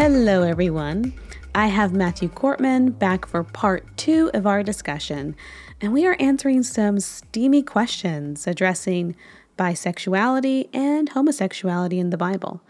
Hello, 0.00 0.44
everyone. 0.44 1.12
I 1.54 1.66
have 1.66 1.92
Matthew 1.92 2.30
Korpman 2.30 2.98
back 2.98 3.26
for 3.26 3.44
part 3.44 3.98
two 3.98 4.30
of 4.32 4.46
our 4.46 4.62
discussion, 4.62 5.36
and 5.78 5.92
we 5.92 6.06
are 6.06 6.16
answering 6.18 6.62
some 6.62 7.00
steamy 7.00 7.62
questions 7.62 8.46
addressing 8.46 9.14
bisexuality 9.58 10.74
and 10.74 11.10
homosexuality 11.10 11.98
in 11.98 12.08
the 12.08 12.16
Bible 12.16 12.62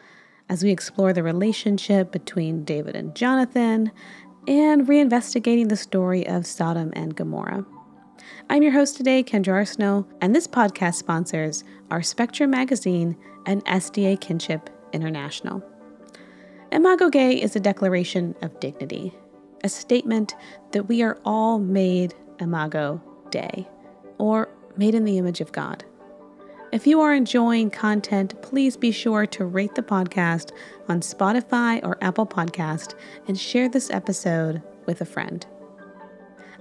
as 0.48 0.64
we 0.64 0.72
explore 0.72 1.12
the 1.12 1.22
relationship 1.22 2.10
between 2.10 2.64
David 2.64 2.96
and 2.96 3.14
Jonathan 3.14 3.92
and 4.48 4.88
reinvestigating 4.88 5.68
the 5.68 5.76
story 5.76 6.26
of 6.26 6.48
Sodom 6.48 6.92
and 6.94 7.14
Gomorrah. 7.14 7.64
I'm 8.50 8.64
your 8.64 8.72
host 8.72 8.96
today, 8.96 9.22
Kendra 9.22 9.52
Arsenault, 9.54 10.04
and 10.20 10.34
this 10.34 10.48
podcast 10.48 10.96
sponsors 10.96 11.62
are 11.92 12.02
Spectrum 12.02 12.50
Magazine 12.50 13.16
and 13.46 13.64
SDA 13.66 14.20
Kinship 14.20 14.68
International. 14.92 15.62
Imago 16.72 17.10
Gei 17.10 17.34
is 17.34 17.56
a 17.56 17.60
declaration 17.60 18.36
of 18.42 18.60
dignity, 18.60 19.12
a 19.64 19.68
statement 19.68 20.36
that 20.70 20.84
we 20.84 21.02
are 21.02 21.18
all 21.24 21.58
made 21.58 22.14
Imago 22.38 23.02
Dei, 23.30 23.68
or 24.18 24.48
made 24.76 24.94
in 24.94 25.04
the 25.04 25.18
image 25.18 25.40
of 25.40 25.50
God. 25.50 25.84
If 26.70 26.86
you 26.86 27.00
are 27.00 27.12
enjoying 27.12 27.70
content, 27.70 28.40
please 28.40 28.76
be 28.76 28.92
sure 28.92 29.26
to 29.26 29.44
rate 29.44 29.74
the 29.74 29.82
podcast 29.82 30.52
on 30.88 31.00
Spotify 31.00 31.82
or 31.82 31.98
Apple 32.00 32.26
Podcast 32.26 32.94
and 33.26 33.36
share 33.36 33.68
this 33.68 33.90
episode 33.90 34.62
with 34.86 35.00
a 35.00 35.04
friend. 35.04 35.44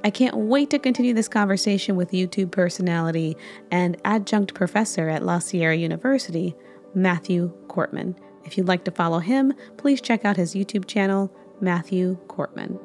I 0.03 0.09
can't 0.09 0.35
wait 0.35 0.71
to 0.71 0.79
continue 0.79 1.13
this 1.13 1.27
conversation 1.27 1.95
with 1.95 2.11
YouTube 2.11 2.49
personality 2.49 3.37
and 3.69 3.95
adjunct 4.05 4.55
professor 4.55 5.07
at 5.07 5.23
La 5.23 5.37
Sierra 5.37 5.75
University, 5.75 6.55
Matthew 6.95 7.53
Korpman. 7.67 8.15
If 8.45 8.57
you'd 8.57 8.67
like 8.67 8.83
to 8.85 8.91
follow 8.91 9.19
him, 9.19 9.53
please 9.77 10.01
check 10.01 10.25
out 10.25 10.37
his 10.37 10.55
YouTube 10.55 10.85
channel, 10.85 11.31
Matthew 11.61 12.17
Korpman. 12.27 12.79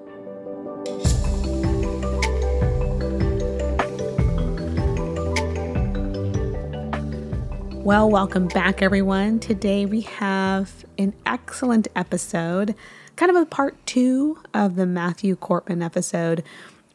Well, 7.85 8.11
welcome 8.11 8.49
back, 8.49 8.81
everyone. 8.81 9.41
Today 9.41 9.85
we 9.85 10.01
have 10.03 10.87
an 10.99 11.15
excellent 11.27 11.87
episode, 11.95 12.75
kind 13.17 13.31
of 13.31 13.37
a 13.37 13.47
part 13.47 13.77
two 13.87 14.39
of 14.55 14.77
the 14.77 14.87
Matthew 14.87 15.37
Korpman 15.37 15.85
episode, 15.85 16.43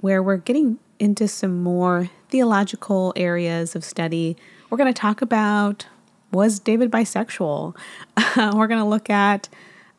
where 0.01 0.23
we're 0.23 0.37
getting 0.37 0.79
into 0.97 1.27
some 1.27 1.61
more 1.61 2.09
theological 2.29 3.13
areas 3.15 3.75
of 3.75 3.83
study. 3.83 4.35
We're 4.69 4.77
going 4.77 4.93
to 4.93 4.99
talk 4.99 5.21
about 5.21 5.85
was 6.31 6.59
David 6.59 6.91
bisexual? 6.91 7.75
we're 8.37 8.67
going 8.67 8.81
to 8.81 8.85
look 8.85 9.09
at 9.09 9.49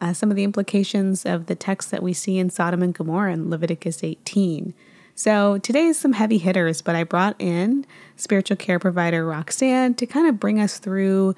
uh, 0.00 0.12
some 0.12 0.30
of 0.30 0.36
the 0.36 0.44
implications 0.44 1.26
of 1.26 1.46
the 1.46 1.54
text 1.54 1.90
that 1.90 2.02
we 2.02 2.12
see 2.12 2.38
in 2.38 2.50
Sodom 2.50 2.82
and 2.82 2.94
Gomorrah 2.94 3.32
in 3.32 3.50
Leviticus 3.50 4.02
18. 4.02 4.72
So 5.14 5.58
today 5.58 5.84
is 5.84 5.98
some 5.98 6.14
heavy 6.14 6.38
hitters, 6.38 6.80
but 6.80 6.94
I 6.96 7.04
brought 7.04 7.36
in 7.38 7.84
spiritual 8.16 8.56
care 8.56 8.78
provider 8.78 9.26
Roxanne 9.26 9.94
to 9.94 10.06
kind 10.06 10.26
of 10.26 10.40
bring 10.40 10.58
us 10.58 10.78
through 10.78 11.34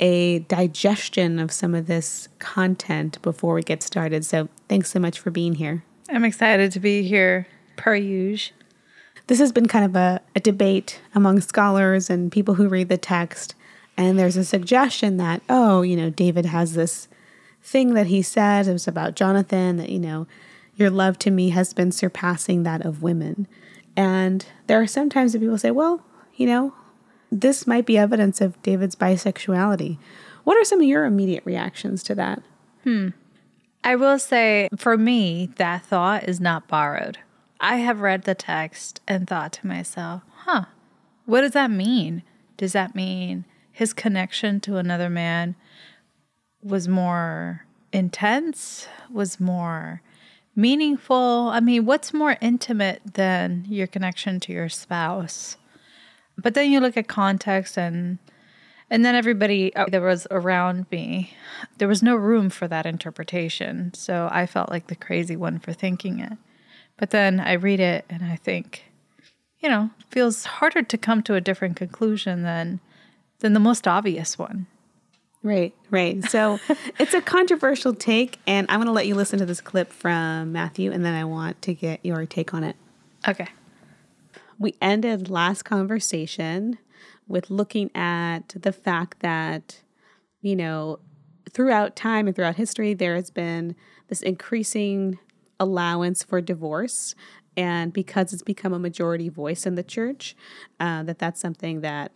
a 0.00 0.40
digestion 0.40 1.38
of 1.38 1.52
some 1.52 1.74
of 1.74 1.86
this 1.86 2.28
content 2.38 3.20
before 3.22 3.54
we 3.54 3.62
get 3.62 3.82
started. 3.82 4.24
So 4.24 4.48
thanks 4.68 4.90
so 4.90 4.98
much 4.98 5.20
for 5.20 5.30
being 5.30 5.54
here. 5.54 5.84
I'm 6.08 6.24
excited 6.24 6.72
to 6.72 6.80
be 6.80 7.02
here, 7.02 7.46
per 7.76 7.94
usual. 7.94 8.56
This 9.28 9.38
has 9.38 9.52
been 9.52 9.68
kind 9.68 9.84
of 9.84 9.94
a, 9.94 10.20
a 10.34 10.40
debate 10.40 11.00
among 11.14 11.40
scholars 11.40 12.10
and 12.10 12.32
people 12.32 12.54
who 12.54 12.68
read 12.68 12.88
the 12.88 12.98
text 12.98 13.54
and 14.00 14.18
there's 14.18 14.38
a 14.38 14.46
suggestion 14.46 15.18
that, 15.18 15.42
oh, 15.50 15.82
you 15.82 15.94
know, 15.94 16.08
David 16.08 16.46
has 16.46 16.72
this 16.72 17.06
thing 17.62 17.92
that 17.92 18.06
he 18.06 18.22
said, 18.22 18.66
it 18.66 18.72
was 18.72 18.88
about 18.88 19.14
Jonathan, 19.14 19.76
that, 19.76 19.90
you 19.90 19.98
know, 19.98 20.26
your 20.74 20.88
love 20.88 21.18
to 21.18 21.30
me 21.30 21.50
has 21.50 21.74
been 21.74 21.92
surpassing 21.92 22.62
that 22.62 22.80
of 22.80 23.02
women. 23.02 23.46
And 23.94 24.46
there 24.68 24.80
are 24.80 24.86
sometimes 24.86 25.34
that 25.34 25.40
people 25.40 25.58
say, 25.58 25.70
well, 25.70 26.02
you 26.34 26.46
know, 26.46 26.72
this 27.30 27.66
might 27.66 27.84
be 27.84 27.98
evidence 27.98 28.40
of 28.40 28.60
David's 28.62 28.96
bisexuality. 28.96 29.98
What 30.44 30.56
are 30.56 30.64
some 30.64 30.80
of 30.80 30.86
your 30.86 31.04
immediate 31.04 31.44
reactions 31.44 32.02
to 32.04 32.14
that? 32.14 32.42
Hmm. 32.84 33.08
I 33.84 33.96
will 33.96 34.18
say, 34.18 34.70
for 34.78 34.96
me, 34.96 35.50
that 35.56 35.84
thought 35.84 36.26
is 36.26 36.40
not 36.40 36.68
borrowed. 36.68 37.18
I 37.60 37.76
have 37.76 38.00
read 38.00 38.22
the 38.22 38.34
text 38.34 39.02
and 39.06 39.28
thought 39.28 39.52
to 39.54 39.66
myself, 39.66 40.22
huh, 40.46 40.64
what 41.26 41.42
does 41.42 41.52
that 41.52 41.70
mean? 41.70 42.22
Does 42.56 42.72
that 42.72 42.94
mean 42.94 43.44
his 43.72 43.92
connection 43.92 44.60
to 44.60 44.76
another 44.76 45.10
man 45.10 45.54
was 46.62 46.88
more 46.88 47.64
intense, 47.92 48.86
was 49.10 49.40
more 49.40 50.02
meaningful. 50.54 51.50
I 51.52 51.60
mean, 51.60 51.86
what's 51.86 52.12
more 52.12 52.36
intimate 52.40 53.00
than 53.14 53.64
your 53.68 53.86
connection 53.86 54.40
to 54.40 54.52
your 54.52 54.68
spouse? 54.68 55.56
But 56.36 56.54
then 56.54 56.70
you 56.70 56.80
look 56.80 56.96
at 56.96 57.08
context 57.08 57.76
and 57.76 58.18
and 58.92 59.04
then 59.04 59.14
everybody 59.14 59.74
uh, 59.76 59.86
that 59.86 60.02
was 60.02 60.26
around 60.32 60.86
me, 60.90 61.34
there 61.78 61.86
was 61.86 62.02
no 62.02 62.16
room 62.16 62.50
for 62.50 62.66
that 62.66 62.86
interpretation. 62.86 63.94
So 63.94 64.28
I 64.32 64.46
felt 64.46 64.68
like 64.68 64.88
the 64.88 64.96
crazy 64.96 65.36
one 65.36 65.60
for 65.60 65.72
thinking 65.72 66.18
it. 66.18 66.32
But 66.96 67.10
then 67.10 67.38
I 67.38 67.52
read 67.52 67.78
it 67.78 68.04
and 68.10 68.24
I 68.24 68.34
think, 68.34 68.84
you 69.60 69.68
know, 69.68 69.90
feels 70.08 70.44
harder 70.44 70.82
to 70.82 70.98
come 70.98 71.22
to 71.22 71.36
a 71.36 71.40
different 71.40 71.76
conclusion 71.76 72.42
than 72.42 72.80
than 73.40 73.52
the 73.52 73.60
most 73.60 73.88
obvious 73.88 74.38
one. 74.38 74.66
Right, 75.42 75.74
right. 75.90 76.22
So 76.24 76.58
it's 76.98 77.14
a 77.14 77.20
controversial 77.20 77.94
take, 77.94 78.38
and 78.46 78.66
I'm 78.70 78.78
going 78.78 78.86
to 78.86 78.92
let 78.92 79.06
you 79.06 79.14
listen 79.14 79.38
to 79.38 79.46
this 79.46 79.60
clip 79.60 79.92
from 79.92 80.52
Matthew, 80.52 80.92
and 80.92 81.04
then 81.04 81.14
I 81.14 81.24
want 81.24 81.60
to 81.62 81.74
get 81.74 82.04
your 82.04 82.26
take 82.26 82.54
on 82.54 82.62
it. 82.62 82.76
Okay. 83.26 83.48
We 84.58 84.74
ended 84.82 85.30
last 85.30 85.62
conversation 85.62 86.78
with 87.26 87.48
looking 87.48 87.90
at 87.94 88.48
the 88.60 88.72
fact 88.72 89.20
that, 89.20 89.80
you 90.42 90.54
know, 90.54 90.98
throughout 91.50 91.96
time 91.96 92.26
and 92.26 92.36
throughout 92.36 92.56
history, 92.56 92.92
there 92.92 93.14
has 93.14 93.30
been 93.30 93.74
this 94.08 94.20
increasing 94.20 95.18
allowance 95.58 96.22
for 96.22 96.40
divorce. 96.40 97.14
And 97.56 97.92
because 97.92 98.32
it's 98.32 98.42
become 98.42 98.72
a 98.72 98.78
majority 98.78 99.28
voice 99.28 99.64
in 99.64 99.74
the 99.74 99.82
church, 99.82 100.36
uh, 100.78 101.02
that 101.04 101.18
that's 101.18 101.40
something 101.40 101.80
that 101.80 102.12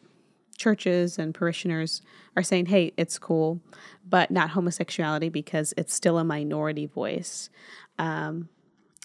churches 0.55 1.19
and 1.19 1.35
parishioners 1.35 2.03
are 2.37 2.43
saying, 2.43 2.67
hey, 2.67 2.93
it's 2.97 3.19
cool, 3.19 3.61
but 4.09 4.31
not 4.31 4.51
homosexuality 4.51 5.29
because 5.29 5.75
it's 5.77 5.95
still 5.95 6.19
a 6.19 6.25
minority 6.25 6.87
voice. 6.87 7.51
Um, 7.99 8.49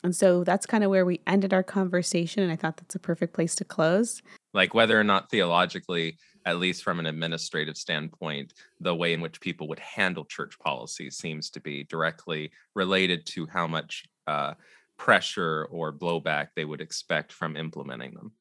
and 0.04 0.16
so 0.16 0.44
that's 0.44 0.66
kind 0.66 0.84
of 0.84 0.90
where 0.90 1.06
we 1.06 1.22
ended 1.28 1.54
our 1.54 1.64
conversation. 1.64 2.44
And 2.44 2.52
I 2.52 2.56
thought 2.56 2.78
that's 2.78 2.96
a 2.96 3.00
perfect 3.00 3.34
place 3.34 3.56
to 3.56 3.66
close. 3.66 4.22
Like 4.54 4.74
whether 4.74 5.00
or 5.00 5.04
not 5.04 5.30
theologically, 5.30 6.18
at 6.46 6.58
least 6.58 6.84
from 6.84 7.00
an 7.00 7.06
administrative 7.06 7.78
standpoint, 7.78 8.54
the 8.80 8.96
way 8.96 9.14
in 9.14 9.22
which 9.22 9.42
people 9.42 9.68
would 9.68 9.80
handle 9.80 10.26
church 10.26 10.58
policies 10.59 11.18
seems 11.18 11.50
to 11.52 11.59
be 11.59 11.84
directly 11.84 12.52
related 12.76 13.26
to 13.28 13.46
how 13.48 13.68
much 13.68 14.06
uh, 14.26 14.54
pressure 14.98 15.68
or 15.72 15.92
blowback 15.92 16.50
they 16.56 16.66
would 16.66 16.82
expect 16.82 17.32
from 17.32 17.58
implementing 17.58 18.14
them. 18.14 18.32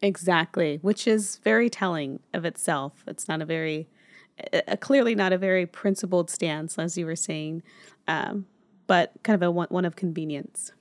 Exactly, 0.00 0.78
which 0.82 1.06
is 1.06 1.38
very 1.44 1.70
telling 1.70 2.20
of 2.34 2.44
itself. 2.44 3.04
It's 3.06 3.26
not 3.28 3.40
a 3.40 3.46
very, 3.46 3.88
uh, 4.52 4.76
clearly 4.76 5.14
not 5.14 5.32
a 5.32 5.38
very 5.38 5.66
principled 5.66 6.30
stance, 6.30 6.78
as 6.78 6.98
you 6.98 7.06
were 7.06 7.16
saying, 7.16 7.62
um, 8.06 8.46
but 8.86 9.12
kind 9.22 9.34
of 9.34 9.42
a 9.42 9.50
one, 9.50 9.68
one 9.70 9.84
of 9.84 9.96
convenience. 9.96 10.72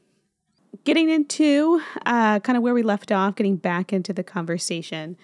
Getting 0.84 1.09
into 1.09 1.81
uh, 2.06 2.40
kind 2.41 2.57
of 2.57 2.63
where 2.63 2.74
we 2.74 2.84
left 2.84 3.12
off, 3.12 3.35
getting 3.35 3.56
back 3.56 3.94
into 3.94 4.12
the 4.12 4.24
conversation. 4.24 5.16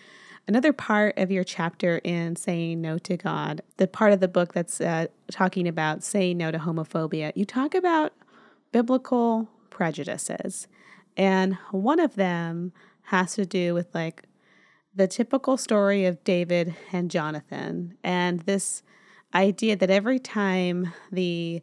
Another 0.48 0.72
part 0.72 1.18
of 1.18 1.30
your 1.30 1.44
chapter 1.44 2.00
in 2.04 2.36
saying 2.36 2.80
no 2.82 2.98
to 3.00 3.18
God, 3.18 3.62
the 3.78 3.88
part 3.88 4.14
of 4.14 4.20
the 4.20 4.28
book 4.28 4.54
that's 4.54 4.80
uh, 4.80 5.08
talking 5.30 5.68
about 5.68 6.04
saying 6.04 6.38
no 6.38 6.52
to 6.52 6.58
homophobia, 6.58 7.32
you 7.36 7.46
talk 7.46 7.76
about 7.76 8.14
biblical 8.72 9.50
prejudices. 9.70 10.68
And 11.18 11.56
one 11.72 12.00
of 12.00 12.16
them 12.16 12.72
has 13.10 13.34
to 13.34 13.44
do 13.44 13.74
with 13.74 13.88
like 13.96 14.24
the 14.94 15.08
typical 15.08 15.58
story 15.58 16.06
of 16.06 16.24
David 16.24 16.76
and 16.92 17.10
Jonathan 17.10 17.98
and 18.04 18.42
this 18.42 18.84
idea 19.34 19.76
that 19.76 19.90
every 19.90 20.20
time 20.20 20.94
the 21.12 21.62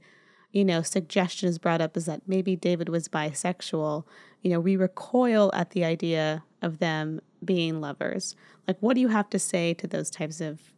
you 0.51 0.65
know 0.65 0.83
suggestion 0.83 1.49
is 1.49 1.59
brought 1.59 1.81
up 1.81 1.97
is 1.97 2.07
that 2.07 2.23
maybe 2.27 2.57
David 2.57 2.89
was 2.89 3.09
bisexual, 3.09 4.05
you 4.43 4.51
know, 4.51 4.59
we 4.59 4.77
recoil 4.77 5.53
at 5.55 5.71
the 5.71 5.85
idea 5.85 6.43
of 6.63 6.79
them 6.79 7.21
being 7.45 7.81
lovers. 7.81 8.35
Like 8.67 8.79
what 8.81 8.95
do 8.95 9.01
you 9.01 9.09
have 9.09 9.31
to 9.31 9.39
say 9.39 9.73
to 9.75 9.87
those 9.87 10.11
types 10.11 10.41
of 10.41 10.73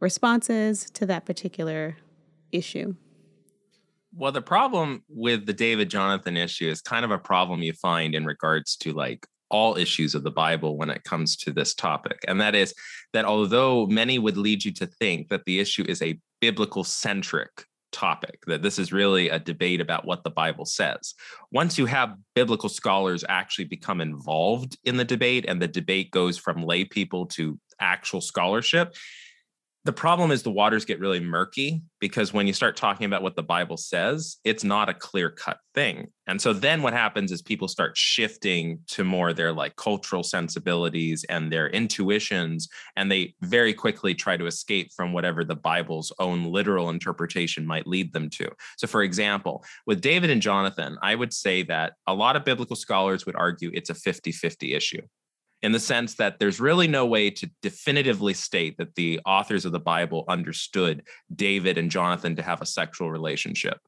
responses 0.00 0.90
to 0.94 1.06
that 1.06 1.26
particular 1.26 1.96
issue? 2.50 2.96
Well, 4.12 4.32
the 4.32 4.42
problem 4.42 5.04
with 5.08 5.46
the 5.46 5.52
David 5.52 5.90
Jonathan 5.90 6.36
issue 6.36 6.68
is 6.68 6.80
kind 6.80 7.04
of 7.04 7.12
a 7.12 7.18
problem 7.18 7.62
you 7.62 7.72
find 7.72 8.16
in 8.16 8.24
regards 8.24 8.74
to 8.78 8.92
like 8.92 9.28
all 9.50 9.76
issues 9.76 10.14
of 10.14 10.22
the 10.22 10.30
Bible 10.30 10.76
when 10.76 10.90
it 10.90 11.04
comes 11.04 11.36
to 11.36 11.52
this 11.52 11.74
topic. 11.74 12.24
And 12.28 12.40
that 12.40 12.54
is 12.54 12.74
that 13.12 13.24
although 13.24 13.86
many 13.86 14.18
would 14.18 14.36
lead 14.36 14.64
you 14.64 14.72
to 14.74 14.86
think 14.86 15.28
that 15.28 15.44
the 15.44 15.60
issue 15.60 15.84
is 15.88 16.02
a 16.02 16.18
biblical 16.40 16.84
centric 16.84 17.64
topic, 17.92 18.44
that 18.46 18.62
this 18.62 18.78
is 18.78 18.92
really 18.92 19.28
a 19.28 19.38
debate 19.38 19.80
about 19.80 20.04
what 20.04 20.24
the 20.24 20.30
Bible 20.30 20.64
says. 20.64 21.14
Once 21.50 21.78
you 21.78 21.86
have 21.86 22.16
biblical 22.34 22.68
scholars 22.68 23.24
actually 23.28 23.64
become 23.64 24.00
involved 24.00 24.76
in 24.84 24.96
the 24.96 25.04
debate 25.04 25.46
and 25.48 25.60
the 25.60 25.68
debate 25.68 26.10
goes 26.10 26.36
from 26.36 26.62
lay 26.62 26.84
people 26.84 27.26
to 27.26 27.58
actual 27.80 28.20
scholarship, 28.20 28.94
the 29.88 29.92
problem 29.94 30.30
is 30.30 30.42
the 30.42 30.50
waters 30.50 30.84
get 30.84 31.00
really 31.00 31.18
murky 31.18 31.80
because 31.98 32.30
when 32.30 32.46
you 32.46 32.52
start 32.52 32.76
talking 32.76 33.06
about 33.06 33.22
what 33.22 33.36
the 33.36 33.42
Bible 33.42 33.78
says, 33.78 34.36
it's 34.44 34.62
not 34.62 34.90
a 34.90 34.92
clear 34.92 35.30
cut 35.30 35.60
thing. 35.74 36.08
And 36.26 36.38
so 36.38 36.52
then 36.52 36.82
what 36.82 36.92
happens 36.92 37.32
is 37.32 37.40
people 37.40 37.68
start 37.68 37.96
shifting 37.96 38.80
to 38.88 39.02
more 39.02 39.32
their 39.32 39.50
like 39.50 39.76
cultural 39.76 40.22
sensibilities 40.22 41.24
and 41.30 41.50
their 41.50 41.70
intuitions, 41.70 42.68
and 42.96 43.10
they 43.10 43.34
very 43.40 43.72
quickly 43.72 44.14
try 44.14 44.36
to 44.36 44.44
escape 44.44 44.92
from 44.94 45.14
whatever 45.14 45.42
the 45.42 45.56
Bible's 45.56 46.12
own 46.18 46.44
literal 46.44 46.90
interpretation 46.90 47.66
might 47.66 47.86
lead 47.86 48.12
them 48.12 48.28
to. 48.28 48.50
So, 48.76 48.86
for 48.86 49.02
example, 49.02 49.64
with 49.86 50.02
David 50.02 50.28
and 50.28 50.42
Jonathan, 50.42 50.98
I 51.00 51.14
would 51.14 51.32
say 51.32 51.62
that 51.62 51.94
a 52.06 52.12
lot 52.12 52.36
of 52.36 52.44
biblical 52.44 52.76
scholars 52.76 53.24
would 53.24 53.36
argue 53.36 53.70
it's 53.72 53.88
a 53.88 53.94
50 53.94 54.32
50 54.32 54.74
issue 54.74 55.00
in 55.62 55.72
the 55.72 55.80
sense 55.80 56.14
that 56.14 56.38
there's 56.38 56.60
really 56.60 56.86
no 56.86 57.06
way 57.06 57.30
to 57.30 57.50
definitively 57.62 58.34
state 58.34 58.76
that 58.78 58.94
the 58.94 59.20
authors 59.26 59.64
of 59.64 59.72
the 59.72 59.80
Bible 59.80 60.24
understood 60.28 61.02
David 61.34 61.78
and 61.78 61.90
Jonathan 61.90 62.36
to 62.36 62.42
have 62.42 62.62
a 62.62 62.66
sexual 62.66 63.10
relationship. 63.10 63.78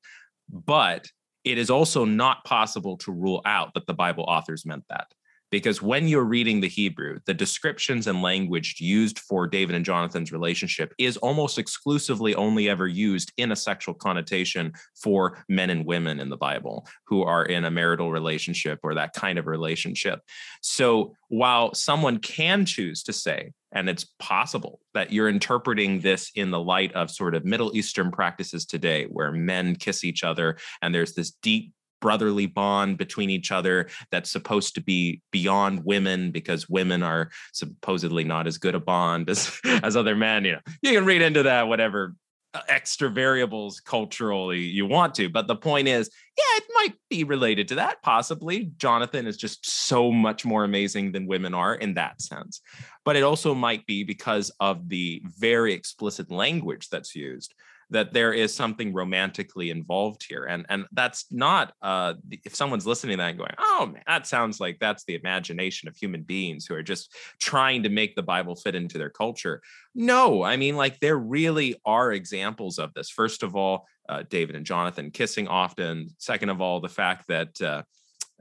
But 0.49 1.07
it 1.45 1.59
is 1.59 1.71
also 1.71 2.05
not 2.05 2.45
possible 2.45 2.97
to 2.99 3.13
rule 3.13 3.41
out 3.45 3.73
that 3.75 3.87
the 3.87 3.95
Bible 3.95 4.25
authors 4.25 4.67
meant 4.67 4.85
that 4.89 5.07
because 5.51 5.83
when 5.83 6.09
you're 6.09 6.25
reading 6.25 6.61
the 6.61 6.69
Hebrew, 6.69 7.19
the 7.27 7.35
descriptions 7.35 8.07
and 8.07 8.23
language 8.23 8.77
used 8.81 9.19
for 9.19 9.47
David 9.47 9.75
and 9.75 9.85
Jonathan's 9.85 10.33
relationship 10.33 10.95
is 10.99 11.17
almost 11.19 11.59
exclusively 11.59 12.35
only 12.35 12.69
ever 12.69 12.87
used 12.87 13.33
in 13.37 13.53
a 13.53 13.57
sexual 13.57 13.95
connotation 13.95 14.73
for 14.95 15.45
men 15.49 15.71
and 15.71 15.85
women 15.85 16.21
in 16.21 16.29
the 16.29 16.37
Bible 16.37 16.87
who 17.07 17.23
are 17.23 17.45
in 17.45 17.65
a 17.65 17.71
marital 17.71 18.11
relationship 18.11 18.79
or 18.83 18.95
that 18.95 19.15
kind 19.15 19.39
of 19.39 19.47
relationship. 19.47 20.21
So 20.63 21.15
while 21.29 21.75
someone 21.75 22.19
can 22.19 22.65
choose 22.65 23.03
to 23.05 23.13
say, 23.13 23.53
and 23.73 23.89
it's 23.89 24.07
possible 24.19 24.81
that 24.95 25.13
you're 25.13 25.29
interpreting 25.29 26.01
this 26.01 26.33
in 26.35 26.51
the 26.51 26.59
light 26.59 26.93
of 26.95 27.11
sort 27.11 27.35
of 27.35 27.45
Middle 27.45 27.77
Eastern 27.77 28.11
practices 28.11 28.67
today, 28.67 29.05
where 29.05 29.31
men 29.31 29.77
kiss 29.77 30.03
each 30.03 30.25
other 30.25 30.57
and 30.83 30.93
there's 30.95 31.15
this 31.15 31.31
deep 31.43 31.73
brotherly 32.01 32.47
bond 32.47 32.99
between 32.99 33.31
each 33.31 33.53
other 33.53 33.89
that's 34.11 34.31
supposed 34.31 34.75
to 34.75 34.81
be 34.81 35.23
beyond 35.31 35.85
women 35.85 36.31
because 36.31 36.69
women 36.69 37.03
are 37.03 37.31
supposedly 37.53 38.25
not 38.25 38.47
as 38.47 38.59
good 38.59 38.75
a 38.75 38.81
bond 38.81 39.29
as 39.31 39.59
as 39.83 39.97
other 39.97 40.17
men 40.17 40.45
you 40.45 40.53
know. 40.53 40.61
You 40.83 40.93
can 40.93 41.05
read 41.05 41.23
into 41.23 41.43
that 41.45 41.69
whatever 41.69 42.15
uh, 42.53 42.61
extra 42.69 43.09
variables 43.09 43.81
culturally 43.81 44.61
you 44.61 44.85
want 44.85 45.15
to 45.15 45.29
but 45.29 45.47
the 45.47 45.57
point 45.57 45.87
is 45.87 46.11
yeah 46.37 46.57
it 46.57 46.65
might 46.75 46.95
be 47.11 47.25
related 47.25 47.69
to 47.69 47.75
that 47.75 48.03
possibly. 48.03 48.71
Jonathan 48.77 49.27
is 49.27 49.37
just 49.37 49.69
so 49.69 50.11
much 50.11 50.45
more 50.45 50.65
amazing 50.65 51.13
than 51.13 51.27
women 51.27 51.55
are 51.55 51.75
in 51.75 51.95
that 51.95 52.23
sense. 52.23 52.61
But 53.05 53.17
it 53.17 53.23
also 53.23 53.55
might 53.55 53.85
be 53.87 54.05
because 54.05 54.51
of 54.61 54.89
the 54.89 55.23
very 55.25 55.75
explicit 55.75 56.31
language 56.31 56.89
that's 56.89 57.15
used 57.15 57.55
that 57.91 58.13
there 58.13 58.33
is 58.33 58.55
something 58.55 58.93
romantically 58.93 59.71
involved 59.71 60.25
here. 60.29 60.45
And 60.45 60.65
and 60.69 60.87
that's 60.93 61.27
not 61.31 61.73
uh 61.83 62.15
if 62.31 62.55
someone's 62.55 62.87
listening 62.87 63.19
to 63.19 63.23
that 63.23 63.31
and 63.31 63.39
going 63.39 63.55
oh 63.59 63.87
man 63.87 64.03
that 64.07 64.27
sounds 64.27 64.61
like 64.61 64.79
that's 64.81 65.05
the 65.05 65.15
imagination 65.15 65.89
of 65.89 65.97
human 65.97 66.23
beings 66.23 66.67
who 66.67 66.75
are 66.75 66.83
just 66.83 67.15
trying 67.39 67.83
to 67.83 67.89
make 67.89 68.15
the 68.15 68.23
bible 68.23 68.57
fit 68.57 68.75
into 68.75 68.99
their 68.99 69.11
culture. 69.11 69.61
No 69.95 70.43
i 70.43 70.57
mean 70.57 70.77
like 70.77 71.01
there 71.01 71.19
really 71.19 71.81
are 71.85 72.13
examples 72.13 72.79
of 72.79 72.95
this. 72.95 73.11
First 73.11 73.43
of 73.43 73.57
all 73.57 73.87
uh, 74.09 74.25
david 74.29 74.57
and 74.57 74.67
jonathan 74.67 75.11
kissing 75.11 75.49
often. 75.49 76.09
Second 76.19 76.49
of 76.49 76.61
all 76.61 76.81
the 76.81 76.89
fact 76.89 77.27
that 77.29 77.61
uh, 77.61 77.83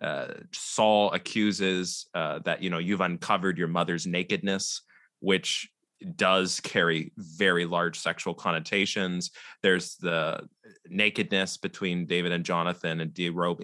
uh, 0.01 0.33
Saul 0.53 1.11
accuses 1.11 2.07
uh, 2.13 2.39
that 2.39 2.63
you 2.63 2.69
know 2.69 2.77
you've 2.77 3.01
uncovered 3.01 3.57
your 3.57 3.67
mother's 3.67 4.07
nakedness, 4.07 4.81
which 5.19 5.69
does 6.15 6.59
carry 6.59 7.11
very 7.17 7.65
large 7.65 7.99
sexual 7.99 8.33
connotations. 8.33 9.31
There's 9.61 9.95
the 9.95 10.47
nakedness 10.89 11.57
between 11.57 12.05
David 12.05 12.31
and 12.31 12.45
Jonathan 12.45 13.01
and. 13.01 13.13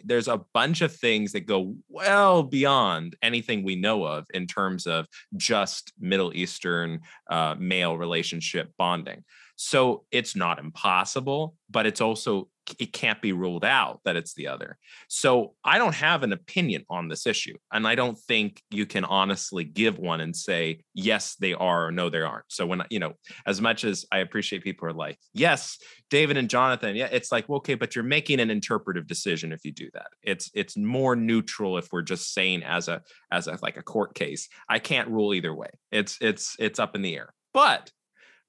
There's 0.03 0.27
a 0.27 0.41
bunch 0.53 0.81
of 0.81 0.93
things 0.93 1.31
that 1.31 1.45
go 1.45 1.75
well 1.87 2.43
beyond 2.43 3.15
anything 3.21 3.63
we 3.63 3.75
know 3.75 4.03
of 4.03 4.25
in 4.33 4.47
terms 4.47 4.85
of 4.87 5.07
just 5.35 5.93
Middle 5.99 6.33
Eastern 6.33 7.01
uh, 7.29 7.55
male 7.57 7.97
relationship 7.97 8.71
bonding. 8.77 9.23
So 9.55 10.03
it's 10.11 10.35
not 10.35 10.59
impossible, 10.59 11.55
but 11.69 11.85
it's 11.85 12.01
also 12.01 12.49
it 12.79 12.93
can't 12.93 13.21
be 13.21 13.33
ruled 13.33 13.65
out 13.65 14.01
that 14.05 14.15
it's 14.15 14.33
the 14.33 14.47
other. 14.47 14.77
So 15.07 15.53
I 15.63 15.77
don't 15.77 15.95
have 15.95 16.23
an 16.23 16.33
opinion 16.33 16.85
on 16.89 17.07
this 17.07 17.27
issue. 17.27 17.55
And 17.71 17.87
I 17.87 17.95
don't 17.95 18.17
think 18.17 18.61
you 18.71 18.85
can 18.85 19.05
honestly 19.05 19.63
give 19.63 19.97
one 19.97 20.21
and 20.21 20.35
say, 20.35 20.81
yes, 20.93 21.35
they 21.35 21.53
are, 21.53 21.87
or 21.87 21.91
no, 21.91 22.09
they 22.09 22.21
aren't. 22.21 22.45
So 22.47 22.65
when, 22.65 22.83
you 22.89 22.99
know, 22.99 23.13
as 23.45 23.61
much 23.61 23.83
as 23.83 24.05
I 24.11 24.19
appreciate 24.19 24.63
people 24.63 24.87
are 24.87 24.93
like, 24.93 25.17
yes, 25.33 25.77
David 26.09 26.37
and 26.37 26.49
Jonathan, 26.49 26.95
yeah, 26.95 27.09
it's 27.11 27.31
like, 27.31 27.49
well, 27.49 27.57
okay, 27.57 27.75
but 27.75 27.95
you're 27.95 28.03
making 28.03 28.39
an 28.39 28.49
interpretive 28.49 29.07
decision 29.07 29.51
if 29.51 29.63
you 29.63 29.71
do 29.71 29.89
that. 29.93 30.07
It's 30.21 30.49
it's 30.53 30.77
more 30.77 31.15
neutral 31.15 31.77
if 31.77 31.89
we're 31.91 32.01
just 32.01 32.33
saying 32.33 32.63
as 32.63 32.87
a 32.87 33.01
as 33.31 33.47
a 33.47 33.57
like 33.61 33.77
a 33.77 33.83
court 33.83 34.15
case. 34.15 34.47
I 34.69 34.79
can't 34.79 35.09
rule 35.09 35.33
either 35.33 35.53
way. 35.53 35.69
It's 35.91 36.17
it's 36.21 36.55
it's 36.59 36.79
up 36.79 36.95
in 36.95 37.01
the 37.01 37.15
air. 37.15 37.33
But 37.53 37.91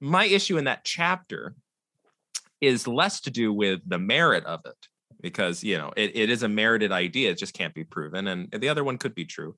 my 0.01 0.27
issue 0.27 0.59
in 0.59 0.65
that 0.65 0.85
chapter 0.85 1.55
is 2.61 2.89
less 2.89 3.21
to 3.21 3.31
do 3.31 3.53
with 3.53 3.81
the 3.87 3.99
merit 3.99 4.45
of 4.45 4.61
it 4.65 4.89
because 5.21 5.65
you 5.65 5.77
know 5.77 5.93
it, 5.97 6.13
it 6.15 6.31
is 6.31 6.43
a 6.43 6.49
merited 6.49 6.93
idea 6.93 7.31
it 7.31 7.39
just 7.39 7.55
can't 7.55 7.75
be 7.75 7.85
proven 7.85 8.27
and 8.27 8.51
the 8.51 8.69
other 8.69 8.85
one 8.85 8.99
could 8.99 9.15
be 9.15 9.25
true 9.25 9.55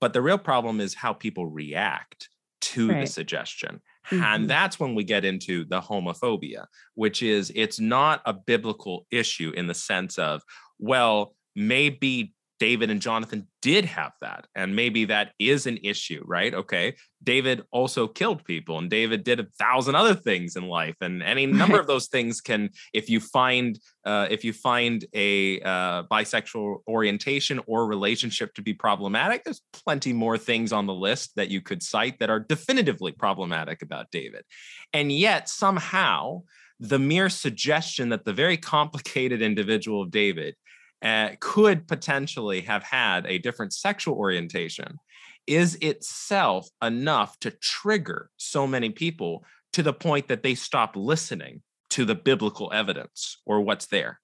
but 0.00 0.12
the 0.12 0.22
real 0.22 0.38
problem 0.38 0.80
is 0.80 0.94
how 0.94 1.12
people 1.12 1.46
react 1.46 2.28
to 2.60 2.88
right. 2.88 3.00
the 3.02 3.06
suggestion 3.06 3.80
mm-hmm. 4.10 4.22
and 4.22 4.50
that's 4.50 4.80
when 4.80 4.94
we 4.94 5.04
get 5.04 5.24
into 5.24 5.64
the 5.66 5.80
homophobia 5.80 6.66
which 6.94 7.22
is 7.22 7.52
it's 7.54 7.80
not 7.80 8.20
a 8.26 8.32
biblical 8.32 9.06
issue 9.10 9.52
in 9.56 9.66
the 9.66 9.74
sense 9.74 10.18
of 10.18 10.42
well 10.78 11.34
maybe 11.54 12.34
David 12.58 12.90
and 12.90 13.00
Jonathan 13.00 13.46
did 13.62 13.84
have 13.84 14.12
that. 14.20 14.46
And 14.54 14.74
maybe 14.74 15.04
that 15.06 15.32
is 15.38 15.66
an 15.66 15.78
issue, 15.82 16.22
right? 16.26 16.52
Okay. 16.52 16.96
David 17.22 17.62
also 17.70 18.06
killed 18.06 18.44
people 18.44 18.78
and 18.78 18.90
David 18.90 19.24
did 19.24 19.40
a 19.40 19.46
thousand 19.58 19.94
other 19.94 20.14
things 20.14 20.56
in 20.56 20.68
life. 20.68 20.96
And 21.00 21.22
any 21.22 21.46
number 21.60 21.78
of 21.78 21.86
those 21.86 22.08
things 22.08 22.40
can, 22.40 22.70
if 22.92 23.08
you 23.08 23.20
find, 23.20 23.78
uh, 24.04 24.26
if 24.30 24.44
you 24.44 24.52
find 24.52 25.04
a 25.14 25.60
uh, 25.60 26.02
bisexual 26.04 26.78
orientation 26.88 27.60
or 27.66 27.86
relationship 27.86 28.54
to 28.54 28.62
be 28.62 28.74
problematic, 28.74 29.44
there's 29.44 29.62
plenty 29.72 30.12
more 30.12 30.38
things 30.38 30.72
on 30.72 30.86
the 30.86 30.94
list 30.94 31.36
that 31.36 31.50
you 31.50 31.60
could 31.60 31.82
cite 31.82 32.18
that 32.18 32.30
are 32.30 32.40
definitively 32.40 33.12
problematic 33.12 33.82
about 33.82 34.10
David. 34.10 34.44
And 34.92 35.12
yet 35.12 35.48
somehow, 35.48 36.42
the 36.80 36.98
mere 36.98 37.28
suggestion 37.28 38.08
that 38.10 38.24
the 38.24 38.32
very 38.32 38.56
complicated 38.56 39.42
individual 39.50 40.02
of 40.02 40.10
David 40.10 40.54
uh, 41.02 41.30
could 41.40 41.86
potentially 41.86 42.62
have 42.62 42.82
had 42.82 43.26
a 43.26 43.38
different 43.38 43.72
sexual 43.72 44.16
orientation 44.16 44.98
is 45.46 45.76
itself 45.76 46.68
enough 46.82 47.38
to 47.40 47.50
trigger 47.50 48.30
so 48.36 48.66
many 48.66 48.90
people 48.90 49.44
to 49.72 49.82
the 49.82 49.92
point 49.92 50.28
that 50.28 50.42
they 50.42 50.54
stop 50.54 50.94
listening 50.96 51.62
to 51.90 52.04
the 52.04 52.14
biblical 52.14 52.70
evidence 52.72 53.38
or 53.46 53.60
what's 53.60 53.86
there. 53.86 54.20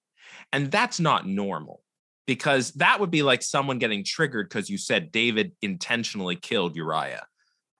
And 0.51 0.71
that's 0.71 0.99
not 0.99 1.27
normal 1.27 1.81
because 2.27 2.71
that 2.73 2.99
would 2.99 3.11
be 3.11 3.23
like 3.23 3.41
someone 3.41 3.79
getting 3.79 4.03
triggered 4.03 4.49
because 4.49 4.69
you 4.69 4.77
said 4.77 5.11
David 5.11 5.51
intentionally 5.61 6.35
killed 6.35 6.75
Uriah. 6.75 7.25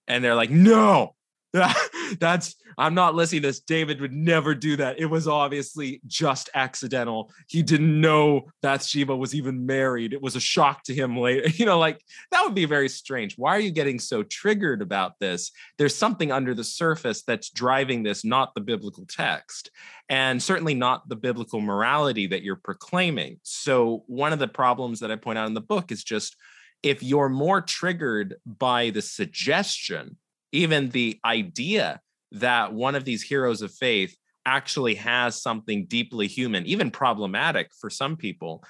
And 0.08 0.24
they're 0.24 0.36
like, 0.36 0.52
no, 0.52 1.15
that's 2.20 2.56
I'm 2.78 2.94
not 2.94 3.16
listening 3.16 3.42
to 3.44 3.48
this. 3.48 3.62
David 3.62 4.02
would 4.02 4.12
never 4.12 4.54
do 4.54 4.76
that. 4.78 5.00
It 5.00 5.06
was 5.06 5.28
obviously 5.28 6.02
just 6.08 6.50
accidental. 6.54 7.32
He 7.48 7.64
didn't 7.64 8.02
know 8.02 8.50
Bathsheba 8.62 9.16
was 9.16 9.34
even 9.34 9.66
married. 9.66 10.12
It 10.12 10.22
was 10.22 10.36
a 10.36 10.42
shock 10.42 10.84
to 10.84 10.94
him 10.94 11.18
later. 11.18 11.50
You 11.56 11.66
know, 11.66 11.80
like 11.80 12.02
that 12.32 12.44
would 12.44 12.54
be 12.54 12.66
very 12.66 12.90
strange. 12.90 13.38
Why 13.38 13.56
are 13.56 13.60
you 13.60 13.72
getting 13.72 13.98
so 13.98 14.24
triggered 14.24 14.82
about 14.82 15.14
this? 15.20 15.52
There's 15.78 15.96
something 15.96 16.32
under 16.32 16.54
the 16.54 16.66
surface 16.66 17.24
that's 17.24 17.50
driving 17.50 18.04
this, 18.04 18.26
not 18.26 18.54
the 18.54 18.62
biblical 18.62 19.06
text, 19.08 19.72
and 20.10 20.44
certainly 20.44 20.74
not 20.74 21.08
the 21.08 21.16
biblical 21.16 21.62
morality 21.62 22.28
that 22.28 22.44
you're 22.44 22.58
proclaiming. 22.58 23.40
So 23.44 24.04
one 24.08 24.34
of 24.34 24.40
the 24.40 24.50
problems 24.50 25.00
that 25.00 25.12
I 25.12 25.16
point 25.16 25.40
out 25.40 25.48
in 25.48 25.54
the 25.54 25.62
book 25.62 25.94
is 25.94 26.04
just 26.04 26.36
if 26.84 27.02
you're 27.02 27.30
more 27.30 27.62
triggered 27.62 28.36
by 28.46 28.90
the 28.90 29.02
suggestion 29.02 30.18
even 30.56 30.90
the 30.90 31.20
idea 31.26 32.02
that 32.32 32.74
one 32.74 32.96
of 32.96 33.06
these 33.06 33.22
heroes 33.22 33.62
of 33.62 33.72
faith 33.72 34.16
actually 34.46 34.96
has 34.96 35.42
something 35.42 35.86
deeply 35.86 36.28
human, 36.28 36.66
even 36.66 36.92
problematic 36.92 37.72
for 37.80 37.90
some 37.90 38.16
people. 38.16 38.64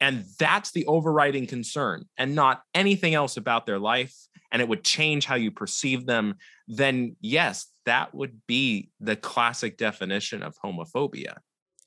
And 0.00 0.24
that's 0.38 0.72
the 0.72 0.86
overriding 0.86 1.46
concern 1.46 2.06
and 2.16 2.34
not 2.34 2.62
anything 2.74 3.14
else 3.14 3.36
about 3.36 3.66
their 3.66 3.78
life. 3.78 4.14
And 4.50 4.62
it 4.62 4.68
would 4.68 4.82
change 4.82 5.26
how 5.26 5.34
you 5.34 5.50
perceive 5.50 6.06
them. 6.06 6.36
Then, 6.66 7.16
yes, 7.20 7.66
that 7.84 8.14
would 8.14 8.40
be 8.46 8.90
the 8.98 9.16
classic 9.16 9.76
definition 9.76 10.42
of 10.42 10.56
homophobia. 10.64 11.36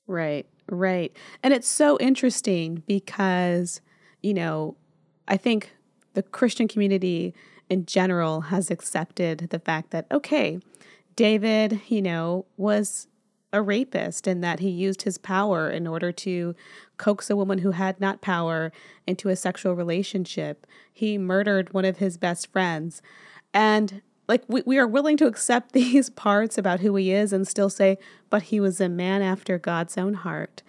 Right, 0.06 0.46
right. 0.68 1.14
And 1.42 1.52
it's 1.52 1.68
so 1.68 1.98
interesting 1.98 2.82
because, 2.86 3.80
you 4.22 4.34
know, 4.34 4.76
I 5.26 5.36
think 5.36 5.74
the 6.12 6.22
Christian 6.22 6.68
community 6.68 7.34
in 7.68 7.86
general 7.86 8.42
has 8.42 8.70
accepted 8.70 9.48
the 9.50 9.58
fact 9.58 9.90
that, 9.90 10.06
okay, 10.10 10.60
David, 11.16 11.80
you 11.88 12.02
know, 12.02 12.46
was 12.56 13.08
a 13.52 13.62
rapist 13.62 14.26
and 14.26 14.42
that 14.42 14.58
he 14.58 14.68
used 14.68 15.02
his 15.02 15.16
power 15.16 15.70
in 15.70 15.86
order 15.86 16.10
to 16.10 16.56
coax 16.96 17.30
a 17.30 17.36
woman 17.36 17.58
who 17.58 17.70
had 17.70 18.00
not 18.00 18.20
power 18.20 18.72
into 19.06 19.28
a 19.28 19.36
sexual 19.36 19.74
relationship. 19.74 20.66
He 20.92 21.18
murdered 21.18 21.72
one 21.72 21.84
of 21.84 21.98
his 21.98 22.16
best 22.18 22.50
friends. 22.50 23.00
And 23.52 24.02
like 24.26 24.42
we, 24.48 24.62
we 24.66 24.78
are 24.78 24.88
willing 24.88 25.16
to 25.18 25.26
accept 25.26 25.72
these 25.72 26.10
parts 26.10 26.58
about 26.58 26.80
who 26.80 26.96
he 26.96 27.12
is 27.12 27.32
and 27.32 27.46
still 27.46 27.70
say, 27.70 27.96
but 28.28 28.44
he 28.44 28.58
was 28.58 28.80
a 28.80 28.88
man 28.88 29.22
after 29.22 29.56
God's 29.56 29.96
own 29.96 30.14
heart. 30.14 30.62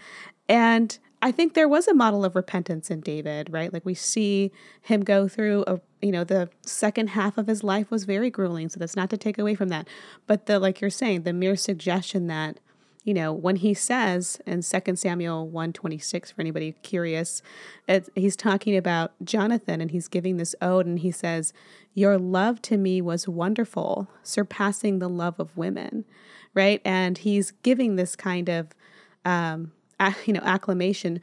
And 0.48 0.98
I 1.22 1.31
think 1.31 1.53
there 1.53 1.67
was 1.67 1.88
a 1.88 1.93
model 1.93 2.24
of 2.24 2.36
repentance 2.36 2.91
in 2.91 3.01
David, 3.01 3.51
right? 3.51 3.72
Like 3.74 3.86
we 3.86 3.93
see 3.93 4.51
him 4.81 5.03
go 5.03 5.27
through 5.27 5.63
a 5.67 5.79
you 6.01 6.12
know, 6.12 6.24
the 6.24 6.50
second 6.62 7.07
half 7.10 7.36
of 7.36 7.48
his 7.48 7.63
life 7.63 7.89
was 7.89 8.03
very 8.03 8.29
grueling, 8.29 8.69
so 8.69 8.79
that's 8.79 8.95
not 8.95 9.10
to 9.10 9.17
take 9.17 9.39
away 9.39 9.55
from 9.55 9.69
that. 9.69 9.88
But 10.27 10.45
the 10.45 10.60
like 10.60 10.79
you're 10.81 10.89
saying, 10.91 11.24
the 11.24 11.34
mere 11.34 11.55
suggestion 11.55 12.27
that 12.27 12.60
you 13.05 13.13
know, 13.13 13.31
when 13.31 13.57
he 13.57 13.75
says 13.75 14.41
in 14.48 14.63
2 14.63 14.95
Samuel 14.95 15.48
126, 15.48 16.31
for 16.31 16.41
anybody 16.41 16.74
curious, 16.81 17.43
he's 18.15 18.36
talking 18.36 18.75
about 18.75 19.13
Jonathan 19.24 19.79
and 19.79 19.91
he's 19.91 20.07
giving 20.07 20.38
this 20.38 20.55
ode 20.60 20.88
and 20.88 21.00
he 21.00 21.12
says, 21.12 21.53
Your 21.93 22.17
love 22.17 22.63
to 22.63 22.77
me 22.77 23.01
was 23.01 23.27
wonderful, 23.27 24.10
surpassing 24.24 24.98
the 24.98 25.07
love 25.07 25.39
of 25.39 25.55
women, 25.55 26.03
right? 26.55 26.81
And 26.84 27.19
he's 27.19 27.51
giving 27.62 27.95
this 27.95 28.15
kind 28.15 28.50
of, 28.50 28.69
um, 29.24 29.72
you 30.25 30.34
know, 30.34 30.42
acclamation. 30.44 31.22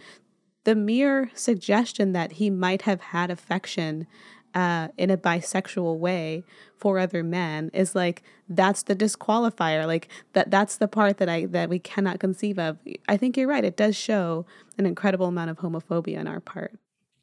The 0.65 0.75
mere 0.75 1.31
suggestion 1.35 2.13
that 2.13 2.33
he 2.33 2.51
might 2.51 2.83
have 2.83 3.01
had 3.01 3.31
affection 3.31 4.07
uh, 4.55 4.89
in 4.97 5.11
a 5.11 5.17
bisexual 5.17 5.99
way 5.99 6.45
for 6.77 6.99
other 6.99 7.23
men 7.23 7.71
is 7.73 7.95
like 7.95 8.23
that's 8.49 8.83
the 8.83 8.95
disqualifier. 8.95 9.87
Like 9.87 10.09
that 10.35 10.51
that's 10.51 10.77
the 10.77 10.89
part 10.89 11.19
that 11.19 11.29
i 11.29 11.47
that 11.47 11.69
we 11.69 11.79
cannot 11.79 12.21
conceive 12.21 12.59
of. 12.59 12.79
I 13.09 13.17
think 13.17 13.37
you're 13.37 13.49
right. 13.49 13.65
It 13.65 13.77
does 13.77 13.97
show 13.97 14.47
an 14.79 14.87
incredible 14.87 15.27
amount 15.27 15.51
of 15.51 15.59
homophobia 15.59 16.19
on 16.19 16.27
our 16.27 16.41
part. 16.41 16.79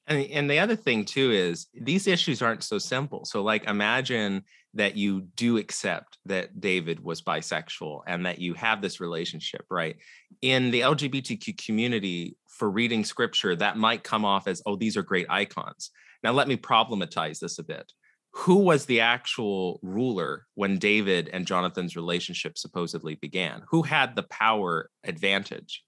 And, 0.07 0.25
and 0.31 0.49
the 0.49 0.57
other 0.57 0.75
thing 0.75 1.05
too 1.05 1.31
is 1.31 1.67
these 1.73 2.07
issues 2.07 2.41
aren't 2.41 2.63
so 2.63 2.79
simple. 2.79 3.25
So 3.25 3.43
like 3.43 3.63
imagine 3.65 4.43
that 4.73 4.95
you 4.95 5.21
do 5.35 5.57
accept 5.57 6.17
that 6.25 6.59
david 6.59 6.99
was 6.99 7.21
bisexual 7.21 8.01
and 8.07 8.25
that 8.25 8.39
you 8.39 8.53
have 8.53 8.81
this 8.81 8.99
relationship 8.99 9.65
right 9.69 9.97
in 10.41 10.71
the 10.71 10.81
lgbtq 10.81 11.65
community 11.65 12.35
for 12.47 12.69
reading 12.69 13.03
scripture 13.03 13.55
that 13.55 13.77
might 13.77 14.03
come 14.03 14.25
off 14.25 14.47
as 14.47 14.61
oh 14.65 14.75
these 14.75 14.97
are 14.97 15.03
great 15.03 15.27
icons 15.29 15.91
now, 16.23 16.31
let 16.31 16.47
me 16.47 16.57
problematize 16.57 17.39
this 17.39 17.59
a 17.59 17.63
bit. 17.63 17.91
Who 18.31 18.57
was 18.57 18.85
the 18.85 19.01
actual 19.01 19.79
ruler 19.81 20.45
when 20.55 20.77
David 20.77 21.29
and 21.33 21.47
Jonathan's 21.47 21.95
relationship 21.95 22.57
supposedly 22.57 23.15
began? 23.15 23.63
Who 23.69 23.81
had 23.83 24.15
the 24.15 24.23
power 24.23 24.89
advantage? 25.03 25.83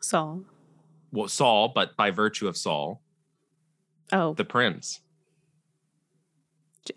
Saul. 0.00 0.44
Well, 1.12 1.28
Saul, 1.28 1.68
but 1.68 1.96
by 1.96 2.10
virtue 2.10 2.48
of 2.48 2.56
Saul. 2.56 3.00
Oh. 4.12 4.34
The 4.34 4.44
prince. 4.44 5.00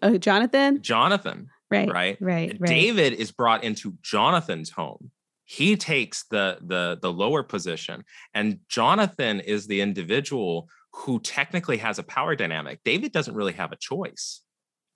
Uh, 0.01 0.17
Jonathan? 0.17 0.81
Jonathan. 0.81 1.49
Right. 1.69 1.91
Right. 1.91 2.17
Right. 2.19 2.59
David 2.61 3.13
is 3.13 3.31
brought 3.31 3.63
into 3.63 3.93
Jonathan's 4.01 4.69
home. 4.69 5.11
He 5.43 5.77
takes 5.77 6.25
the 6.25 6.57
the 6.61 6.99
the 7.01 7.11
lower 7.11 7.41
position, 7.41 8.03
and 8.33 8.59
Jonathan 8.67 9.39
is 9.39 9.67
the 9.67 9.79
individual 9.79 10.69
who 11.05 11.19
technically 11.19 11.77
has 11.77 11.99
a 11.99 12.03
power 12.03 12.35
dynamic, 12.35 12.79
David 12.83 13.11
doesn't 13.11 13.35
really 13.35 13.53
have 13.53 13.71
a 13.71 13.77
choice, 13.77 14.41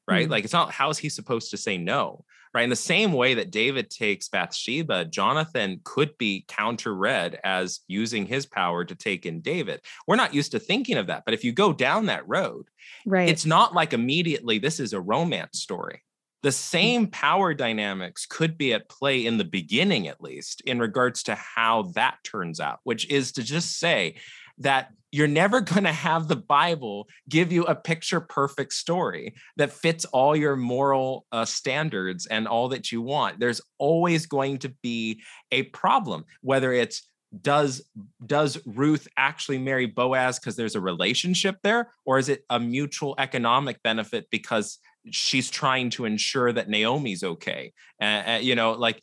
right? 0.07 0.24
Mm-hmm. 0.24 0.31
Like 0.31 0.43
it's 0.43 0.53
not 0.53 0.71
how 0.71 0.89
is 0.89 0.98
he 0.98 1.10
supposed 1.10 1.51
to 1.51 1.57
say 1.57 1.77
no, 1.77 2.25
right? 2.53 2.63
In 2.63 2.70
the 2.70 2.75
same 2.75 3.13
way 3.13 3.34
that 3.36 3.51
David 3.51 3.89
takes 3.89 4.29
Bathsheba, 4.29 5.05
Jonathan 5.05 5.79
could 5.84 6.17
be 6.17 6.46
counter 6.48 6.93
read 6.93 7.39
as 7.43 7.81
using 7.88 8.25
his 8.25 8.46
power 8.46 8.84
to 8.86 8.96
take 8.96 9.25
in 9.25 9.41
David. 9.41 9.81
We're 10.08 10.15
not 10.15 10.34
used 10.34 10.51
to 10.51 10.60
thinking 10.60 10.98
of 10.98 11.08
that, 11.08 11.24
but 11.25 11.34
if 11.34 11.43
you 11.43 11.51
go 11.51 11.74
down 11.74 12.08
that 12.08 12.27
road, 12.27 12.65
right, 13.05 13.29
it's 13.29 13.46
not 13.46 13.74
like 13.74 13.93
immediately 13.93 14.60
this 14.60 14.79
is 14.79 14.93
a 14.93 15.01
romance 15.01 15.62
story. 15.62 16.01
The 16.43 16.51
same 16.51 17.05
power 17.08 17.53
dynamics 17.53 18.25
could 18.25 18.58
be 18.58 18.74
at 18.74 18.89
play 18.89 19.27
in 19.27 19.38
the 19.38 19.43
beginning, 19.43 20.08
at 20.08 20.22
least, 20.22 20.62
in 20.62 20.79
regards 20.79 21.22
to 21.24 21.36
how 21.36 21.84
that 21.93 22.17
turns 22.24 22.60
out, 22.60 22.79
which 22.84 23.08
is 23.12 23.31
to 23.34 23.43
just 23.43 23.77
say 23.77 24.15
that 24.62 24.89
you're 25.12 25.27
never 25.27 25.62
going 25.62 25.84
to 25.84 25.91
have 25.91 26.27
the 26.27 26.36
Bible 26.36 27.08
give 27.30 27.51
you 27.51 27.63
a 27.65 27.75
picture 27.75 28.22
perfect 28.22 28.74
story 28.74 29.36
that 29.58 29.72
fits 29.72 30.06
all 30.06 30.36
your 30.36 30.56
moral 30.56 31.25
uh, 31.32 31.46
standards 31.46 32.25
and 32.27 32.48
all 32.48 32.70
that 32.70 32.91
you 32.91 33.01
want. 33.01 33.39
There's 33.39 33.62
always 33.77 34.25
going 34.25 34.60
to 34.60 34.70
be 34.82 35.22
a 35.51 35.63
problem, 35.63 36.25
whether 36.41 36.72
it's 36.72 37.08
does 37.41 37.82
does 38.25 38.60
Ruth 38.65 39.08
actually 39.15 39.58
marry 39.58 39.86
Boaz 39.86 40.38
because 40.38 40.58
there's 40.58 40.75
a 40.75 40.82
relationship 40.82 41.56
there 41.63 41.89
or 42.06 42.18
is 42.20 42.27
it 42.27 42.44
a 42.50 42.60
mutual 42.60 43.15
economic 43.18 43.82
benefit 43.84 44.27
because 44.32 44.80
she's 45.12 45.50
trying 45.50 45.89
to 45.91 46.03
ensure 46.03 46.51
that 46.51 46.68
Naomi's 46.68 47.24
okay 47.24 47.72
uh, 48.01 48.24
uh, 48.27 48.39
you 48.41 48.53
know 48.53 48.74
like 48.74 49.01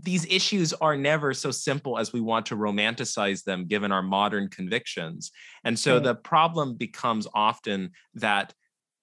these 0.00 0.24
issues 0.26 0.72
are 0.72 0.96
never 0.96 1.34
so 1.34 1.50
simple 1.50 1.98
as 1.98 2.12
we 2.12 2.20
want 2.20 2.46
to 2.46 2.56
romanticize 2.56 3.44
them 3.44 3.66
given 3.66 3.92
our 3.92 4.02
modern 4.02 4.48
convictions. 4.48 5.30
And 5.64 5.78
so 5.78 5.94
right. 5.94 6.02
the 6.02 6.14
problem 6.14 6.74
becomes 6.74 7.26
often 7.34 7.90
that 8.14 8.54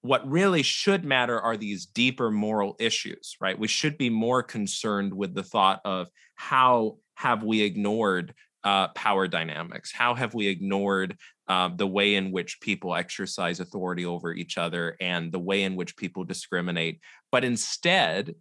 what 0.01 0.29
really 0.29 0.63
should 0.63 1.03
matter 1.03 1.39
are 1.39 1.57
these 1.57 1.85
deeper 1.85 2.31
moral 2.31 2.75
issues, 2.79 3.35
right? 3.41 3.57
We 3.57 3.67
should 3.67 3.97
be 3.97 4.09
more 4.09 4.41
concerned 4.41 5.13
with 5.13 5.35
the 5.35 5.43
thought 5.43 5.81
of 5.83 6.07
how 6.35 6.97
have 7.15 7.43
we 7.43 7.61
ignored 7.61 8.33
uh, 8.63 8.89
power 8.89 9.27
dynamics? 9.27 9.91
How 9.91 10.15
have 10.15 10.33
we 10.33 10.47
ignored 10.47 11.17
uh, 11.47 11.69
the 11.75 11.87
way 11.87 12.15
in 12.15 12.31
which 12.31 12.61
people 12.61 12.95
exercise 12.95 13.59
authority 13.59 14.05
over 14.05 14.33
each 14.33 14.57
other 14.57 14.95
and 14.99 15.31
the 15.31 15.39
way 15.39 15.63
in 15.63 15.75
which 15.75 15.97
people 15.97 16.23
discriminate? 16.23 17.01
But 17.31 17.43
instead, 17.43 18.35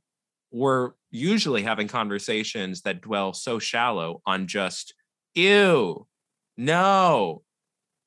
we're 0.51 0.93
usually 1.11 1.63
having 1.63 1.89
conversations 1.89 2.83
that 2.83 3.01
dwell 3.01 3.33
so 3.33 3.59
shallow 3.59 4.23
on 4.27 4.47
just, 4.47 4.95
ew, 5.35 6.07
no, 6.57 7.43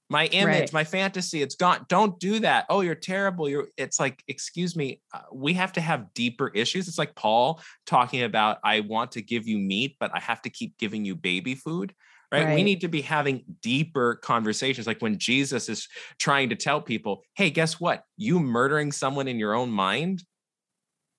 my 0.10 0.26
image, 0.26 0.60
right. 0.60 0.74
my 0.74 0.84
fantasy, 0.84 1.42
it's 1.42 1.56
gone. 1.56 1.86
Don't 1.88 2.20
do 2.20 2.40
that. 2.40 2.66
Oh, 2.70 2.82
you're 2.82 2.96
terrible. 2.96 3.48
You're, 3.48 3.68
it's 3.78 3.98
like, 3.98 4.22
excuse 4.28 4.76
me, 4.76 5.00
uh, 5.14 5.22
we 5.34 5.54
have 5.54 5.72
to 5.74 5.82
have 5.82 6.14
deeper 6.14 6.50
issues. 6.50 6.90
It's 6.90 6.98
like 6.98 7.16
Paul 7.16 7.62
talking 7.86 8.24
about, 8.24 8.58
I 8.62 8.82
want 8.82 9.14
to 9.14 9.22
give 9.22 9.48
you 9.48 9.58
meat, 9.58 9.96
but 10.02 10.12
I 10.14 10.20
have 10.20 10.42
to 10.42 10.50
keep 10.50 10.78
giving 10.78 11.06
you 11.06 11.16
baby 11.16 11.56
food. 11.56 11.94
Right? 12.30 12.46
right? 12.46 12.56
We 12.56 12.64
need 12.64 12.82
to 12.82 12.90
be 12.90 13.02
having 13.02 13.44
deeper 13.62 14.16
conversations. 14.16 14.86
Like 14.86 15.02
when 15.02 15.18
Jesus 15.18 15.70
is 15.70 15.88
trying 16.20 16.50
to 16.50 16.56
tell 16.56 16.82
people, 16.82 17.24
hey, 17.36 17.50
guess 17.50 17.80
what? 17.80 18.04
You 18.18 18.40
murdering 18.40 18.92
someone 18.92 19.30
in 19.30 19.40
your 19.40 19.54
own 19.54 19.70
mind, 19.70 20.24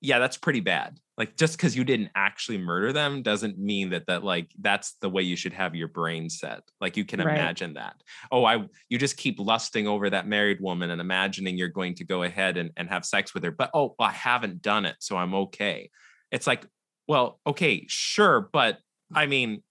yeah, 0.02 0.18
that's 0.18 0.37
pretty 0.37 0.61
bad 0.61 0.99
like 1.18 1.37
just 1.37 1.56
because 1.56 1.76
you 1.76 1.85
didn't 1.85 2.11
actually 2.14 2.59
murder 2.59 2.92
them 2.92 3.23
doesn't 3.23 3.59
mean 3.59 3.90
that 3.90 4.06
that 4.06 4.25
like 4.25 4.50
that's 4.61 4.94
the 5.00 5.09
way 5.09 5.23
you 5.23 5.37
should 5.37 5.52
have 5.52 5.75
your 5.75 5.88
brain 5.88 6.30
set 6.30 6.62
like 6.80 6.97
you 6.97 7.04
can 7.04 7.21
right. 7.21 7.35
imagine 7.35 7.75
that 7.75 7.94
oh 8.30 8.44
i 8.44 8.64
you 8.88 8.99
just 8.99 9.16
keep 9.16 9.38
lusting 9.38 9.87
over 9.87 10.09
that 10.09 10.26
married 10.26 10.61
woman 10.61 10.90
and 10.90 11.00
imagining 11.00 11.56
you're 11.56 11.68
going 11.68 11.94
to 11.94 12.04
go 12.04 12.23
ahead 12.23 12.56
and, 12.56 12.71
and 12.76 12.88
have 12.88 13.04
sex 13.04 13.35
with 13.35 13.44
her 13.44 13.50
but 13.50 13.71
oh 13.75 13.94
well, 13.99 14.09
i 14.09 14.12
haven't 14.12 14.62
done 14.62 14.85
it 14.85 14.97
so 15.00 15.16
i'm 15.16 15.35
okay 15.35 15.90
it's 16.30 16.47
like 16.47 16.66
well 17.06 17.38
okay 17.47 17.85
sure 17.88 18.49
but 18.52 18.78
i 19.14 19.26
mean 19.26 19.62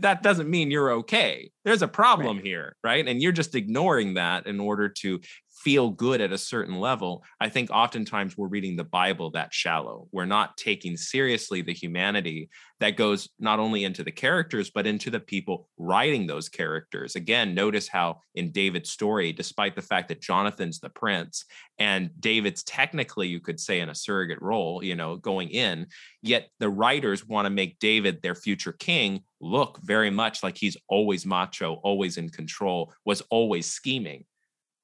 that 0.00 0.22
doesn't 0.22 0.50
mean 0.50 0.70
you're 0.70 0.90
okay. 0.90 1.50
There's 1.64 1.82
a 1.82 1.88
problem 1.88 2.38
right. 2.38 2.44
here, 2.44 2.76
right? 2.82 3.06
And 3.06 3.22
you're 3.22 3.32
just 3.32 3.54
ignoring 3.54 4.14
that 4.14 4.46
in 4.46 4.58
order 4.58 4.88
to 4.88 5.20
feel 5.56 5.90
good 5.90 6.20
at 6.20 6.32
a 6.32 6.38
certain 6.38 6.78
level, 6.78 7.24
I 7.40 7.48
think 7.48 7.70
oftentimes 7.70 8.36
we're 8.36 8.46
reading 8.46 8.76
the 8.76 8.84
Bible 8.84 9.30
that 9.30 9.54
shallow. 9.54 10.06
We're 10.12 10.26
not 10.26 10.56
taking 10.56 10.96
seriously 10.96 11.62
the 11.62 11.72
humanity 11.72 12.50
that 12.78 12.96
goes 12.96 13.30
not 13.40 13.58
only 13.58 13.84
into 13.84 14.04
the 14.04 14.12
characters, 14.12 14.70
but 14.70 14.86
into 14.86 15.10
the 15.10 15.18
people 15.18 15.66
writing 15.78 16.26
those 16.26 16.50
characters. 16.50 17.16
Again, 17.16 17.54
notice 17.54 17.88
how 17.88 18.20
in 18.34 18.52
David's 18.52 18.90
story, 18.90 19.32
despite 19.32 19.74
the 19.74 19.82
fact 19.82 20.08
that 20.08 20.20
Jonathan's 20.20 20.78
the 20.78 20.90
prince 20.90 21.46
and 21.78 22.10
David's 22.20 22.62
technically, 22.62 23.28
you 23.28 23.40
could 23.40 23.58
say, 23.58 23.80
in 23.80 23.88
a 23.88 23.94
surrogate 23.94 24.42
role, 24.42 24.84
you 24.84 24.94
know, 24.94 25.16
going 25.16 25.48
in, 25.48 25.86
yet 26.22 26.50
the 26.60 26.68
writers 26.68 27.26
want 27.26 27.46
to 27.46 27.50
make 27.50 27.78
David 27.78 28.20
their 28.20 28.34
future 28.34 28.72
king 28.72 29.22
look 29.40 29.80
very 29.82 30.10
much 30.10 30.42
like 30.42 30.56
he's 30.56 30.76
always 30.88 31.24
macho, 31.24 31.74
always 31.82 32.18
in 32.18 32.28
control, 32.28 32.92
was 33.04 33.22
always 33.30 33.66
scheming. 33.66 34.24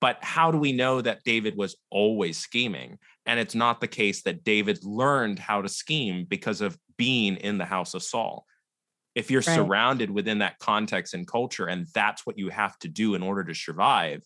But 0.02 0.18
how 0.22 0.50
do 0.50 0.58
we 0.58 0.72
know 0.72 1.00
that 1.00 1.24
David 1.24 1.56
was 1.56 1.76
always 1.90 2.36
scheming? 2.36 2.98
And 3.24 3.40
it's 3.40 3.54
not 3.54 3.80
the 3.80 3.88
case 3.88 4.22
that 4.24 4.44
David 4.44 4.84
learned 4.84 5.38
how 5.38 5.62
to 5.62 5.68
scheme 5.70 6.26
because 6.28 6.60
of 6.60 6.76
being 6.98 7.36
in 7.36 7.56
the 7.58 7.64
house 7.64 7.94
of 7.94 8.02
Saul. 8.02 8.46
if 9.14 9.30
you're 9.30 9.42
Right. 9.42 9.54
surrounded 9.54 10.10
within 10.10 10.38
that 10.40 10.58
context 10.58 11.14
and 11.14 11.26
culture 11.26 11.66
and 11.66 11.86
that's 11.94 12.26
what 12.26 12.38
you 12.38 12.48
have 12.50 12.78
to 12.80 12.88
do 12.88 13.14
in 13.14 13.22
order 13.22 13.44
to 13.44 13.54
survive 13.54 14.22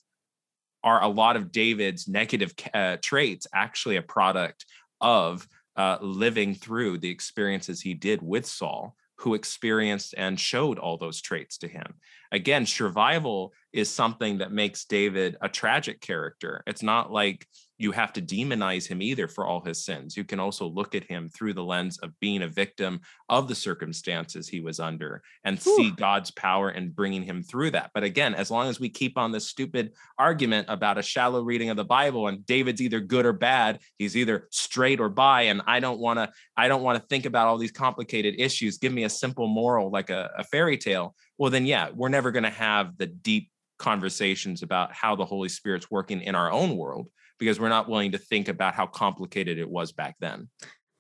are 0.85 1.03
a 1.03 1.09
lot 1.09 1.37
of 1.37 1.51
david's 1.53 2.07
negative 2.09 2.55
uh, 2.75 2.97
traits 3.03 3.47
actually 3.55 3.97
a 3.97 4.03
product 4.03 4.67
of 5.01 5.49
uh, 5.77 5.99
living 6.01 6.55
through 6.55 6.99
the 6.99 7.11
experiences 7.11 7.81
he 7.81 7.95
did 7.95 8.23
with 8.23 8.47
saul 8.47 8.97
who 9.19 9.35
experienced 9.35 10.15
and 10.17 10.39
showed 10.39 10.79
all 10.79 10.99
those 10.99 11.21
traits 11.21 11.59
to 11.59 11.69
him. 11.69 11.95
Again 12.33 12.67
survival 12.67 13.53
is 13.73 13.91
something 13.91 14.39
that 14.39 14.53
makes 14.53 14.85
david 14.85 15.37
a 15.41 15.49
tragic 15.49 16.01
character. 16.01 16.63
It's 16.67 16.83
not 16.83 17.11
like 17.11 17.47
you 17.79 17.93
have 17.93 18.13
to 18.15 18.23
demonize 18.23 18.87
him 18.87 19.03
either 19.03 19.29
for 19.29 19.47
all 19.47 19.61
his 19.61 19.85
sins. 19.85 20.17
You 20.17 20.25
can 20.25 20.41
also 20.41 20.67
look 20.67 20.95
at 20.95 21.05
him 21.05 21.29
through 21.29 21.55
the 21.55 21.65
lens 21.65 21.99
of 21.99 22.19
being 22.21 22.43
a 22.43 22.49
victim 22.49 23.01
of 23.29 23.49
the 23.49 23.55
circumstances 23.55 24.49
he 24.49 24.61
was 24.61 24.81
under 24.81 25.23
and 25.45 25.61
see 25.61 25.91
God's 25.91 26.31
power 26.31 26.71
in 26.71 26.91
bringing 26.91 27.23
him 27.23 27.43
through 27.43 27.73
that. 27.73 27.91
But 27.93 28.05
again, 28.05 28.35
as 28.35 28.51
long 28.51 28.69
as 28.69 28.81
we 28.81 28.89
keep 28.89 29.19
on 29.19 29.33
this 29.33 29.49
stupid 29.49 29.93
argument 30.19 30.67
about 30.71 30.99
a 30.99 31.03
shallow 31.03 31.43
reading 31.43 31.71
of 31.71 31.77
the 31.77 31.85
Bible 31.85 32.29
and 32.29 32.47
David's 32.47 32.81
either 32.81 33.01
good 33.01 33.27
or 33.27 33.33
bad, 33.33 33.81
he's 33.99 34.17
either 34.17 34.49
straight 34.51 35.01
or 35.01 35.09
bi, 35.09 35.43
and 35.43 35.63
I 35.67 35.81
don't 35.81 36.01
want 36.01 36.19
to, 36.19 36.31
I 36.57 36.69
don't 36.69 36.83
want 36.83 37.01
to 37.01 37.07
think 37.09 37.27
about 37.27 37.47
all 37.47 37.59
these 37.59 37.73
complicated 37.73 38.37
issues. 38.39 38.79
Give 38.79 38.93
me 38.93 39.05
a 39.05 39.11
simple 39.11 39.47
moral 39.47 39.91
like 39.91 40.11
a, 40.11 40.31
a 40.39 40.45
fairy 40.45 40.79
tale. 40.79 41.15
Well, 41.39 41.51
then 41.51 41.67
yeah, 41.67 41.91
we're 41.95 42.09
never 42.09 42.31
going 42.31 42.45
to 42.45 42.51
have 42.51 42.97
the 42.97 43.07
deep 43.07 43.51
conversations 43.79 44.63
about 44.63 44.95
how 44.95 45.17
the 45.17 45.25
Holy 45.25 45.51
Spirit's 45.51 45.91
working 45.91 46.23
in 46.23 46.35
our 46.35 46.51
own 46.51 46.77
world 46.77 47.09
because 47.39 47.61
we're 47.61 47.69
not 47.69 47.89
willing 47.89 48.13
to 48.13 48.19
think 48.19 48.49
about 48.49 48.75
how 48.75 48.87
complicated 48.87 49.59
it 49.59 49.69
was 49.69 49.93
back 49.93 50.17
then. 50.21 50.49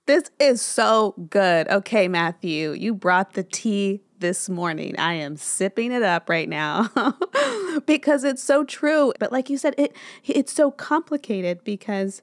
This 0.07 0.31
is 0.38 0.62
so 0.62 1.14
good. 1.31 1.69
Okay, 1.69 2.07
Matthew, 2.07 2.73
you 2.73 2.95
brought 2.95 3.33
the 3.33 3.43
tea 3.43 4.02
this 4.19 4.49
morning. 4.49 4.95
I 4.99 5.14
am 5.14 5.37
sipping 5.37 5.93
it 5.93 6.02
up 6.02 6.28
right 6.28 6.49
now 6.49 6.88
because 7.87 8.25
it's 8.25 8.43
so 8.43 8.64
true. 8.64 9.12
But 9.19 9.33
like 9.33 9.50
you 9.50 9.59
said, 9.59 9.75
it 9.76 9.97
it's 10.25 10.52
so 10.52 10.71
complicated 10.71 11.64
because 11.64 12.23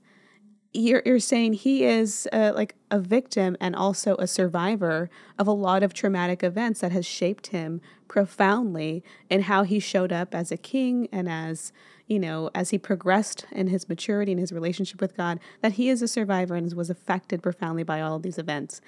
you're 0.73 1.03
you're 1.05 1.19
saying 1.19 1.53
he 1.53 1.83
is 1.83 2.27
uh, 2.31 2.51
like 2.55 2.75
a 2.89 2.99
victim 2.99 3.55
and 3.59 3.75
also 3.75 4.15
a 4.15 4.27
survivor 4.27 5.09
of 5.37 5.47
a 5.47 5.51
lot 5.51 5.83
of 5.83 5.93
traumatic 5.93 6.43
events 6.43 6.81
that 6.81 6.91
has 6.91 7.05
shaped 7.05 7.47
him 7.47 7.81
profoundly 8.07 9.03
in 9.29 9.41
how 9.41 9.63
he 9.63 9.79
showed 9.79 10.11
up 10.11 10.33
as 10.33 10.51
a 10.51 10.57
king 10.57 11.07
and 11.11 11.29
as 11.29 11.71
you 12.07 12.19
know 12.19 12.49
as 12.53 12.69
he 12.71 12.77
progressed 12.77 13.45
in 13.51 13.67
his 13.67 13.87
maturity 13.87 14.31
and 14.31 14.39
his 14.39 14.51
relationship 14.51 15.01
with 15.01 15.15
God 15.15 15.39
that 15.61 15.73
he 15.73 15.89
is 15.89 16.01
a 16.01 16.07
survivor 16.07 16.55
and 16.55 16.71
was 16.73 16.89
affected 16.89 17.41
profoundly 17.41 17.83
by 17.83 18.01
all 18.01 18.15
of 18.15 18.23
these 18.23 18.37
events. 18.37 18.81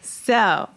So, 0.00 0.68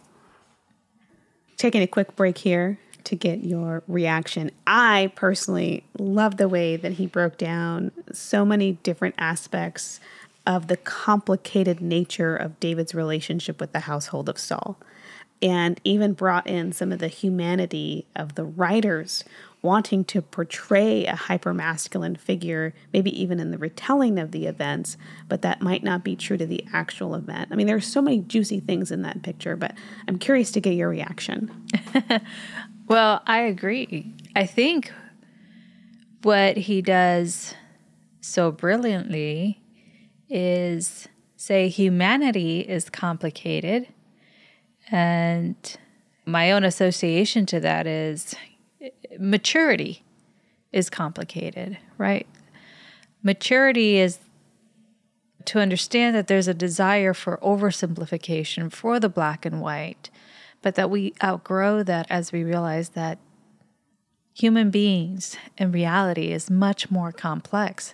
taking 1.58 1.82
a 1.82 1.88
quick 1.88 2.16
break 2.16 2.40
here 2.40 2.80
to 3.06 3.16
get 3.16 3.44
your 3.44 3.84
reaction. 3.88 4.52
I 4.66 5.12
personally 5.16 5.84
love 5.98 6.38
the 6.38 6.48
way 6.48 6.78
that 6.78 6.94
he 6.94 7.08
broke 7.08 7.38
down 7.38 7.92
so 8.12 8.46
many 8.46 8.74
different 8.84 9.16
aspects 9.18 10.00
of 10.46 10.68
the 10.68 10.78
complicated 10.78 11.82
nature 11.82 12.36
of 12.36 12.60
David's 12.60 12.94
relationship 12.94 13.60
with 13.60 13.72
the 13.72 13.82
household 13.82 14.28
of 14.28 14.38
Saul, 14.38 14.78
and 15.42 15.80
even 15.84 16.14
brought 16.14 16.48
in 16.48 16.72
some 16.72 16.92
of 16.92 17.00
the 17.00 17.08
humanity 17.08 18.06
of 18.16 18.36
the 18.36 18.44
writers 18.44 19.24
wanting 19.64 20.06
to 20.06 20.22
portray 20.22 21.06
a 21.06 21.14
hypermasculine 21.14 22.18
figure, 22.18 22.76
maybe 22.92 23.10
even 23.20 23.40
in 23.40 23.50
the 23.50 23.58
retelling 23.58 24.20
of 24.20 24.32
the 24.32 24.46
events, 24.46 24.98
but 25.28 25.42
that 25.42 25.62
might 25.62 25.84
not 25.84 26.04
be 26.04 26.16
true 26.16 26.38
to 26.38 26.46
the 26.46 26.64
actual 26.72 27.16
event. 27.16 27.50
I 27.52 27.56
mean, 27.56 27.66
there's 27.66 27.88
so 27.88 28.02
many 28.02 28.20
juicy 28.20 28.60
things 28.60 28.92
in 28.92 29.02
that 29.02 29.24
picture, 29.24 29.56
but 29.56 29.74
I'm 30.08 30.20
curious 30.20 30.52
to 30.52 30.62
get 30.62 30.76
your 30.76 30.90
reaction. 30.90 31.50
Well, 32.88 33.22
I 33.26 33.40
agree. 33.40 34.14
I 34.36 34.46
think 34.46 34.92
what 36.22 36.58
he 36.58 36.82
does 36.82 37.54
so 38.22 38.52
brilliantly 38.52 39.62
is 40.30 41.08
say 41.38 41.70
humanity 41.70 42.60
is 42.60 42.90
complicated. 42.90 43.88
And 44.92 45.56
my 46.26 46.52
own 46.52 46.64
association 46.64 47.46
to 47.48 47.60
that 47.62 47.88
is 47.88 48.36
maturity 49.20 50.04
is 50.72 50.90
complicated, 50.90 51.78
right? 51.98 52.28
Maturity 53.22 53.98
is 53.98 54.20
to 55.46 55.60
understand 55.60 56.16
that 56.16 56.28
there's 56.28 56.48
a 56.48 56.54
desire 56.54 57.14
for 57.14 57.38
oversimplification 57.38 58.72
for 58.72 59.00
the 59.00 59.10
black 59.10 59.46
and 59.46 59.62
white, 59.62 60.10
but 60.62 60.76
that 60.76 60.90
we 60.90 61.14
outgrow 61.24 61.84
that 61.84 62.08
as 62.10 62.32
we 62.32 62.44
realize 62.44 62.90
that 62.90 63.20
human 64.34 64.72
beings 64.72 65.38
and 65.58 65.74
reality 65.74 66.32
is 66.32 66.50
much 66.50 66.90
more 66.90 67.12
complex. 67.12 67.94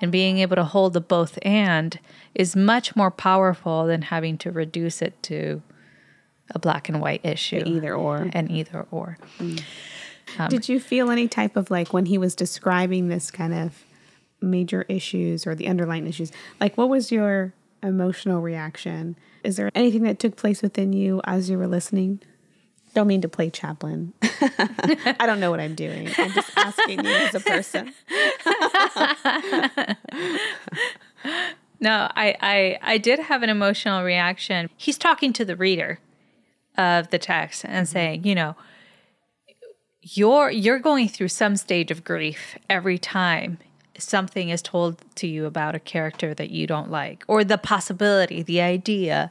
And 0.00 0.12
being 0.12 0.38
able 0.38 0.56
to 0.56 0.64
hold 0.64 0.92
the 0.92 1.00
both 1.00 1.38
and 1.40 1.98
is 2.34 2.54
much 2.54 2.94
more 2.94 3.10
powerful 3.10 3.86
than 3.86 4.02
having 4.02 4.36
to 4.38 4.52
reduce 4.52 5.00
it 5.00 5.22
to 5.24 5.62
a 6.54 6.58
black 6.58 6.88
and 6.88 7.00
white 7.00 7.24
issue. 7.24 7.62
Either 7.64 7.94
or. 7.94 8.28
And 8.32 8.50
either 8.50 8.86
or. 8.90 9.16
Mm. 9.38 9.62
Um, 10.38 10.48
did 10.48 10.68
you 10.68 10.80
feel 10.80 11.10
any 11.10 11.28
type 11.28 11.56
of 11.56 11.70
like 11.70 11.92
when 11.92 12.06
he 12.06 12.18
was 12.18 12.34
describing 12.34 13.08
this 13.08 13.30
kind 13.30 13.54
of 13.54 13.84
major 14.40 14.82
issues 14.88 15.46
or 15.46 15.54
the 15.54 15.68
underlying 15.68 16.06
issues, 16.06 16.32
like 16.60 16.76
what 16.76 16.88
was 16.88 17.12
your 17.12 17.52
emotional 17.82 18.40
reaction? 18.40 19.16
Is 19.44 19.56
there 19.56 19.70
anything 19.74 20.02
that 20.02 20.18
took 20.18 20.36
place 20.36 20.62
within 20.62 20.92
you 20.92 21.20
as 21.24 21.48
you 21.48 21.58
were 21.58 21.68
listening? 21.68 22.20
Don't 22.94 23.06
mean 23.06 23.20
to 23.20 23.28
play 23.28 23.50
chaplain. 23.50 24.14
I 24.22 25.26
don't 25.26 25.40
know 25.40 25.50
what 25.50 25.60
I'm 25.60 25.74
doing. 25.74 26.08
I'm 26.16 26.32
just 26.32 26.50
asking 26.56 27.04
you 27.04 27.10
as 27.10 27.34
a 27.34 27.40
person. 27.40 27.92
No, 31.80 32.10
I, 32.16 32.36
I 32.40 32.78
I 32.94 32.98
did 32.98 33.18
have 33.18 33.42
an 33.42 33.50
emotional 33.50 34.02
reaction. 34.02 34.70
He's 34.76 34.96
talking 34.96 35.32
to 35.34 35.44
the 35.44 35.56
reader 35.56 35.98
of 36.78 37.10
the 37.10 37.18
text 37.18 37.64
and 37.64 37.86
mm-hmm. 37.86 37.92
saying, 37.92 38.24
you 38.24 38.34
know, 38.34 38.56
you're 40.14 40.50
you're 40.50 40.78
going 40.78 41.08
through 41.08 41.28
some 41.28 41.56
stage 41.56 41.90
of 41.90 42.04
grief 42.04 42.56
every 42.70 42.98
time 42.98 43.58
something 43.98 44.50
is 44.50 44.62
told 44.62 45.02
to 45.16 45.26
you 45.26 45.46
about 45.46 45.74
a 45.74 45.80
character 45.80 46.34
that 46.34 46.50
you 46.50 46.66
don't 46.66 46.90
like 46.90 47.24
or 47.26 47.42
the 47.42 47.58
possibility, 47.58 48.42
the 48.42 48.60
idea 48.60 49.30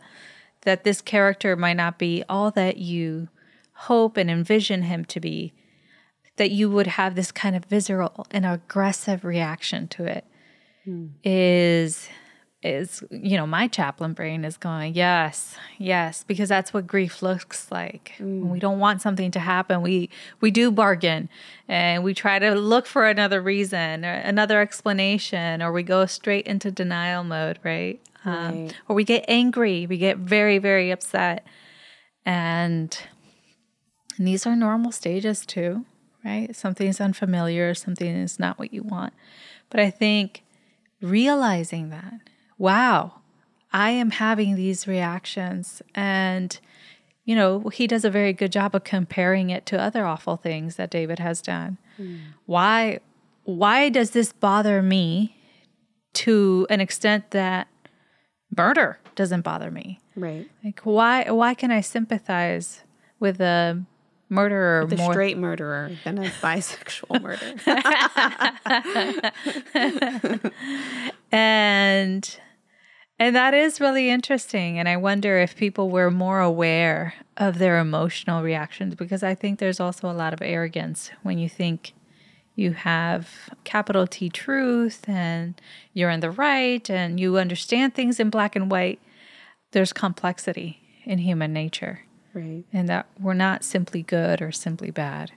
that 0.62 0.84
this 0.84 1.02
character 1.02 1.56
might 1.56 1.78
not 1.78 2.00
be 2.00 2.24
all 2.28 2.52
that 2.52 2.78
you 2.78 3.30
hope 3.74 4.18
and 4.18 4.30
envision 4.30 4.84
him 4.84 5.06
to 5.06 5.20
be, 5.20 5.54
that 6.38 6.50
you 6.52 6.70
would 6.70 6.88
have 6.88 7.16
this 7.16 7.32
kind 7.32 7.56
of 7.56 7.66
visceral 7.66 8.26
and 8.32 8.46
aggressive 8.46 9.24
reaction 9.24 9.88
to 9.88 10.04
it 10.06 10.26
hmm. 10.84 11.08
is 11.24 12.10
is 12.66 13.04
you 13.12 13.38
know 13.38 13.46
my 13.46 13.68
chaplain 13.68 14.14
brain 14.14 14.44
is 14.44 14.58
going 14.58 14.94
yes 14.96 15.56
yes 15.78 16.24
because 16.24 16.50
that's 16.50 16.74
what 16.74 16.88
grief 16.88 17.22
looks 17.22 17.72
like. 17.72 18.14
When 18.20 18.50
we 18.50 18.60
don't 18.60 18.80
want 18.80 19.02
something 19.02 19.32
to 19.32 19.40
happen 19.40 19.82
we 19.82 20.10
we 20.42 20.50
do 20.52 20.72
bargain 20.72 21.30
and 21.68 22.04
we 22.04 22.14
try 22.14 22.40
to 22.40 22.56
look 22.56 22.86
for 22.88 23.08
another 23.08 23.42
reason 23.42 24.04
or 24.04 24.14
another 24.14 24.60
explanation 24.62 25.62
or 25.62 25.72
we 25.72 25.84
go 25.84 26.06
straight 26.06 26.48
into 26.48 26.72
denial 26.72 27.24
mode 27.24 27.60
right, 27.64 28.00
Um, 28.26 28.70
or 28.88 28.96
we 28.96 29.04
get 29.04 29.24
angry 29.28 29.86
we 29.88 29.98
get 29.98 30.18
very 30.18 30.58
very 30.58 30.92
upset. 30.92 31.46
And 32.26 32.98
and 34.18 34.28
these 34.28 34.46
are 34.48 34.56
normal 34.56 34.92
stages 34.92 35.46
too, 35.46 35.86
right? 36.24 36.56
Something's 36.56 37.02
unfamiliar, 37.02 37.74
something 37.74 38.08
is 38.08 38.40
not 38.40 38.58
what 38.58 38.74
you 38.74 38.82
want. 38.82 39.14
But 39.70 39.80
I 39.80 39.90
think 39.90 40.44
realizing 41.02 41.90
that, 41.90 42.22
wow, 42.58 43.14
I 43.72 43.92
am 43.92 44.12
having 44.12 44.56
these 44.56 44.88
reactions. 44.88 45.82
And, 45.94 46.58
you 47.26 47.36
know, 47.36 47.70
he 47.70 47.88
does 47.88 48.06
a 48.06 48.10
very 48.10 48.34
good 48.34 48.52
job 48.52 48.74
of 48.76 48.84
comparing 48.84 49.50
it 49.50 49.66
to 49.68 49.82
other 49.82 50.06
awful 50.06 50.38
things 50.38 50.78
that 50.78 50.90
David 50.90 51.20
has 51.20 51.42
done. 51.42 51.78
Hmm. 51.98 52.16
Why 52.46 53.00
why 53.44 53.90
does 53.90 54.12
this 54.12 54.32
bother 54.32 54.82
me 54.82 55.36
to 56.14 56.66
an 56.70 56.82
extent 56.82 57.30
that 57.32 57.68
murder 58.56 59.00
doesn't 59.16 59.42
bother 59.42 59.70
me? 59.70 60.00
Right. 60.16 60.50
Like 60.64 60.80
why 60.82 61.30
why 61.30 61.54
can 61.54 61.72
I 61.72 61.82
sympathize 61.82 62.84
with 63.20 63.40
a 63.42 63.84
murderer 64.30 64.86
The 64.86 64.98
more 64.98 65.14
straight 65.14 65.38
murderer 65.38 65.92
than 66.04 66.18
a 66.18 66.30
bisexual 66.42 67.22
murderer. 67.22 67.56
and 71.32 72.40
and 73.20 73.36
that 73.36 73.54
is 73.54 73.80
really 73.80 74.10
interesting 74.10 74.78
and 74.80 74.88
I 74.90 74.98
wonder 74.98 75.38
if 75.38 75.56
people 75.56 75.90
were 75.90 76.12
more 76.12 76.40
aware 76.42 77.14
of 77.38 77.58
their 77.60 77.80
emotional 77.80 78.44
reactions 78.44 78.96
because 78.96 79.24
I 79.24 79.36
think 79.36 79.60
there's 79.60 79.80
also 79.80 80.10
a 80.10 80.14
lot 80.14 80.34
of 80.34 80.42
arrogance 80.42 81.12
when 81.24 81.38
you 81.38 81.50
think 81.50 81.94
you 82.56 82.72
have 82.72 83.30
capital 83.66 84.08
T 84.08 84.30
truth 84.30 85.08
and 85.08 85.60
you're 85.94 86.10
in 86.10 86.22
the 86.22 86.32
right 86.32 86.90
and 86.90 87.20
you 87.20 87.38
understand 87.38 87.94
things 87.94 88.20
in 88.20 88.30
black 88.30 88.56
and 88.56 88.70
white 88.72 89.00
there's 89.72 89.94
complexity 89.94 90.82
in 91.04 91.20
human 91.20 91.54
nature 91.54 92.02
Right. 92.34 92.66
and 92.74 92.90
that 92.90 93.08
we're 93.20 93.34
not 93.34 93.64
simply 93.64 94.04
good 94.04 94.42
or 94.42 94.52
simply 94.52 94.92
bad. 94.92 95.32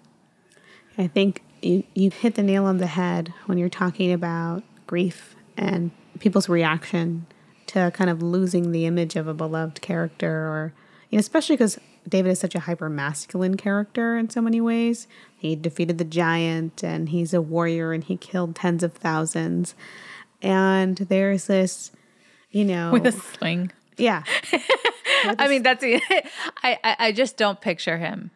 I 0.96 1.06
think 1.06 1.42
you, 1.62 1.84
you 1.94 2.10
hit 2.10 2.34
the 2.34 2.42
nail 2.42 2.64
on 2.64 2.78
the 2.78 2.88
head 2.88 3.32
when 3.46 3.56
you're 3.56 3.68
talking 3.68 4.12
about 4.12 4.64
grief 4.88 5.36
and 5.56 5.92
people's 6.18 6.48
reaction 6.48 7.26
to 7.68 7.90
kind 7.94 8.11
of 8.11 8.22
losing 8.22 8.72
the 8.72 8.87
image 8.87 9.16
of 9.16 9.26
a 9.28 9.35
beloved 9.35 9.81
character, 9.81 10.28
or 10.48 10.72
you 11.11 11.16
know, 11.16 11.20
especially 11.20 11.57
because 11.57 11.78
David 12.09 12.31
is 12.31 12.38
such 12.40 12.54
a 12.54 12.61
hyper 12.61 12.88
masculine 12.88 13.57
character 13.57 14.16
in 14.16 14.31
so 14.31 14.40
many 14.40 14.61
ways. 14.61 15.07
He 15.37 15.54
defeated 15.57 15.98
the 15.98 16.04
giant, 16.04 16.83
and 16.83 17.11
he's 17.11 17.33
a 17.33 17.40
warrior, 17.42 17.92
and 17.92 18.02
he 18.02 18.16
killed 18.16 18.57
tens 18.57 18.83
of 18.83 18.92
thousands. 18.94 19.74
And 20.42 20.96
there's 20.96 21.46
this, 21.46 21.92
you 22.50 22.64
know, 22.64 22.92
With 22.92 23.07
a 23.07 23.12
sling. 23.12 23.72
yeah, 23.96 24.22
I 25.24 25.48
mean, 25.48 25.62
that's 25.62 25.83
I, 25.85 26.24
I 26.62 26.96
I 26.98 27.12
just 27.12 27.37
don't 27.37 27.61
picture 27.61 27.98
him. 27.98 28.31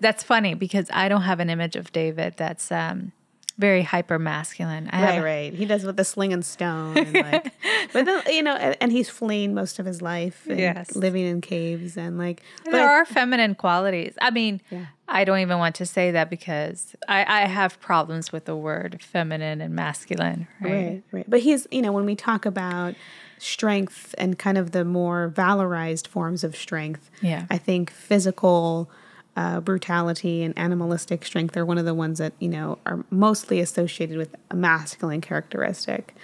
That's 0.00 0.22
funny 0.22 0.54
because 0.54 0.88
I 0.92 1.08
don't 1.08 1.22
have 1.22 1.38
an 1.40 1.50
image 1.50 1.76
of 1.76 1.92
David 1.92 2.34
that's 2.38 2.72
um, 2.72 3.12
very 3.58 3.82
hyper 3.82 4.18
masculine. 4.18 4.84
Right, 4.92 5.14
have, 5.14 5.24
right. 5.24 5.52
He 5.54 5.64
does 5.64 5.84
with 5.84 5.96
the 5.96 6.04
sling 6.04 6.32
and 6.32 6.44
stone, 6.44 6.96
and 6.98 7.14
like, 7.14 7.52
but 7.92 8.04
then 8.04 8.22
you 8.28 8.42
know, 8.42 8.54
and, 8.56 8.76
and 8.80 8.92
he's 8.92 9.08
fleeing 9.08 9.54
most 9.54 9.78
of 9.78 9.86
his 9.86 10.02
life, 10.02 10.46
and 10.48 10.58
Yes. 10.58 10.94
living 10.94 11.24
in 11.26 11.40
caves, 11.40 11.96
and 11.96 12.18
like, 12.18 12.42
but 12.64 12.72
There 12.72 12.88
are 12.88 13.04
feminine 13.04 13.54
qualities. 13.54 14.14
I 14.20 14.30
mean, 14.30 14.60
Yeah. 14.70 14.86
I 15.08 15.24
don't 15.24 15.38
even 15.38 15.58
want 15.58 15.76
to 15.76 15.86
say 15.86 16.10
that 16.10 16.28
because 16.30 16.96
I, 17.08 17.24
I 17.44 17.46
have 17.46 17.78
problems 17.80 18.32
with 18.32 18.44
the 18.44 18.56
word 18.56 19.00
feminine 19.00 19.60
and 19.60 19.72
masculine. 19.74 20.48
Right. 20.60 20.72
Right, 20.72 21.02
right. 21.12 21.30
But 21.30 21.40
he's, 21.40 21.66
you 21.70 21.80
know, 21.80 21.92
when 21.92 22.06
we 22.06 22.16
talk 22.16 22.44
about 22.44 22.96
strength 23.38 24.14
and 24.18 24.38
kind 24.38 24.58
of 24.58 24.72
the 24.72 24.84
more 24.84 25.30
valorized 25.34 26.06
forms 26.08 26.42
of 26.42 26.56
strength, 26.56 27.10
Yeah. 27.22 27.46
I 27.50 27.58
think 27.58 27.90
physical 27.90 28.90
uh, 29.36 29.60
brutality 29.60 30.42
and 30.42 30.58
animalistic 30.58 31.24
strength 31.24 31.56
are 31.56 31.64
one 31.64 31.78
of 31.78 31.84
the 31.84 31.94
ones 31.94 32.18
that, 32.18 32.32
you 32.38 32.48
know, 32.48 32.78
are 32.86 33.04
mostly 33.10 33.60
associated 33.60 34.16
with 34.16 34.34
a 34.50 34.56
masculine 34.56 35.20
characteristic. 35.20 36.14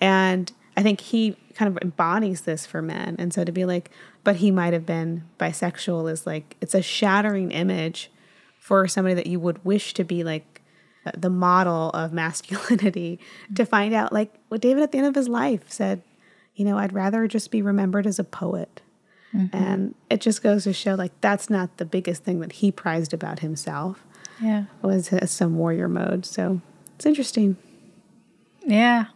And 0.00 0.50
I 0.76 0.82
think 0.82 1.00
he 1.00 1.36
kind 1.54 1.70
of 1.70 1.82
embodies 1.82 2.42
this 2.42 2.64
for 2.64 2.80
men. 2.80 3.16
And 3.18 3.32
so 3.32 3.44
to 3.44 3.52
be 3.52 3.66
like, 3.66 3.90
but 4.24 4.36
he 4.36 4.50
might 4.50 4.72
have 4.72 4.86
been 4.86 5.24
bisexual 5.38 6.10
is 6.10 6.26
like, 6.26 6.56
it's 6.60 6.74
a 6.74 6.82
shattering 6.82 7.50
image 7.50 8.10
for 8.58 8.88
somebody 8.88 9.14
that 9.14 9.26
you 9.26 9.38
would 9.38 9.62
wish 9.64 9.92
to 9.94 10.04
be 10.04 10.24
like 10.24 10.62
the 11.16 11.30
model 11.30 11.90
of 11.90 12.12
masculinity 12.12 13.18
to 13.54 13.66
find 13.66 13.92
out 13.92 14.12
like 14.12 14.32
what 14.48 14.60
David 14.60 14.82
at 14.82 14.92
the 14.92 14.98
end 14.98 15.08
of 15.08 15.14
his 15.14 15.28
life 15.28 15.70
said, 15.70 16.02
you 16.54 16.64
know, 16.64 16.78
I'd 16.78 16.92
rather 16.92 17.26
just 17.26 17.50
be 17.50 17.60
remembered 17.60 18.06
as 18.06 18.18
a 18.18 18.24
poet. 18.24 18.80
And 19.52 19.94
it 20.10 20.20
just 20.20 20.42
goes 20.42 20.64
to 20.64 20.72
show 20.74 20.94
like 20.94 21.12
that's 21.22 21.48
not 21.48 21.78
the 21.78 21.86
biggest 21.86 22.22
thing 22.22 22.40
that 22.40 22.52
he 22.52 22.70
prized 22.70 23.14
about 23.14 23.38
himself 23.38 24.04
Yeah. 24.40 24.64
was 24.82 25.08
some 25.30 25.56
warrior 25.56 25.88
mode. 25.88 26.26
So 26.26 26.60
it's 26.96 27.06
interesting. 27.06 27.56
Yeah. 28.66 29.06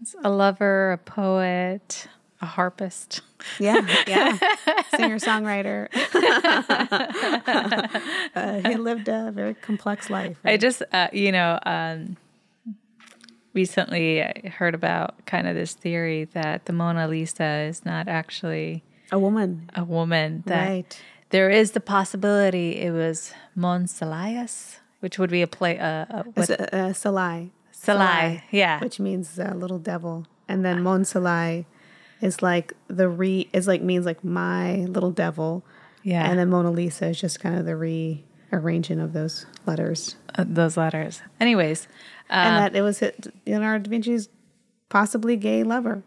It's 0.00 0.16
a 0.24 0.30
lover, 0.30 0.92
a 0.92 0.98
poet, 0.98 2.08
a 2.40 2.46
harpist. 2.46 3.20
Yeah, 3.58 3.86
yeah. 4.06 4.38
Singer 4.96 5.18
songwriter. 5.18 5.88
uh, 8.34 8.60
he 8.68 8.76
lived 8.76 9.08
a 9.08 9.30
very 9.30 9.54
complex 9.54 10.08
life. 10.10 10.38
I 10.44 10.56
just, 10.56 10.82
uh, 10.92 11.08
you 11.12 11.32
know, 11.32 11.58
um, 11.66 12.16
recently 13.52 14.22
I 14.22 14.48
heard 14.56 14.74
about 14.74 15.26
kind 15.26 15.46
of 15.46 15.54
this 15.54 15.74
theory 15.74 16.24
that 16.32 16.64
the 16.66 16.72
Mona 16.72 17.08
Lisa 17.08 17.44
is 17.68 17.84
not 17.84 18.08
actually 18.08 18.82
A 19.12 19.18
woman. 19.18 19.70
a 19.74 19.84
woman. 19.84 20.42
That 20.46 20.68
Right. 20.68 21.02
there 21.30 21.50
is 21.50 21.72
the 21.72 21.80
possibility 21.80 22.76
it 22.80 22.92
was 22.92 23.32
Monsalias, 23.56 24.78
which 25.00 25.18
would 25.18 25.30
be 25.30 25.42
a 25.42 25.46
play. 25.46 25.78
Uh, 25.78 26.06
uh, 26.10 26.22
what, 26.34 26.50
a, 26.50 26.76
a 26.76 26.90
Salai. 26.92 27.50
Salai, 27.72 28.42
yeah. 28.50 28.78
which 28.80 29.00
means 29.00 29.38
uh, 29.38 29.54
little 29.56 29.78
devil, 29.78 30.26
and 30.48 30.64
then 30.64 30.80
Monsalai 30.82 31.64
is 32.20 32.42
like 32.42 32.74
the 32.88 33.08
re 33.08 33.48
is 33.54 33.66
like 33.66 33.82
means 33.82 34.04
like 34.04 34.22
my 34.22 34.76
little 34.84 35.10
devil, 35.10 35.64
yeah, 36.02 36.28
and 36.28 36.38
then 36.38 36.50
Mona 36.50 36.70
Lisa 36.70 37.06
is 37.06 37.18
just 37.18 37.40
kind 37.40 37.56
of 37.58 37.64
the 37.64 37.76
rearranging 37.76 39.00
of 39.00 39.14
those 39.14 39.46
letters, 39.66 40.16
uh, 40.34 40.44
those 40.46 40.76
letters. 40.76 41.22
Anyways, 41.40 41.88
uh, 42.28 42.34
and 42.34 42.56
that 42.74 42.76
it 42.76 42.82
was 42.82 43.02
Leonardo 43.46 43.84
da 43.84 43.90
Vinci's 43.90 44.28
possibly 44.90 45.36
gay 45.36 45.62
lover. 45.62 46.02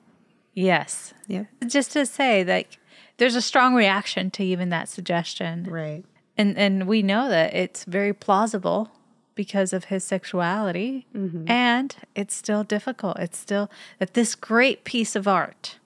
yes, 0.54 1.16
Yeah. 1.28 1.46
just 1.66 1.92
to 1.94 2.06
say 2.06 2.44
that 2.44 2.68
there's 3.17 3.36
a 3.36 3.41
strong 3.41 3.76
reaction 3.76 4.32
to 4.32 4.43
even 4.43 4.69
that 4.69 4.89
suggestion, 4.89 5.65
Right. 5.69 6.04
and 6.38 6.58
and 6.58 6.88
we 6.88 7.02
know 7.02 7.30
that 7.30 7.54
it's 7.54 7.84
very 7.86 8.13
plausible 8.13 8.91
because 9.36 9.73
of 9.73 9.86
his 9.86 10.04
sexuality, 10.04 11.06
mm-hmm. 11.15 11.49
and 11.49 11.95
it's 12.15 12.36
still 12.36 12.63
difficult. 12.63 13.17
It's 13.19 13.38
still 13.38 13.69
that 13.99 14.13
this 14.13 14.36
great 14.36 14.84
piece 14.84 15.15
of 15.15 15.28
art. 15.28 15.78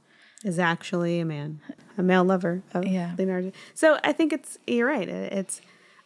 Is 0.43 0.59
actually 0.59 1.19
a 1.19 1.25
man, 1.25 1.59
a 1.97 2.03
male 2.03 2.23
lover 2.23 2.61
of 2.73 2.85
Yeah. 2.85 3.15
Leonardo. 3.17 3.51
So 3.73 3.99
I 4.03 4.13
think 4.13 4.31
it's 4.31 4.57
you're 4.67 4.87
right. 4.87 5.09
It's 5.09 5.61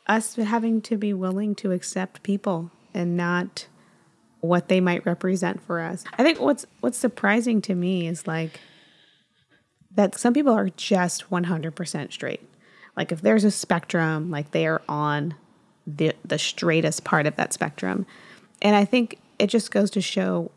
us 0.08 0.36
having 0.36 0.82
to 0.84 0.98
be 0.98 1.14
willing 1.14 1.54
to 1.56 1.72
accept 1.74 2.24
people 2.24 2.72
and 2.94 3.18
not 3.18 3.68
what 4.40 4.70
they 4.70 4.80
might 4.80 5.06
represent 5.06 5.62
for 5.62 5.82
us. 5.82 6.06
I 6.18 6.24
think 6.24 6.40
what's 6.40 6.66
what's 6.80 6.98
surprising 6.98 7.62
to 7.64 7.76
me 7.76 8.08
is 8.08 8.26
like 8.26 8.60
that 9.96 10.18
some 10.18 10.34
people 10.34 10.54
are 10.54 10.70
just 10.70 11.30
100% 11.30 12.12
straight. 12.12 12.42
Like 12.96 13.12
if 13.12 13.22
there's 13.22 13.44
a 13.44 13.52
spectrum, 13.52 14.30
like 14.30 14.52
they 14.52 14.68
are 14.68 14.82
on 14.88 15.36
the 15.88 16.14
the 16.24 16.38
straightest 16.38 17.04
part 17.04 17.26
of 17.26 17.36
that 17.36 17.54
spectrum. 17.54 18.06
And 18.62 18.76
I 18.76 18.86
think 18.86 19.20
it 19.40 19.48
just 19.48 19.72
goes 19.72 19.90
to 19.92 20.02
show 20.02 20.52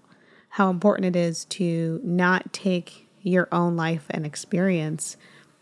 how 0.50 0.70
important 0.70 1.16
it 1.16 1.16
is 1.16 1.44
to 1.46 2.00
not 2.04 2.52
take 2.52 3.08
your 3.22 3.48
own 3.50 3.76
life 3.76 4.04
and 4.10 4.26
experience 4.26 5.16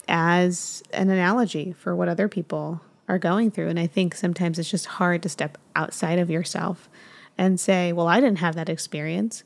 as 0.09 0.83
an 0.93 1.09
analogy 1.09 1.73
for 1.73 1.95
what 1.95 2.09
other 2.09 2.29
people 2.29 2.81
are 3.09 3.19
going 3.19 3.51
through. 3.51 3.69
And 3.69 3.79
I 3.79 3.87
think 3.87 4.15
sometimes 4.15 4.59
it's 4.59 4.71
just 4.71 4.87
hard 4.87 5.23
to 5.23 5.29
step 5.29 5.57
outside 5.77 6.19
of 6.19 6.31
yourself 6.31 6.91
and 7.39 7.59
say, 7.59 7.93
well, 7.93 8.09
I 8.09 8.21
didn't 8.21 8.39
have 8.39 8.57
that 8.57 8.69
experience. 8.69 9.45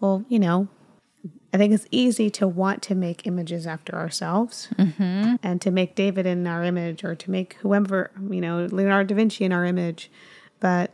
Well, 0.00 0.24
you 0.28 0.38
know, 0.38 0.68
I 1.52 1.56
think 1.56 1.72
it's 1.72 1.86
easy 1.90 2.28
to 2.30 2.46
want 2.46 2.82
to 2.82 2.94
make 2.94 3.26
images 3.26 3.66
after 3.66 3.94
ourselves 3.94 4.68
mm-hmm. 4.76 5.36
and 5.42 5.60
to 5.62 5.70
make 5.70 5.94
David 5.94 6.26
in 6.26 6.46
our 6.46 6.62
image 6.62 7.04
or 7.04 7.14
to 7.14 7.30
make 7.30 7.54
whoever, 7.60 8.10
you 8.30 8.40
know, 8.40 8.68
Leonardo 8.70 9.08
da 9.08 9.14
Vinci 9.14 9.44
in 9.44 9.52
our 9.52 9.64
image. 9.64 10.10
But, 10.60 10.90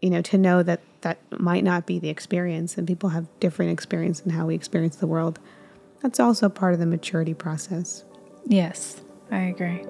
you 0.00 0.08
know, 0.08 0.22
to 0.22 0.38
know 0.38 0.62
that 0.62 0.80
that 1.02 1.18
might 1.38 1.62
not 1.62 1.84
be 1.84 1.98
the 1.98 2.08
experience 2.08 2.78
and 2.78 2.86
people 2.86 3.10
have 3.10 3.26
different 3.38 3.70
experience 3.70 4.20
in 4.20 4.30
how 4.30 4.46
we 4.46 4.54
experience 4.54 4.96
the 4.96 5.06
world. 5.06 5.38
That's 6.02 6.20
also 6.20 6.48
part 6.48 6.72
of 6.72 6.80
the 6.80 6.86
maturity 6.86 7.34
process. 7.34 8.04
Yes, 8.46 9.02
I 9.30 9.40
agree. 9.40 9.84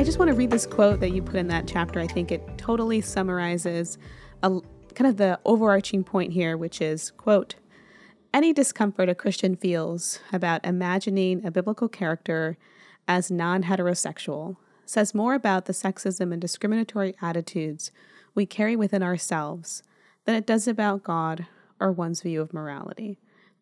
I 0.00 0.02
just 0.02 0.18
want 0.18 0.30
to 0.30 0.34
read 0.34 0.50
this 0.50 0.64
quote 0.64 1.00
that 1.00 1.10
you 1.10 1.20
put 1.20 1.34
in 1.34 1.48
that 1.48 1.68
chapter. 1.68 2.00
I 2.00 2.06
think 2.06 2.32
it 2.32 2.56
totally 2.56 3.02
summarizes 3.02 3.98
a, 4.42 4.48
kind 4.94 5.10
of 5.10 5.18
the 5.18 5.38
overarching 5.44 6.04
point 6.04 6.32
here, 6.32 6.56
which 6.56 6.80
is, 6.80 7.10
quote, 7.10 7.56
any 8.32 8.54
discomfort 8.54 9.10
a 9.10 9.14
Christian 9.14 9.56
feels 9.56 10.20
about 10.32 10.64
imagining 10.64 11.44
a 11.44 11.50
biblical 11.50 11.86
character 11.86 12.56
as 13.06 13.30
non 13.30 13.64
heterosexual 13.64 14.56
says 14.86 15.14
more 15.14 15.34
about 15.34 15.66
the 15.66 15.74
sexism 15.74 16.32
and 16.32 16.40
discriminatory 16.40 17.14
attitudes 17.20 17.92
we 18.34 18.46
carry 18.46 18.76
within 18.76 19.02
ourselves 19.02 19.82
than 20.24 20.34
it 20.34 20.46
does 20.46 20.66
about 20.66 21.04
God 21.04 21.44
or 21.78 21.92
one's 21.92 22.22
view 22.22 22.40
of 22.40 22.54
morality. 22.54 23.18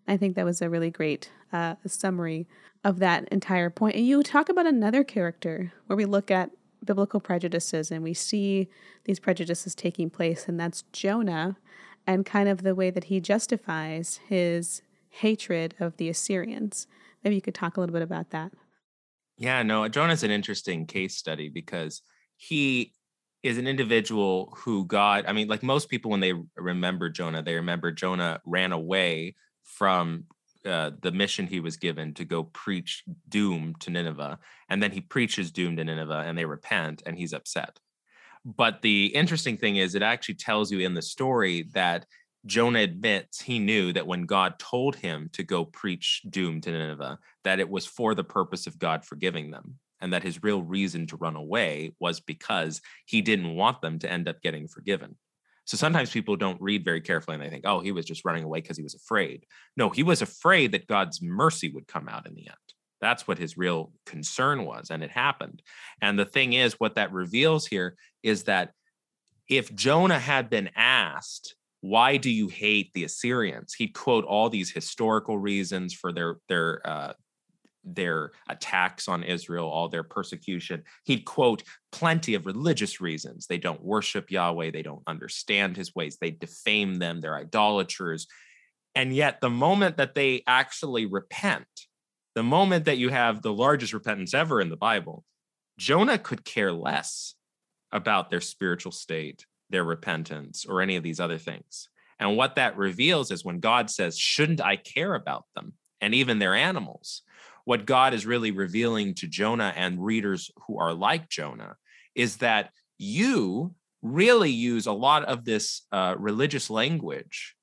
I 0.09 0.17
think 0.17 0.35
that 0.35 0.45
was 0.45 0.63
a 0.63 0.71
really 0.71 0.91
great 0.91 1.31
uh, 1.53 1.75
summary 1.87 2.47
of 2.83 2.99
that 2.99 3.29
entire 3.29 3.71
point. 3.71 3.97
And 3.97 4.07
you 4.07 4.23
talk 4.23 4.49
about 4.49 4.67
another 4.67 5.05
character 5.05 5.73
where 5.87 5.97
we 5.97 6.05
look 6.07 6.31
at 6.31 6.51
biblical 6.85 7.21
prejudices 7.21 7.91
and 7.91 8.03
we 8.03 8.15
see 8.15 8.69
these 9.05 9.21
prejudices 9.21 9.75
taking 9.75 10.11
place, 10.11 10.49
and 10.49 10.59
that's 10.59 10.83
Jonah 10.93 11.59
and 12.07 12.25
kind 12.25 12.49
of 12.49 12.63
the 12.63 12.75
way 12.75 12.91
that 12.91 13.05
he 13.05 13.21
justifies 13.21 14.21
his 14.29 14.83
hatred 15.11 15.75
of 15.79 15.97
the 15.99 16.09
Assyrians. 16.09 16.87
Maybe 17.23 17.37
you 17.37 17.43
could 17.43 17.55
talk 17.55 17.77
a 17.77 17.81
little 17.81 17.93
bit 17.93 18.03
about 18.03 18.31
that. 18.31 18.53
Yeah, 19.37 19.63
no, 19.63 19.87
Jonah's 19.89 20.23
an 20.23 20.31
interesting 20.31 20.87
case 20.87 21.17
study 21.17 21.49
because 21.49 22.03
he 22.37 22.95
is 23.43 23.59
an 23.59 23.67
individual 23.67 24.53
who 24.57 24.85
God, 24.87 25.25
I 25.29 25.33
mean, 25.33 25.49
like 25.49 25.63
most 25.63 25.89
people, 25.89 26.11
when 26.11 26.21
they 26.21 26.33
remember 26.57 27.09
Jonah, 27.09 27.43
they 27.43 27.55
remember 27.55 27.93
Jonah 27.93 28.41
ran 28.47 28.73
away 28.73 29.37
from 29.69 30.25
uh, 30.67 30.91
the 31.03 31.13
mission 31.13 31.47
he 31.47 31.61
was 31.61 31.77
given 31.77 32.13
to 32.15 32.25
go 32.25 32.43
preach 32.43 33.05
doom 33.29 33.75
to 33.81 33.91
Nineveh. 33.91 34.39
And 34.69 34.83
then 34.83 34.91
he 34.91 35.01
preaches 35.01 35.53
doom 35.53 35.77
to 35.77 35.85
Nineveh 35.85 36.25
and 36.27 36.37
they 36.37 36.45
repent 36.45 37.03
and 37.07 37.17
he's 37.17 37.33
upset. 37.33 37.79
But 38.45 38.83
the 38.83 39.07
interesting 39.07 39.57
thing 39.57 39.77
is, 39.77 39.95
it 39.95 40.03
actually 40.03 40.37
tells 40.37 40.73
you 40.73 40.81
in 40.81 40.95
the 40.95 41.03
story 41.03 41.69
that 41.75 42.07
Jonah 42.47 42.81
admits 42.81 43.41
he 43.41 43.59
knew 43.59 43.93
that 43.93 44.07
when 44.07 44.23
God 44.23 44.59
told 44.59 44.97
him 44.97 45.29
to 45.33 45.43
go 45.43 45.65
preach 45.65 46.23
doom 46.29 46.61
to 46.63 46.71
Nineveh, 46.71 47.19
that 47.45 47.61
it 47.61 47.69
was 47.69 47.87
for 47.87 48.15
the 48.15 48.25
purpose 48.25 48.67
of 48.67 48.79
God 48.79 49.05
forgiving 49.05 49.51
them, 49.51 49.79
and 50.01 50.13
that 50.13 50.23
his 50.23 50.43
real 50.43 50.63
reason 50.63 51.07
to 51.09 51.17
run 51.17 51.37
away 51.37 51.93
was 52.01 52.21
because 52.21 52.81
he 53.07 53.23
didn't 53.23 53.55
want 53.55 53.81
them 53.83 53.99
to 53.99 54.11
end 54.11 54.29
up 54.29 54.41
getting 54.41 54.69
forgiven. 54.69 55.17
So 55.69 55.77
sometimes 55.77 56.11
people 56.11 56.35
don't 56.35 56.61
read 56.63 56.83
very 56.83 57.03
carefully 57.03 57.35
and 57.35 57.45
they 57.45 57.51
think, 57.51 57.67
oh, 57.67 57.81
he 57.81 57.93
was 57.93 58.07
just 58.07 58.25
running 58.25 58.43
away 58.43 58.63
because 58.63 58.79
he 58.79 58.83
was 58.83 58.95
afraid. 58.95 59.45
No, 59.77 59.91
he 59.91 60.03
was 60.03 60.23
afraid 60.23 60.73
that 60.73 60.87
God's 60.87 61.21
mercy 61.21 61.71
would 61.71 61.87
come 61.87 62.09
out 62.09 62.27
in 62.27 62.35
the 62.35 62.47
end. 62.47 62.57
That's 63.03 63.29
what 63.29 63.37
his 63.37 63.59
real 63.59 63.93
concern 64.07 64.65
was, 64.65 64.91
and 64.91 65.05
it 65.05 65.11
happened. 65.11 65.61
And 66.01 66.19
the 66.19 66.25
thing 66.25 66.55
is, 66.55 66.81
what 66.81 66.95
that 66.95 67.13
reveals 67.13 67.67
here 67.67 67.97
is 68.23 68.45
that 68.45 68.73
if 69.47 69.73
Jonah 69.75 70.19
had 70.19 70.49
been 70.49 70.71
asked, 70.75 71.55
why 71.83 72.17
do 72.17 72.31
you 72.31 72.49
hate 72.49 72.91
the 72.95 73.05
Assyrians? 73.05 73.75
He'd 73.75 73.93
quote 73.93 74.25
all 74.25 74.49
these 74.49 74.71
historical 74.71 75.39
reasons 75.39 75.93
for 75.93 76.13
their 76.13 76.39
their 76.49 76.81
uh, 76.85 77.13
their 77.95 78.33
attacks 78.49 79.09
on 79.09 79.23
Israel, 79.23 79.69
all 79.69 79.89
their 79.89 80.03
persecution. 80.03 80.83
He'd 81.05 81.25
quote 81.25 81.63
plenty 81.93 82.35
of 82.35 82.47
religious 82.47 83.01
reasons. 83.01 83.47
They 83.47 83.59
don't 83.59 83.83
worship 83.83 84.31
Yahweh, 84.31 84.71
they 84.71 84.83
don't 84.83 85.03
understand 85.07 85.77
his 85.77 85.95
ways, 85.95 86.19
they 86.21 86.31
defame 86.31 86.97
them, 86.97 87.21
they're 87.21 87.37
idolaters. 87.37 88.27
And 88.95 89.15
yet, 89.15 89.41
the 89.41 89.51
moment 89.51 89.97
that 89.99 90.15
they 90.15 90.43
actually 90.47 91.07
repent, 91.07 91.67
the 92.35 92.43
moment 92.43 92.87
that 92.87 92.99
you 92.99 93.11
have 93.11 93.43
the 93.43 93.53
largest 93.53 93.93
repentance 93.93 94.35
ever 94.35 94.61
in 94.61 94.71
the 94.71 94.77
Bible, 94.77 95.25
Jonah 95.79 96.19
could 96.19 96.45
care 96.45 96.73
less 96.73 97.35
about 97.93 98.31
their 98.31 98.41
spiritual 98.41 98.93
state, 98.93 99.47
their 99.71 99.85
repentance, 99.85 100.67
or 100.69 100.83
any 100.83 100.97
of 100.97 101.03
these 101.03 101.21
other 101.21 101.39
things. 101.39 101.89
And 102.19 102.37
what 102.37 102.57
that 102.57 102.77
reveals 102.77 103.31
is 103.31 103.45
when 103.45 103.61
God 103.61 103.91
says, 103.91 104.19
Shouldn't 104.19 104.61
I 104.61 104.77
care 104.77 105.15
about 105.15 105.45
them 105.55 105.75
and 106.01 106.15
even 106.15 106.39
their 106.39 106.55
animals? 106.55 107.23
What 107.69 107.85
God 107.85 108.15
is 108.15 108.25
really 108.25 108.51
revealing 108.51 109.13
to 109.17 109.27
Jonah 109.27 109.75
and 109.77 110.03
readers 110.03 110.51
who 110.67 110.79
are 110.79 110.95
like 110.95 111.29
Jonah 111.29 111.77
is 112.15 112.39
that 112.39 112.71
you 112.97 113.75
really 114.01 114.51
use 114.51 114.87
a 114.87 114.93
lot 114.93 115.27
of 115.27 115.45
this 115.45 115.83
uh, 115.93 116.15
religious 116.17 116.71
language 116.71 117.55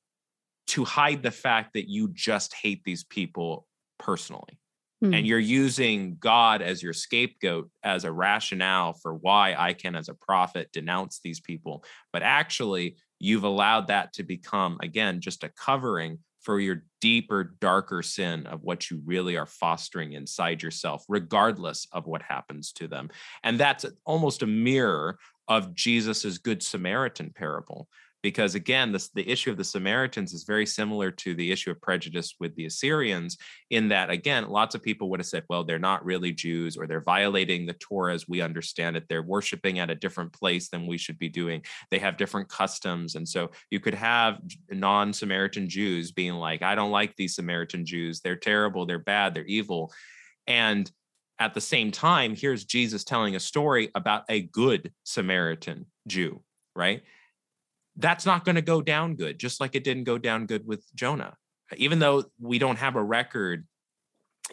to 0.68 0.86
hide 0.86 1.24
the 1.24 1.32
fact 1.32 1.74
that 1.74 1.90
you 1.90 2.10
just 2.14 2.54
hate 2.54 2.84
these 2.84 3.04
people 3.04 3.66
personally 3.98 4.60
and 5.02 5.16
hmm. 5.16 5.26
you're 5.26 5.40
using 5.40 6.18
God 6.20 6.62
as 6.62 6.84
your 6.84 6.94
scapegoat 6.94 7.72
as 7.84 8.04
a 8.04 8.12
rationale 8.12 8.94
for 8.94 9.16
why 9.16 9.56
I 9.58 9.74
can, 9.74 9.96
as 9.96 10.08
a 10.08 10.14
prophet, 10.14 10.70
denounce 10.72 11.20
these 11.20 11.40
people. 11.40 11.84
But 12.14 12.22
actually, 12.22 12.98
you've 13.20 13.44
allowed 13.44 13.88
that 13.88 14.14
to 14.14 14.24
become, 14.24 14.78
again, 14.84 15.20
just 15.20 15.44
a 15.44 15.50
covering 15.50 16.20
for 16.46 16.60
your 16.60 16.84
deeper, 17.02 17.56
darker 17.60 18.04
sin 18.04 18.46
of 18.46 18.64
what 18.64 18.92
you 18.92 19.02
really 19.04 19.36
are 19.36 19.48
fostering 19.48 20.14
inside 20.14 20.62
yourself, 20.62 21.04
regardless 21.10 21.88
of 21.92 22.06
what 22.06 22.22
happens 22.22 22.72
to 22.74 22.88
them. 22.88 23.10
And 23.44 23.60
that's 23.60 23.84
almost 24.06 24.44
a 24.44 24.48
mirror 24.48 25.18
of 25.48 25.74
Jesus's 25.74 26.38
Good 26.38 26.62
Samaritan 26.62 27.32
parable 27.36 27.90
because 28.26 28.56
again 28.56 28.92
this, 28.92 29.10
the 29.10 29.30
issue 29.30 29.52
of 29.52 29.58
the 29.58 29.64
samaritans 29.64 30.34
is 30.34 30.46
very 30.46 30.66
similar 30.66 31.12
to 31.12 31.36
the 31.36 31.52
issue 31.52 31.70
of 31.70 31.80
prejudice 31.80 32.34
with 32.40 32.56
the 32.56 32.66
assyrians 32.66 33.38
in 33.70 33.90
that 33.90 34.10
again 34.10 34.50
lots 34.50 34.74
of 34.74 34.82
people 34.82 35.12
would 35.12 35.20
have 35.20 35.28
said 35.28 35.44
well 35.48 35.64
they're 35.64 35.78
not 35.78 36.04
really 36.04 36.32
jews 36.32 36.76
or 36.76 36.88
they're 36.88 37.02
violating 37.02 37.68
the 37.68 37.74
torah 37.74 38.16
as 38.16 38.28
we 38.28 38.42
understand 38.42 38.98
it. 38.98 39.06
They're 39.08 39.22
worshiping 39.22 39.78
at 39.78 39.92
a 39.92 39.96
different 39.96 40.34
place 40.34 40.70
than 40.70 40.88
we 40.88 40.98
should 40.98 41.20
be 41.20 41.30
doing. 41.30 41.64
They 41.92 42.00
have 42.00 42.18
different 42.18 42.50
customs. 42.50 43.14
And 43.14 43.30
so 43.30 43.52
you 43.70 43.80
could 43.80 43.94
have 43.94 44.40
non-samaritan 44.72 45.70
jews 45.70 46.12
being 46.12 46.34
like 46.34 46.64
i 46.64 46.74
don't 46.74 46.92
like 46.92 47.16
these 47.16 47.36
samaritan 47.36 47.86
jews. 47.86 48.22
They're 48.22 48.36
terrible. 48.36 48.88
They're 48.88 48.98
bad. 48.98 49.36
They're 49.36 49.46
evil. 49.46 49.94
And 50.48 50.90
at 51.38 51.54
the 51.54 51.62
same 51.62 51.92
time 51.92 52.34
here's 52.34 52.64
jesus 52.64 53.04
telling 53.04 53.36
a 53.36 53.40
story 53.42 53.92
about 53.94 54.24
a 54.30 54.44
good 54.44 54.94
samaritan 55.04 55.86
jew 56.08 56.42
right 56.74 57.04
that's 57.98 58.26
not 58.26 58.46
going 58.46 58.56
to 58.56 58.62
go 58.62 58.82
down 58.82 59.16
good, 59.16 59.40
just 59.40 59.60
like 59.60 59.76
it 59.76 59.84
didn't 59.84 60.04
go 60.04 60.18
down 60.18 60.46
good 60.46 60.66
with 60.66 60.84
Jonah. 60.96 61.36
Even 61.78 62.00
though 62.00 62.26
we 62.40 62.60
don't 62.60 62.78
have 62.78 62.96
a 62.96 63.04
record 63.04 63.66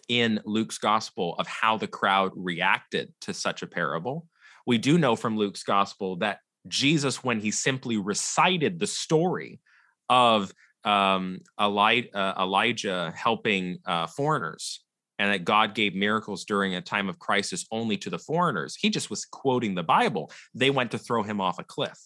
in 0.09 0.40
Luke's 0.44 0.78
gospel 0.78 1.35
of 1.38 1.46
how 1.46 1.76
the 1.76 1.87
crowd 1.87 2.33
reacted 2.35 3.12
to 3.22 3.35
such 3.35 3.62
a 3.62 3.66
parable, 3.66 4.26
we 4.66 4.78
do 4.78 4.96
know 4.96 5.16
from 5.16 5.37
Luke's 5.37 5.64
gospel 5.64 6.16
that 6.16 6.38
Jesus, 6.68 7.24
when 7.24 7.40
he 7.40 7.50
simply 7.50 7.96
recited 7.96 8.78
the 8.78 8.87
story 8.87 9.61
of 10.09 10.52
um, 10.85 11.40
uh, 11.59 12.33
Elijah 12.38 13.12
helping 13.14 13.78
uh, 13.87 14.07
foreigners 14.07 14.85
and 15.18 15.33
that 15.33 15.44
God 15.44 15.74
gave 15.74 15.94
miracles 15.94 16.44
during 16.44 16.74
a 16.74 16.81
time 16.81 17.09
of 17.09 17.18
crisis 17.18 17.66
only 17.70 17.96
to 17.98 18.11
the 18.11 18.18
foreigners, 18.18 18.76
he 18.76 18.88
just 18.88 19.11
was 19.11 19.24
quoting 19.24 19.74
the 19.74 19.83
Bible. 19.83 20.31
They 20.55 20.70
went 20.70 20.92
to 20.92 20.98
throw 20.98 21.22
him 21.22 21.40
off 21.40 21.59
a 21.59 21.64
cliff 21.64 21.98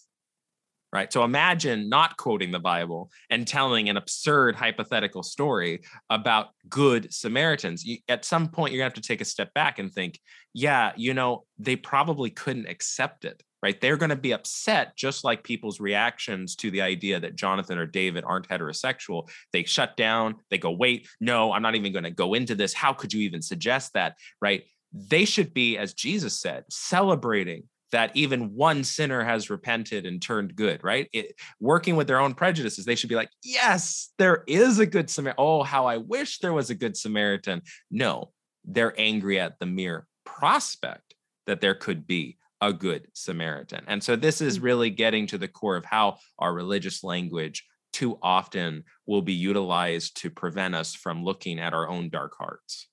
right? 0.96 1.12
So 1.12 1.24
imagine 1.24 1.90
not 1.90 2.16
quoting 2.16 2.50
the 2.50 2.58
Bible 2.58 3.10
and 3.28 3.46
telling 3.46 3.90
an 3.90 3.98
absurd 3.98 4.56
hypothetical 4.56 5.22
story 5.22 5.82
about 6.08 6.48
good 6.70 7.12
Samaritans. 7.12 7.84
You, 7.84 7.98
at 8.08 8.24
some 8.24 8.48
point, 8.48 8.72
you're 8.72 8.80
gonna 8.80 8.86
have 8.86 8.94
to 8.94 9.06
take 9.06 9.20
a 9.20 9.26
step 9.26 9.52
back 9.52 9.78
and 9.78 9.92
think, 9.92 10.18
yeah, 10.54 10.92
you 10.96 11.12
know, 11.12 11.44
they 11.58 11.76
probably 11.76 12.30
couldn't 12.30 12.66
accept 12.66 13.26
it, 13.26 13.42
right? 13.62 13.78
They're 13.78 13.98
gonna 13.98 14.16
be 14.16 14.32
upset, 14.32 14.96
just 14.96 15.22
like 15.22 15.44
people's 15.44 15.80
reactions 15.80 16.56
to 16.56 16.70
the 16.70 16.80
idea 16.80 17.20
that 17.20 17.36
Jonathan 17.36 17.76
or 17.76 17.86
David 17.86 18.24
aren't 18.26 18.48
heterosexual. 18.48 19.28
They 19.52 19.64
shut 19.64 19.98
down, 19.98 20.36
they 20.50 20.56
go, 20.56 20.70
wait, 20.70 21.08
no, 21.20 21.52
I'm 21.52 21.62
not 21.62 21.74
even 21.74 21.92
gonna 21.92 22.10
go 22.10 22.32
into 22.32 22.54
this. 22.54 22.72
How 22.72 22.94
could 22.94 23.12
you 23.12 23.20
even 23.20 23.42
suggest 23.42 23.92
that, 23.92 24.16
right? 24.40 24.64
They 24.94 25.26
should 25.26 25.52
be, 25.52 25.76
as 25.76 25.92
Jesus 25.92 26.40
said, 26.40 26.64
celebrating 26.70 27.64
that 27.92 28.10
even 28.14 28.54
one 28.54 28.84
sinner 28.84 29.24
has 29.24 29.50
repented 29.50 30.06
and 30.06 30.20
turned 30.20 30.56
good, 30.56 30.82
right? 30.82 31.08
It, 31.12 31.34
working 31.60 31.96
with 31.96 32.06
their 32.06 32.20
own 32.20 32.34
prejudices, 32.34 32.84
they 32.84 32.94
should 32.94 33.08
be 33.08 33.14
like, 33.14 33.30
yes, 33.42 34.12
there 34.18 34.42
is 34.46 34.78
a 34.78 34.86
good 34.86 35.08
Samaritan. 35.08 35.44
Oh, 35.44 35.62
how 35.62 35.86
I 35.86 35.98
wish 35.98 36.38
there 36.38 36.52
was 36.52 36.70
a 36.70 36.74
good 36.74 36.96
Samaritan. 36.96 37.62
No, 37.90 38.32
they're 38.64 38.98
angry 38.98 39.38
at 39.38 39.58
the 39.60 39.66
mere 39.66 40.06
prospect 40.24 41.14
that 41.46 41.60
there 41.60 41.74
could 41.74 42.06
be 42.06 42.38
a 42.60 42.72
good 42.72 43.06
Samaritan. 43.12 43.84
And 43.86 44.02
so 44.02 44.16
this 44.16 44.40
is 44.40 44.58
mm. 44.58 44.62
really 44.62 44.90
getting 44.90 45.26
to 45.28 45.38
the 45.38 45.48
core 45.48 45.76
of 45.76 45.84
how 45.84 46.18
our 46.38 46.52
religious 46.52 47.04
language 47.04 47.64
too 47.92 48.18
often 48.22 48.84
will 49.06 49.22
be 49.22 49.32
utilized 49.32 50.20
to 50.22 50.30
prevent 50.30 50.74
us 50.74 50.94
from 50.94 51.24
looking 51.24 51.58
at 51.58 51.72
our 51.72 51.88
own 51.88 52.10
dark 52.10 52.34
hearts. 52.36 52.88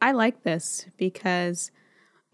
I 0.00 0.12
like 0.12 0.42
this 0.42 0.86
because 0.96 1.70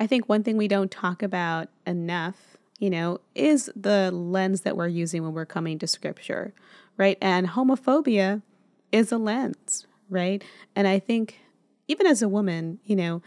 I 0.01 0.07
think 0.07 0.29
one 0.29 0.43
thing 0.43 0.57
we 0.57 0.67
don't 0.67 0.91
talk 0.91 1.23
about 1.23 1.69
enough, 1.87 2.57
you 2.79 2.89
know, 2.89 3.21
is 3.35 3.71
the 3.77 4.11
lens 4.11 4.63
that 4.63 4.75
we're 4.75 4.89
using 4.89 5.23
when 5.23 5.35
we're 5.35 5.45
coming 5.45 5.79
to 5.79 5.87
scripture, 5.87 6.55
right? 6.97 7.19
And 7.21 7.49
homophobia 7.49 8.41
is 8.91 9.13
a 9.13 9.19
lens, 9.19 9.87
right? 10.09 10.43
And 10.75 10.89
I 10.89 10.99
think 10.99 11.39
even 11.87 12.07
as 12.07 12.23
a 12.23 12.29
woman, 12.31 12.81
you 12.83 12.97
know, 12.97 13.21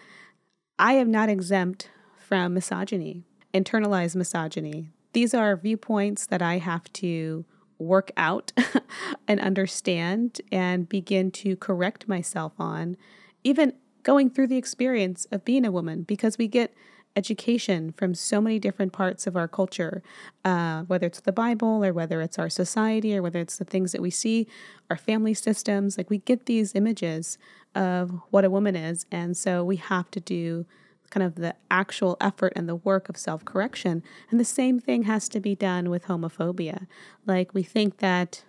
I 0.80 0.94
am 0.94 1.12
not 1.12 1.30
exempt 1.30 1.92
from 2.18 2.56
misogyny, 2.56 3.24
internalized 3.54 4.16
misogyny. 4.16 4.90
These 5.14 5.36
are 5.36 5.56
viewpoints 5.56 6.26
that 6.26 6.42
I 6.42 6.58
have 6.58 6.92
to 6.94 7.46
work 7.78 8.10
out 8.18 8.52
and 9.28 9.40
understand 9.40 10.42
and 10.52 10.90
begin 10.90 11.30
to 11.32 11.56
correct 11.56 12.08
myself 12.08 12.54
on, 12.58 12.98
even 13.44 13.74
going 14.04 14.30
through 14.30 14.48
the 14.48 14.58
experience 14.58 15.26
of 15.32 15.44
being 15.44 15.66
a 15.66 15.72
woman 15.72 16.04
because 16.04 16.38
we 16.38 16.48
get 16.48 16.74
education 17.16 17.94
from 17.96 18.16
so 18.16 18.42
many 18.42 18.60
different 18.60 18.92
parts 18.92 19.28
of 19.28 19.36
our 19.36 19.48
culture, 19.48 20.02
uh, 20.44 20.84
whether 20.84 21.06
it's 21.08 21.22
the 21.22 21.32
Bible 21.32 21.84
or 21.84 21.94
whether 21.94 22.22
it's 22.22 22.40
our 22.40 22.50
society 22.50 23.16
or 23.16 23.22
whether 23.22 23.40
it's 23.40 23.58
the 23.58 23.66
things 23.66 23.92
that 23.92 24.02
we 24.02 24.10
see, 24.10 24.48
our 24.90 24.98
family 24.98 25.34
systems. 25.34 25.98
Like 25.98 26.10
we 26.10 26.20
get 26.20 26.46
these 26.46 26.74
images 26.76 27.38
of 27.76 28.20
what 28.30 28.46
a 28.46 28.50
woman 28.50 28.76
is. 28.76 29.06
And 29.12 29.38
so 29.38 29.64
we 29.64 29.76
have 29.78 30.10
to 30.12 30.20
do 30.20 30.66
kind 31.10 31.24
of 31.24 31.36
the 31.36 31.56
actual 31.70 32.18
effort 32.20 32.54
and 32.56 32.68
the 32.68 32.76
work 32.76 33.08
of 33.10 33.18
self 33.18 33.46
correction. 33.46 34.04
And 34.32 34.40
the 34.40 34.46
same 34.46 34.80
thing 34.80 35.04
has 35.04 35.30
to 35.30 35.40
be 35.40 35.56
done 35.56 35.90
with 35.90 36.06
homophobia. 36.06 36.88
Like 37.26 37.54
we 37.54 37.64
think 37.64 37.98
that 37.98 38.44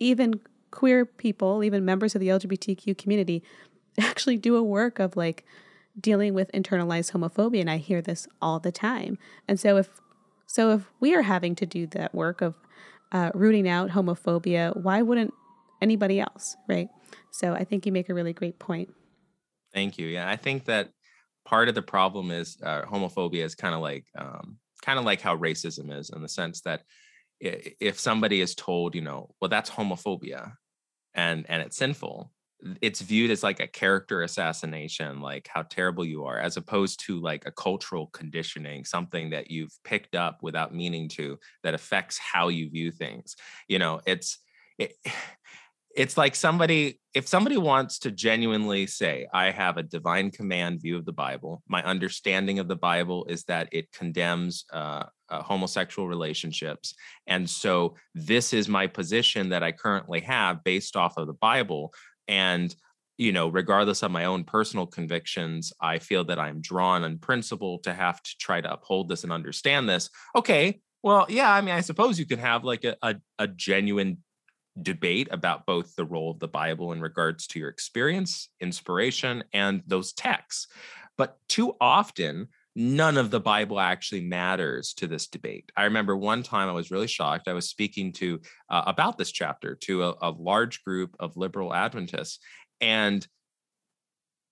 even 0.00 0.40
queer 0.70 1.04
people, 1.04 1.62
even 1.62 1.84
members 1.84 2.14
of 2.14 2.20
the 2.20 2.28
LGBTQ 2.28 2.96
community, 2.96 3.42
actually 4.00 4.36
do 4.36 4.56
a 4.56 4.62
work 4.62 4.98
of 4.98 5.16
like 5.16 5.44
dealing 5.98 6.34
with 6.34 6.50
internalized 6.52 7.12
homophobia 7.12 7.60
and 7.60 7.70
I 7.70 7.78
hear 7.78 8.02
this 8.02 8.28
all 8.42 8.60
the 8.60 8.72
time. 8.72 9.18
And 9.48 9.58
so 9.58 9.76
if 9.76 10.00
so 10.46 10.70
if 10.72 10.90
we 11.00 11.14
are 11.14 11.22
having 11.22 11.54
to 11.56 11.66
do 11.66 11.86
that 11.88 12.14
work 12.14 12.40
of 12.40 12.54
uh, 13.12 13.30
rooting 13.34 13.68
out 13.68 13.90
homophobia, 13.90 14.76
why 14.80 15.02
wouldn't 15.02 15.34
anybody 15.82 16.20
else, 16.20 16.56
right? 16.68 16.88
So 17.30 17.52
I 17.52 17.64
think 17.64 17.84
you 17.84 17.92
make 17.92 18.08
a 18.08 18.14
really 18.14 18.32
great 18.32 18.58
point. 18.58 18.92
Thank 19.74 19.98
you. 19.98 20.06
Yeah, 20.06 20.28
I 20.28 20.36
think 20.36 20.64
that 20.66 20.90
part 21.44 21.68
of 21.68 21.74
the 21.74 21.82
problem 21.82 22.30
is 22.30 22.56
uh, 22.62 22.82
homophobia 22.82 23.44
is 23.44 23.54
kind 23.54 23.74
of 23.74 23.80
like 23.80 24.06
um, 24.16 24.58
kind 24.82 24.98
of 24.98 25.04
like 25.04 25.20
how 25.20 25.36
racism 25.36 25.96
is 25.96 26.10
in 26.10 26.22
the 26.22 26.28
sense 26.28 26.60
that 26.62 26.82
if 27.40 27.98
somebody 27.98 28.40
is 28.40 28.54
told, 28.54 28.94
you 28.94 29.02
know, 29.02 29.34
well, 29.40 29.48
that's 29.48 29.70
homophobia 29.70 30.52
and 31.14 31.44
and 31.48 31.62
it's 31.62 31.76
sinful, 31.76 32.32
it's 32.80 33.00
viewed 33.00 33.30
as 33.30 33.42
like 33.42 33.60
a 33.60 33.66
character 33.66 34.22
assassination, 34.22 35.20
like 35.20 35.48
how 35.52 35.62
terrible 35.62 36.04
you 36.04 36.24
are, 36.24 36.38
as 36.38 36.56
opposed 36.56 37.04
to 37.06 37.20
like 37.20 37.44
a 37.46 37.52
cultural 37.52 38.06
conditioning, 38.08 38.84
something 38.84 39.30
that 39.30 39.50
you've 39.50 39.76
picked 39.84 40.14
up 40.14 40.42
without 40.42 40.74
meaning 40.74 41.08
to 41.10 41.38
that 41.62 41.74
affects 41.74 42.18
how 42.18 42.48
you 42.48 42.70
view 42.70 42.90
things. 42.90 43.36
You 43.68 43.78
know, 43.78 44.00
it's 44.06 44.38
it, 44.78 44.94
it's 45.94 46.18
like 46.18 46.34
somebody 46.34 47.00
if 47.14 47.26
somebody 47.26 47.56
wants 47.56 47.98
to 47.98 48.10
genuinely 48.10 48.86
say 48.86 49.26
i 49.32 49.50
have 49.50 49.78
a 49.78 49.82
divine 49.82 50.30
command 50.30 50.78
view 50.78 50.94
of 50.94 51.06
the 51.06 51.12
bible 51.12 51.62
my 51.68 51.82
understanding 51.84 52.58
of 52.58 52.68
the 52.68 52.76
bible 52.76 53.24
is 53.30 53.44
that 53.44 53.66
it 53.72 53.90
condemns 53.92 54.66
uh, 54.74 55.04
uh, 55.30 55.42
homosexual 55.42 56.06
relationships 56.06 56.94
and 57.26 57.48
so 57.48 57.94
this 58.14 58.52
is 58.52 58.68
my 58.68 58.86
position 58.86 59.48
that 59.48 59.62
i 59.62 59.72
currently 59.72 60.20
have 60.20 60.62
based 60.64 60.96
off 60.96 61.16
of 61.16 61.26
the 61.26 61.32
bible 61.32 61.94
and 62.28 62.74
you 63.18 63.32
know 63.32 63.48
regardless 63.48 64.02
of 64.02 64.10
my 64.10 64.24
own 64.24 64.44
personal 64.44 64.86
convictions 64.86 65.72
i 65.80 65.98
feel 65.98 66.24
that 66.24 66.38
i'm 66.38 66.60
drawn 66.60 67.04
in 67.04 67.18
principle 67.18 67.78
to 67.78 67.92
have 67.92 68.22
to 68.22 68.30
try 68.38 68.60
to 68.60 68.72
uphold 68.72 69.08
this 69.08 69.24
and 69.24 69.32
understand 69.32 69.88
this 69.88 70.10
okay 70.34 70.80
well 71.02 71.26
yeah 71.28 71.52
i 71.52 71.60
mean 71.60 71.74
i 71.74 71.80
suppose 71.80 72.18
you 72.18 72.26
can 72.26 72.38
have 72.38 72.64
like 72.64 72.84
a, 72.84 72.96
a, 73.02 73.16
a 73.38 73.48
genuine 73.48 74.18
debate 74.80 75.28
about 75.30 75.66
both 75.66 75.94
the 75.94 76.04
role 76.04 76.30
of 76.30 76.38
the 76.38 76.48
Bible 76.48 76.92
in 76.92 77.00
regards 77.00 77.46
to 77.48 77.58
your 77.58 77.68
experience, 77.68 78.48
inspiration, 78.60 79.44
and 79.52 79.82
those 79.86 80.12
texts. 80.12 80.68
But 81.16 81.38
too 81.48 81.74
often, 81.80 82.48
none 82.76 83.16
of 83.16 83.30
the 83.30 83.40
Bible 83.40 83.80
actually 83.80 84.20
matters 84.20 84.92
to 84.92 85.06
this 85.06 85.26
debate. 85.26 85.72
I 85.76 85.84
remember 85.84 86.14
one 86.14 86.42
time 86.42 86.68
I 86.68 86.72
was 86.72 86.90
really 86.90 87.06
shocked. 87.06 87.48
I 87.48 87.54
was 87.54 87.70
speaking 87.70 88.12
to 88.12 88.38
uh, 88.68 88.82
about 88.86 89.16
this 89.16 89.32
chapter 89.32 89.74
to 89.74 90.04
a, 90.04 90.14
a 90.20 90.30
large 90.30 90.84
group 90.84 91.16
of 91.18 91.38
liberal 91.38 91.74
Adventists, 91.74 92.38
and 92.82 93.26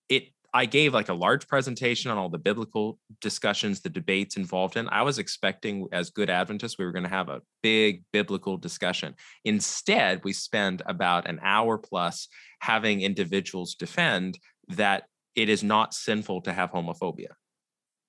it 0.09 0.29
I 0.55 0.65
gave 0.65 0.93
like 0.93 1.09
a 1.09 1.13
large 1.13 1.47
presentation 1.47 2.09
on 2.09 2.17
all 2.17 2.29
the 2.29 2.39
biblical 2.39 2.97
discussions, 3.21 3.81
the 3.81 3.89
debates 3.89 4.37
involved 4.37 4.75
in. 4.75 4.89
I 4.89 5.03
was 5.03 5.19
expecting, 5.19 5.87
as 5.91 6.09
good 6.09 6.29
Adventists, 6.29 6.79
we 6.79 6.85
were 6.85 6.93
going 6.93 7.03
to 7.03 7.09
have 7.09 7.29
a 7.29 7.41
big 7.61 8.03
biblical 8.11 8.57
discussion. 8.57 9.13
Instead, 9.43 10.21
we 10.23 10.33
spend 10.33 10.81
about 10.87 11.27
an 11.27 11.39
hour 11.43 11.77
plus 11.77 12.27
having 12.61 13.01
individuals 13.01 13.75
defend 13.75 14.39
that 14.69 15.03
it 15.35 15.49
is 15.49 15.61
not 15.61 15.93
sinful 15.93 16.41
to 16.43 16.53
have 16.53 16.71
homophobia. 16.71 17.33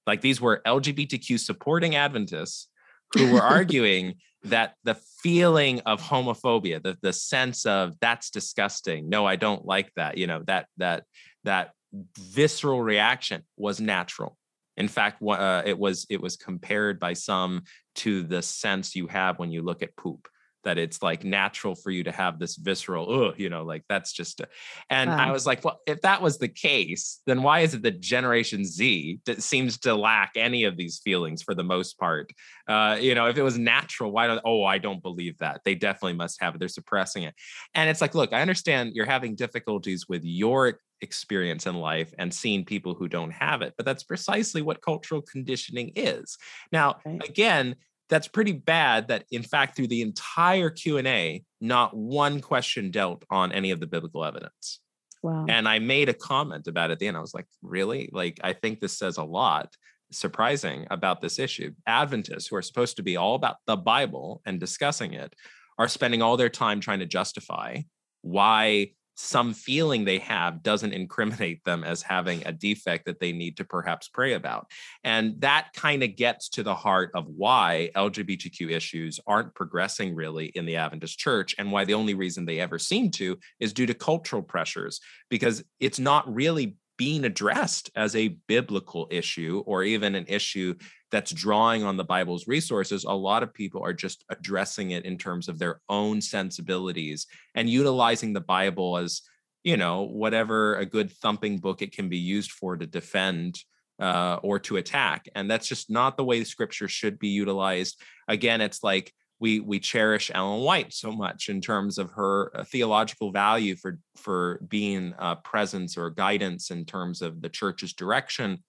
Like 0.06 0.20
these 0.20 0.40
were 0.40 0.62
LGBTQ 0.66 1.38
supporting 1.38 1.96
Adventists 1.96 2.68
who 3.14 3.32
were 3.32 3.42
arguing 3.56 4.14
that 4.44 4.74
the 4.84 4.94
feeling 5.22 5.80
of 5.80 6.00
homophobia, 6.00 6.82
the, 6.82 6.96
the 7.02 7.12
sense 7.12 7.66
of 7.66 7.98
that's 8.00 8.30
disgusting. 8.30 9.08
No, 9.08 9.26
I 9.26 9.36
don't 9.36 9.64
like 9.64 9.92
that. 9.96 10.18
You 10.18 10.26
know, 10.26 10.42
that 10.46 10.66
that 10.76 11.04
that 11.44 11.72
visceral 12.18 12.82
reaction 12.82 13.42
was 13.56 13.80
natural. 13.80 14.36
In 14.76 14.88
fact, 14.88 15.22
uh, 15.22 15.62
it 15.64 15.78
was 15.78 16.06
it 16.10 16.20
was 16.20 16.36
compared 16.36 17.00
by 17.00 17.14
some 17.14 17.62
to 17.96 18.22
the 18.22 18.42
sense 18.42 18.94
you 18.94 19.06
have 19.06 19.38
when 19.38 19.50
you 19.50 19.62
look 19.62 19.82
at 19.82 19.96
poop. 19.96 20.28
That 20.66 20.78
it's 20.78 21.00
like 21.00 21.22
natural 21.22 21.76
for 21.76 21.92
you 21.92 22.02
to 22.04 22.12
have 22.12 22.40
this 22.40 22.56
visceral, 22.56 23.08
oh, 23.08 23.34
you 23.36 23.48
know, 23.48 23.62
like 23.62 23.84
that's 23.88 24.12
just. 24.12 24.40
A, 24.40 24.48
and 24.90 25.08
I 25.08 25.30
was 25.30 25.46
like, 25.46 25.64
well, 25.64 25.80
if 25.86 26.00
that 26.02 26.20
was 26.20 26.38
the 26.38 26.48
case, 26.48 27.20
then 27.24 27.44
why 27.44 27.60
is 27.60 27.72
it 27.74 27.82
that 27.82 28.00
Generation 28.00 28.64
Z 28.64 29.20
that 29.26 29.42
seems 29.42 29.78
to 29.78 29.94
lack 29.94 30.32
any 30.34 30.64
of 30.64 30.76
these 30.76 30.98
feelings 30.98 31.42
for 31.42 31.54
the 31.54 31.62
most 31.62 31.98
part? 31.98 32.32
Uh, 32.66 32.98
you 33.00 33.14
know, 33.14 33.26
if 33.26 33.38
it 33.38 33.42
was 33.42 33.56
natural, 33.56 34.10
why 34.10 34.26
don't? 34.26 34.42
Oh, 34.44 34.64
I 34.64 34.78
don't 34.78 35.02
believe 35.02 35.38
that. 35.38 35.60
They 35.64 35.76
definitely 35.76 36.14
must 36.14 36.42
have 36.42 36.56
it. 36.56 36.58
They're 36.58 36.68
suppressing 36.68 37.22
it. 37.22 37.34
And 37.74 37.88
it's 37.88 38.00
like, 38.00 38.16
look, 38.16 38.32
I 38.32 38.42
understand 38.42 38.92
you're 38.94 39.06
having 39.06 39.36
difficulties 39.36 40.08
with 40.08 40.24
your 40.24 40.80
experience 41.00 41.66
in 41.66 41.76
life 41.76 42.12
and 42.18 42.32
seeing 42.32 42.64
people 42.64 42.94
who 42.94 43.06
don't 43.06 43.30
have 43.30 43.60
it 43.60 43.74
but 43.76 43.84
that's 43.84 44.02
precisely 44.02 44.62
what 44.62 44.80
cultural 44.80 45.20
conditioning 45.20 45.92
is 45.94 46.38
now 46.72 46.96
right. 47.04 47.22
again 47.28 47.76
that's 48.08 48.28
pretty 48.28 48.52
bad 48.52 49.08
that 49.08 49.24
in 49.30 49.42
fact 49.42 49.76
through 49.76 49.88
the 49.88 50.02
entire 50.02 50.70
q&a 50.70 51.42
not 51.60 51.96
one 51.96 52.40
question 52.40 52.90
dealt 52.90 53.24
on 53.30 53.52
any 53.52 53.70
of 53.70 53.80
the 53.80 53.86
biblical 53.86 54.24
evidence. 54.24 54.80
Wow. 55.22 55.46
and 55.48 55.68
i 55.68 55.78
made 55.78 56.08
a 56.08 56.14
comment 56.14 56.66
about 56.68 56.90
it 56.90 56.94
at 56.94 56.98
the 56.98 57.08
end. 57.08 57.16
I 57.16 57.20
was 57.20 57.34
like 57.34 57.46
really? 57.62 58.08
Like 58.12 58.38
i 58.42 58.52
think 58.52 58.80
this 58.80 58.96
says 58.98 59.16
a 59.16 59.24
lot 59.24 59.74
surprising 60.12 60.86
about 60.90 61.20
this 61.20 61.38
issue. 61.38 61.72
Adventists 61.86 62.46
who 62.46 62.56
are 62.56 62.62
supposed 62.62 62.96
to 62.96 63.02
be 63.02 63.16
all 63.16 63.34
about 63.34 63.56
the 63.66 63.76
bible 63.76 64.40
and 64.46 64.60
discussing 64.60 65.14
it 65.14 65.34
are 65.78 65.88
spending 65.88 66.22
all 66.22 66.36
their 66.36 66.48
time 66.48 66.80
trying 66.80 67.00
to 67.00 67.06
justify 67.06 67.78
why 68.22 68.90
some 69.16 69.54
feeling 69.54 70.04
they 70.04 70.18
have 70.18 70.62
doesn't 70.62 70.92
incriminate 70.92 71.64
them 71.64 71.82
as 71.84 72.02
having 72.02 72.46
a 72.46 72.52
defect 72.52 73.06
that 73.06 73.18
they 73.18 73.32
need 73.32 73.56
to 73.56 73.64
perhaps 73.64 74.08
pray 74.08 74.34
about. 74.34 74.66
And 75.04 75.40
that 75.40 75.68
kind 75.74 76.02
of 76.02 76.16
gets 76.16 76.50
to 76.50 76.62
the 76.62 76.74
heart 76.74 77.10
of 77.14 77.26
why 77.26 77.90
LGBTQ 77.96 78.70
issues 78.70 79.18
aren't 79.26 79.54
progressing 79.54 80.14
really 80.14 80.46
in 80.46 80.66
the 80.66 80.76
Adventist 80.76 81.18
church 81.18 81.54
and 81.58 81.72
why 81.72 81.84
the 81.84 81.94
only 81.94 82.14
reason 82.14 82.44
they 82.44 82.60
ever 82.60 82.78
seem 82.78 83.10
to 83.12 83.38
is 83.58 83.72
due 83.72 83.86
to 83.86 83.94
cultural 83.94 84.42
pressures, 84.42 85.00
because 85.30 85.64
it's 85.80 85.98
not 85.98 86.32
really 86.32 86.76
being 86.98 87.24
addressed 87.24 87.90
as 87.94 88.16
a 88.16 88.36
biblical 88.48 89.06
issue 89.10 89.62
or 89.66 89.82
even 89.82 90.14
an 90.14 90.24
issue 90.28 90.74
that's 91.10 91.30
drawing 91.30 91.84
on 91.84 91.96
the 91.96 92.04
Bible's 92.04 92.48
resources, 92.48 93.04
a 93.04 93.12
lot 93.12 93.42
of 93.42 93.54
people 93.54 93.82
are 93.84 93.92
just 93.92 94.24
addressing 94.28 94.90
it 94.90 95.04
in 95.04 95.18
terms 95.18 95.48
of 95.48 95.58
their 95.58 95.80
own 95.88 96.20
sensibilities 96.20 97.26
and 97.54 97.70
utilizing 97.70 98.32
the 98.32 98.40
Bible 98.40 98.98
as, 98.98 99.22
you 99.62 99.76
know, 99.76 100.02
whatever 100.02 100.76
a 100.76 100.86
good 100.86 101.10
thumping 101.10 101.58
book 101.58 101.82
it 101.82 101.92
can 101.92 102.08
be 102.08 102.18
used 102.18 102.50
for 102.50 102.76
to 102.76 102.86
defend 102.86 103.58
uh, 104.00 104.38
or 104.42 104.58
to 104.58 104.76
attack. 104.76 105.28
And 105.34 105.50
that's 105.50 105.68
just 105.68 105.90
not 105.90 106.16
the 106.16 106.24
way 106.24 106.42
scripture 106.44 106.88
should 106.88 107.18
be 107.18 107.28
utilized. 107.28 108.00
Again, 108.28 108.60
it's 108.60 108.82
like 108.82 109.12
we 109.38 109.60
we 109.60 109.78
cherish 109.78 110.30
Ellen 110.34 110.62
White 110.62 110.92
so 110.92 111.12
much 111.12 111.48
in 111.48 111.60
terms 111.60 111.98
of 111.98 112.10
her 112.12 112.50
uh, 112.54 112.64
theological 112.64 113.32
value 113.32 113.76
for 113.76 113.98
for 114.16 114.60
being 114.66 115.14
a 115.18 115.36
presence 115.36 115.96
or 115.96 116.10
guidance 116.10 116.70
in 116.70 116.84
terms 116.84 117.22
of 117.22 117.42
the 117.42 117.48
church's 117.48 117.92
direction 117.92 118.62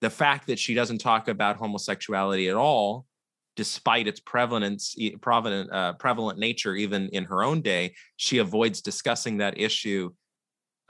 the 0.00 0.10
fact 0.10 0.46
that 0.46 0.58
she 0.58 0.74
doesn't 0.74 0.98
talk 0.98 1.28
about 1.28 1.56
homosexuality 1.56 2.48
at 2.48 2.56
all 2.56 3.06
despite 3.56 4.06
its 4.06 4.20
prevalence 4.20 4.94
prevalent 5.20 5.70
uh, 5.72 5.92
prevalent 5.94 6.38
nature 6.38 6.74
even 6.74 7.08
in 7.08 7.24
her 7.24 7.42
own 7.42 7.60
day 7.60 7.92
she 8.16 8.38
avoids 8.38 8.80
discussing 8.80 9.38
that 9.38 9.58
issue 9.58 10.10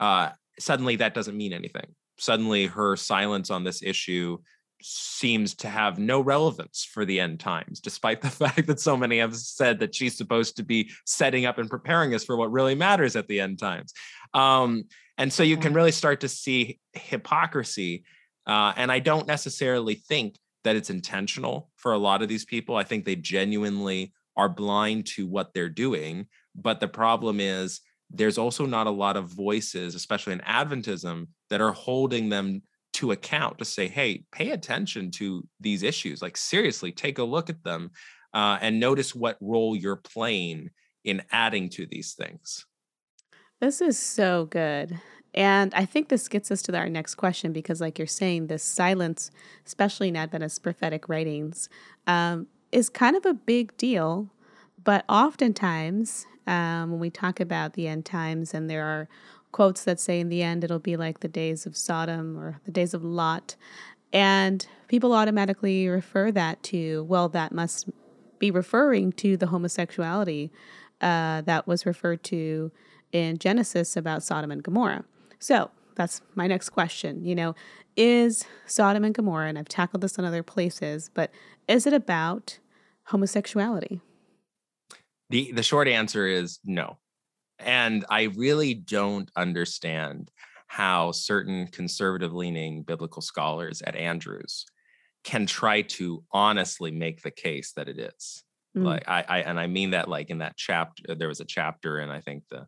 uh, 0.01 0.29
suddenly 0.59 0.97
that 0.97 1.13
doesn't 1.13 1.37
mean 1.37 1.53
anything. 1.53 1.95
Suddenly 2.17 2.65
her 2.67 2.95
silence 2.95 3.49
on 3.49 3.63
this 3.63 3.81
issue 3.81 4.37
seems 4.83 5.53
to 5.53 5.69
have 5.69 5.99
no 5.99 6.19
relevance 6.19 6.87
for 6.91 7.05
the 7.05 7.19
end 7.19 7.39
times 7.39 7.79
despite 7.79 8.19
the 8.19 8.29
fact 8.41 8.65
that 8.65 8.79
so 8.79 8.97
many 8.97 9.19
have 9.19 9.35
said 9.35 9.79
that 9.79 9.93
she's 9.93 10.17
supposed 10.17 10.57
to 10.57 10.63
be 10.63 10.89
setting 11.05 11.45
up 11.45 11.59
and 11.59 11.69
preparing 11.69 12.15
us 12.15 12.23
for 12.23 12.35
what 12.35 12.51
really 12.51 12.75
matters 12.75 13.15
at 13.15 13.27
the 13.27 13.39
end 13.39 13.59
times. 13.59 13.93
Um, 14.33 14.85
and 15.17 15.31
so 15.31 15.43
you 15.43 15.57
can 15.57 15.73
really 15.73 15.91
start 15.91 16.21
to 16.21 16.27
see 16.27 16.79
hypocrisy 16.93 18.03
uh, 18.47 18.73
and 18.75 18.91
I 18.91 18.99
don't 18.99 19.27
necessarily 19.27 19.95
think 19.95 20.37
that 20.63 20.75
it's 20.75 20.89
intentional 20.89 21.69
for 21.75 21.93
a 21.93 21.97
lot 21.97 22.21
of 22.21 22.29
these 22.29 22.45
people. 22.45 22.75
I 22.75 22.83
think 22.83 23.05
they 23.05 23.15
genuinely 23.15 24.13
are 24.37 24.49
blind 24.49 25.07
to 25.07 25.27
what 25.27 25.53
they're 25.53 25.69
doing. 25.69 26.27
But 26.55 26.79
the 26.79 26.87
problem 26.87 27.39
is, 27.39 27.81
there's 28.13 28.37
also 28.37 28.65
not 28.65 28.87
a 28.87 28.91
lot 28.91 29.15
of 29.15 29.29
voices, 29.29 29.95
especially 29.95 30.33
in 30.33 30.39
Adventism, 30.39 31.27
that 31.49 31.61
are 31.61 31.71
holding 31.71 32.29
them 32.29 32.61
to 32.93 33.11
account 33.11 33.57
to 33.57 33.65
say, 33.65 33.87
hey, 33.87 34.25
pay 34.33 34.51
attention 34.51 35.11
to 35.11 35.47
these 35.61 35.81
issues. 35.81 36.21
Like, 36.21 36.35
seriously, 36.35 36.91
take 36.91 37.19
a 37.19 37.23
look 37.23 37.49
at 37.49 37.63
them 37.63 37.91
uh, 38.33 38.57
and 38.61 38.79
notice 38.79 39.15
what 39.15 39.37
role 39.39 39.75
you're 39.75 39.95
playing 39.95 40.69
in 41.05 41.23
adding 41.31 41.69
to 41.69 41.85
these 41.85 42.13
things. 42.13 42.65
This 43.61 43.79
is 43.79 43.97
so 43.97 44.45
good. 44.45 44.99
And 45.33 45.73
I 45.73 45.85
think 45.85 46.09
this 46.09 46.27
gets 46.27 46.51
us 46.51 46.61
to 46.63 46.77
our 46.77 46.89
next 46.89 47.15
question 47.15 47.53
because, 47.53 47.79
like 47.79 47.97
you're 47.97 48.07
saying, 48.07 48.47
this 48.47 48.63
silence, 48.63 49.31
especially 49.65 50.09
in 50.09 50.15
Adventist 50.15 50.61
prophetic 50.61 51.07
writings, 51.07 51.69
um, 52.05 52.47
is 52.71 52.89
kind 52.89 53.15
of 53.15 53.25
a 53.25 53.33
big 53.33 53.75
deal. 53.77 54.29
But 54.83 55.05
oftentimes, 55.07 56.25
um, 56.47 56.91
when 56.91 56.99
we 56.99 57.09
talk 57.09 57.39
about 57.39 57.73
the 57.73 57.87
end 57.87 58.05
times, 58.05 58.53
and 58.53 58.69
there 58.69 58.85
are 58.85 59.07
quotes 59.51 59.83
that 59.83 59.99
say 59.99 60.19
in 60.19 60.29
the 60.29 60.41
end 60.41 60.63
it'll 60.63 60.79
be 60.79 60.97
like 60.97 61.19
the 61.19 61.27
days 61.27 61.65
of 61.65 61.75
Sodom 61.75 62.37
or 62.37 62.59
the 62.65 62.71
days 62.71 62.93
of 62.93 63.03
Lot, 63.03 63.55
and 64.11 64.65
people 64.87 65.13
automatically 65.13 65.87
refer 65.87 66.31
that 66.31 66.61
to, 66.63 67.03
well, 67.03 67.29
that 67.29 67.53
must 67.53 67.89
be 68.39 68.51
referring 68.51 69.13
to 69.13 69.37
the 69.37 69.47
homosexuality 69.47 70.51
uh, 70.99 71.41
that 71.41 71.67
was 71.67 71.85
referred 71.85 72.23
to 72.23 72.71
in 73.11 73.37
Genesis 73.37 73.95
about 73.95 74.23
Sodom 74.23 74.51
and 74.51 74.63
Gomorrah. 74.63 75.05
So 75.41 75.71
that's 75.95 76.21
my 76.35 76.47
next 76.47 76.69
question. 76.69 77.25
You 77.25 77.35
know, 77.35 77.55
is 77.97 78.45
Sodom 78.67 79.03
and 79.03 79.13
Gomorrah, 79.13 79.49
and 79.49 79.59
I've 79.59 79.67
tackled 79.67 80.01
this 80.01 80.17
in 80.17 80.23
other 80.23 80.43
places, 80.43 81.09
but 81.13 81.31
is 81.67 81.85
it 81.85 81.93
about 81.93 82.59
homosexuality? 83.05 83.99
The 85.29 85.51
the 85.51 85.63
short 85.63 85.87
answer 85.87 86.27
is 86.27 86.59
no. 86.63 86.97
And 87.59 88.05
I 88.09 88.23
really 88.35 88.73
don't 88.73 89.29
understand 89.35 90.31
how 90.67 91.11
certain 91.11 91.67
conservative 91.67 92.33
leaning 92.33 92.83
biblical 92.83 93.21
scholars 93.21 93.81
at 93.81 93.95
Andrews 93.95 94.65
can 95.23 95.45
try 95.45 95.81
to 95.81 96.23
honestly 96.31 96.91
make 96.91 97.21
the 97.21 97.31
case 97.31 97.73
that 97.73 97.89
it 97.89 97.99
is. 97.99 98.43
Mm. 98.75 98.85
Like 98.85 99.07
I, 99.07 99.25
I 99.27 99.37
and 99.39 99.59
I 99.59 99.67
mean 99.67 99.91
that 99.91 100.07
like 100.07 100.29
in 100.29 100.37
that 100.37 100.55
chapter 100.55 101.15
there 101.15 101.27
was 101.27 101.41
a 101.41 101.45
chapter 101.45 101.97
and 101.99 102.11
I 102.11 102.21
think 102.21 102.43
the 102.49 102.67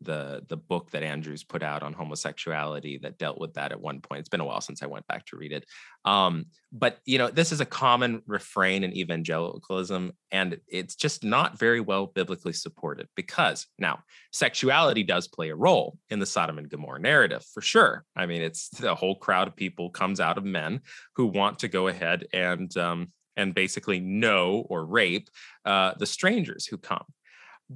the 0.00 0.44
the 0.48 0.56
book 0.56 0.90
that 0.90 1.02
Andrews 1.02 1.44
put 1.44 1.62
out 1.62 1.82
on 1.82 1.92
homosexuality 1.92 2.98
that 2.98 3.18
dealt 3.18 3.38
with 3.38 3.54
that 3.54 3.72
at 3.72 3.80
one 3.80 4.00
point. 4.00 4.20
It's 4.20 4.28
been 4.28 4.40
a 4.40 4.44
while 4.44 4.60
since 4.60 4.82
I 4.82 4.86
went 4.86 5.06
back 5.06 5.26
to 5.26 5.36
read 5.36 5.52
it. 5.52 5.64
Um, 6.04 6.46
but 6.72 6.98
you 7.06 7.18
know, 7.18 7.28
this 7.28 7.52
is 7.52 7.60
a 7.60 7.66
common 7.66 8.22
refrain 8.26 8.84
in 8.84 8.96
evangelicalism, 8.96 10.12
and 10.30 10.60
it's 10.68 10.94
just 10.94 11.24
not 11.24 11.58
very 11.58 11.80
well 11.80 12.06
biblically 12.06 12.52
supported 12.52 13.08
because 13.16 13.66
now 13.78 14.00
sexuality 14.32 15.02
does 15.02 15.28
play 15.28 15.50
a 15.50 15.56
role 15.56 15.98
in 16.10 16.18
the 16.18 16.26
Sodom 16.26 16.58
and 16.58 16.68
Gomorrah 16.68 17.00
narrative 17.00 17.44
for 17.52 17.60
sure. 17.60 18.04
I 18.16 18.26
mean, 18.26 18.42
it's 18.42 18.68
the 18.70 18.94
whole 18.94 19.16
crowd 19.16 19.48
of 19.48 19.56
people 19.56 19.90
comes 19.90 20.20
out 20.20 20.38
of 20.38 20.44
men 20.44 20.80
who 21.16 21.26
want 21.26 21.60
to 21.60 21.68
go 21.68 21.88
ahead 21.88 22.26
and 22.32 22.74
um, 22.76 23.12
and 23.36 23.54
basically 23.54 24.00
know 24.00 24.66
or 24.68 24.84
rape 24.84 25.28
uh, 25.64 25.92
the 25.98 26.06
strangers 26.06 26.66
who 26.66 26.78
come 26.78 27.04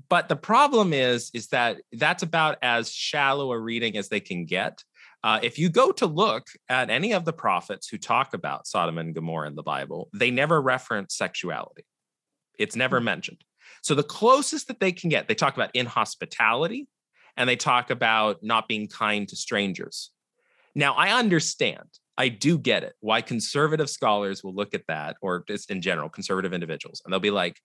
but 0.08 0.28
the 0.28 0.36
problem 0.36 0.92
is 0.92 1.30
is 1.34 1.48
that 1.48 1.78
that's 1.92 2.22
about 2.22 2.58
as 2.62 2.90
shallow 2.90 3.52
a 3.52 3.58
reading 3.58 3.96
as 3.96 4.08
they 4.08 4.20
can 4.20 4.44
get. 4.44 4.82
Uh, 5.24 5.40
if 5.42 5.58
you 5.58 5.68
go 5.68 5.90
to 5.90 6.06
look 6.06 6.46
at 6.68 6.90
any 6.90 7.12
of 7.12 7.24
the 7.24 7.32
prophets 7.32 7.88
who 7.88 7.98
talk 7.98 8.34
about 8.34 8.66
sodom 8.68 8.98
and 8.98 9.14
gomorrah 9.14 9.48
in 9.48 9.56
the 9.56 9.62
bible 9.62 10.08
they 10.12 10.30
never 10.30 10.60
reference 10.60 11.16
sexuality. 11.16 11.84
It's 12.58 12.76
never 12.76 12.98
hmm. 12.98 13.06
mentioned. 13.06 13.44
So 13.82 13.94
the 13.94 14.02
closest 14.02 14.68
that 14.68 14.80
they 14.80 14.92
can 14.92 15.08
get 15.08 15.28
they 15.28 15.34
talk 15.34 15.54
about 15.54 15.74
inhospitality 15.74 16.86
and 17.36 17.48
they 17.48 17.56
talk 17.56 17.90
about 17.90 18.42
not 18.42 18.68
being 18.68 18.88
kind 18.88 19.28
to 19.28 19.36
strangers. 19.36 20.10
Now 20.74 20.94
i 20.94 21.10
understand. 21.10 21.88
I 22.18 22.28
do 22.28 22.58
get 22.58 22.82
it. 22.82 22.94
Why 22.98 23.22
conservative 23.22 23.88
scholars 23.88 24.42
will 24.42 24.52
look 24.52 24.74
at 24.74 24.82
that, 24.88 25.16
or 25.22 25.44
just 25.46 25.70
in 25.70 25.80
general, 25.80 26.08
conservative 26.08 26.52
individuals, 26.52 27.00
and 27.04 27.12
they'll 27.12 27.20
be 27.20 27.30
like, 27.30 27.60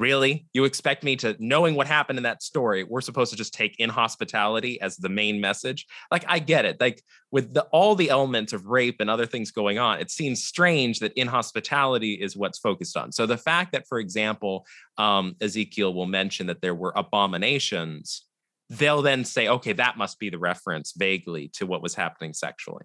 really? 0.00 0.46
You 0.52 0.64
expect 0.64 1.02
me 1.02 1.16
to 1.16 1.36
knowing 1.38 1.74
what 1.74 1.86
happened 1.86 2.18
in 2.18 2.22
that 2.24 2.42
story 2.42 2.84
we're 2.84 3.00
supposed 3.00 3.30
to 3.30 3.36
just 3.36 3.54
take 3.54 3.78
inhospitality 3.78 4.80
as 4.80 4.96
the 4.96 5.08
main 5.08 5.40
message? 5.40 5.86
Like 6.10 6.24
i 6.28 6.38
get 6.38 6.64
it. 6.64 6.80
Like 6.80 7.02
with 7.30 7.54
the, 7.54 7.62
all 7.72 7.94
the 7.94 8.10
elements 8.10 8.52
of 8.52 8.66
rape 8.66 8.96
and 9.00 9.10
other 9.10 9.26
things 9.26 9.50
going 9.50 9.78
on 9.78 10.00
it 10.00 10.10
seems 10.10 10.44
strange 10.44 11.00
that 11.00 11.12
inhospitality 11.14 12.14
is 12.14 12.36
what's 12.36 12.58
focused 12.58 12.96
on. 12.96 13.12
So 13.12 13.26
the 13.26 13.38
fact 13.38 13.72
that 13.72 13.86
for 13.88 13.98
example 13.98 14.66
um, 14.98 15.36
ezekiel 15.40 15.94
will 15.94 16.06
mention 16.06 16.46
that 16.46 16.60
there 16.60 16.74
were 16.74 16.92
abominations 16.96 18.22
they'll 18.68 19.02
then 19.02 19.24
say 19.24 19.48
okay 19.48 19.72
that 19.72 19.96
must 19.96 20.18
be 20.18 20.30
the 20.30 20.38
reference 20.38 20.92
vaguely 20.96 21.48
to 21.54 21.66
what 21.66 21.82
was 21.82 21.94
happening 21.94 22.32
sexually. 22.32 22.84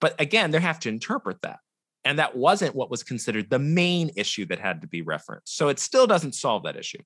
But 0.00 0.20
again 0.20 0.50
they 0.50 0.60
have 0.60 0.80
to 0.80 0.88
interpret 0.88 1.42
that 1.42 1.60
and 2.04 2.18
that 2.18 2.36
wasn't 2.36 2.74
what 2.74 2.90
was 2.90 3.02
considered 3.02 3.48
the 3.50 3.58
main 3.58 4.10
issue 4.16 4.46
that 4.46 4.58
had 4.58 4.80
to 4.80 4.86
be 4.86 5.02
referenced. 5.02 5.56
So 5.56 5.68
it 5.68 5.78
still 5.78 6.06
doesn't 6.06 6.34
solve 6.34 6.64
that 6.64 6.76
issue. 6.76 6.98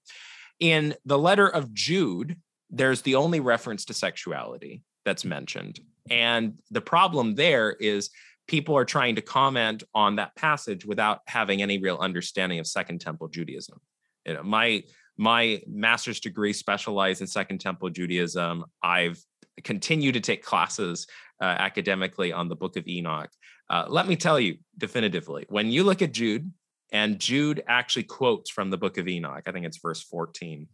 In 0.58 0.94
the 1.04 1.18
letter 1.18 1.48
of 1.48 1.72
Jude, 1.74 2.36
there's 2.70 3.02
the 3.02 3.14
only 3.14 3.40
reference 3.40 3.84
to 3.86 3.94
sexuality 3.94 4.82
that's 5.04 5.24
mentioned. 5.24 5.80
And 6.10 6.58
the 6.70 6.80
problem 6.80 7.34
there 7.34 7.72
is 7.72 8.10
people 8.48 8.76
are 8.76 8.84
trying 8.84 9.16
to 9.16 9.22
comment 9.22 9.82
on 9.94 10.16
that 10.16 10.34
passage 10.36 10.84
without 10.84 11.20
having 11.26 11.62
any 11.62 11.78
real 11.78 11.98
understanding 11.98 12.58
of 12.58 12.66
Second 12.66 13.00
Temple 13.00 13.28
Judaism. 13.28 13.80
You 14.24 14.34
know, 14.34 14.42
my 14.42 14.82
my 15.18 15.62
master's 15.66 16.20
degree 16.20 16.52
specialized 16.52 17.22
in 17.22 17.26
Second 17.26 17.58
Temple 17.58 17.88
Judaism. 17.90 18.64
I've 18.82 19.18
continued 19.64 20.12
to 20.12 20.20
take 20.20 20.42
classes 20.44 21.06
academically 21.44 22.32
on 22.32 22.48
the 22.48 22.56
Book 22.56 22.76
of 22.76 22.86
Enoch. 22.86 23.30
Uh, 23.68 23.84
let 23.88 24.06
me 24.06 24.16
tell 24.16 24.38
you 24.38 24.56
definitively 24.78 25.44
when 25.48 25.70
you 25.70 25.84
look 25.84 26.02
at 26.02 26.12
Jude, 26.12 26.52
and 26.92 27.18
Jude 27.18 27.62
actually 27.66 28.04
quotes 28.04 28.50
from 28.50 28.70
the 28.70 28.78
book 28.78 28.98
of 28.98 29.08
Enoch, 29.08 29.42
I 29.46 29.52
think 29.52 29.66
it's 29.66 29.78
verse 29.78 30.02
14. 30.02 30.68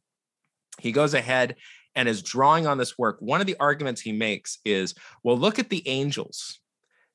He 0.79 0.93
goes 0.93 1.15
ahead 1.15 1.57
and 1.95 2.09
is 2.09 2.23
drawing 2.23 2.67
on 2.67 2.79
this 2.79 2.99
work. 2.99 3.17
One 3.21 3.41
of 3.41 3.47
the 3.47 3.57
arguments 3.61 4.01
he 4.01 4.13
makes 4.13 4.59
is 4.65 4.95
well, 5.23 5.39
look 5.39 5.59
at 5.59 5.71
the 5.71 5.87
angels. 5.89 6.61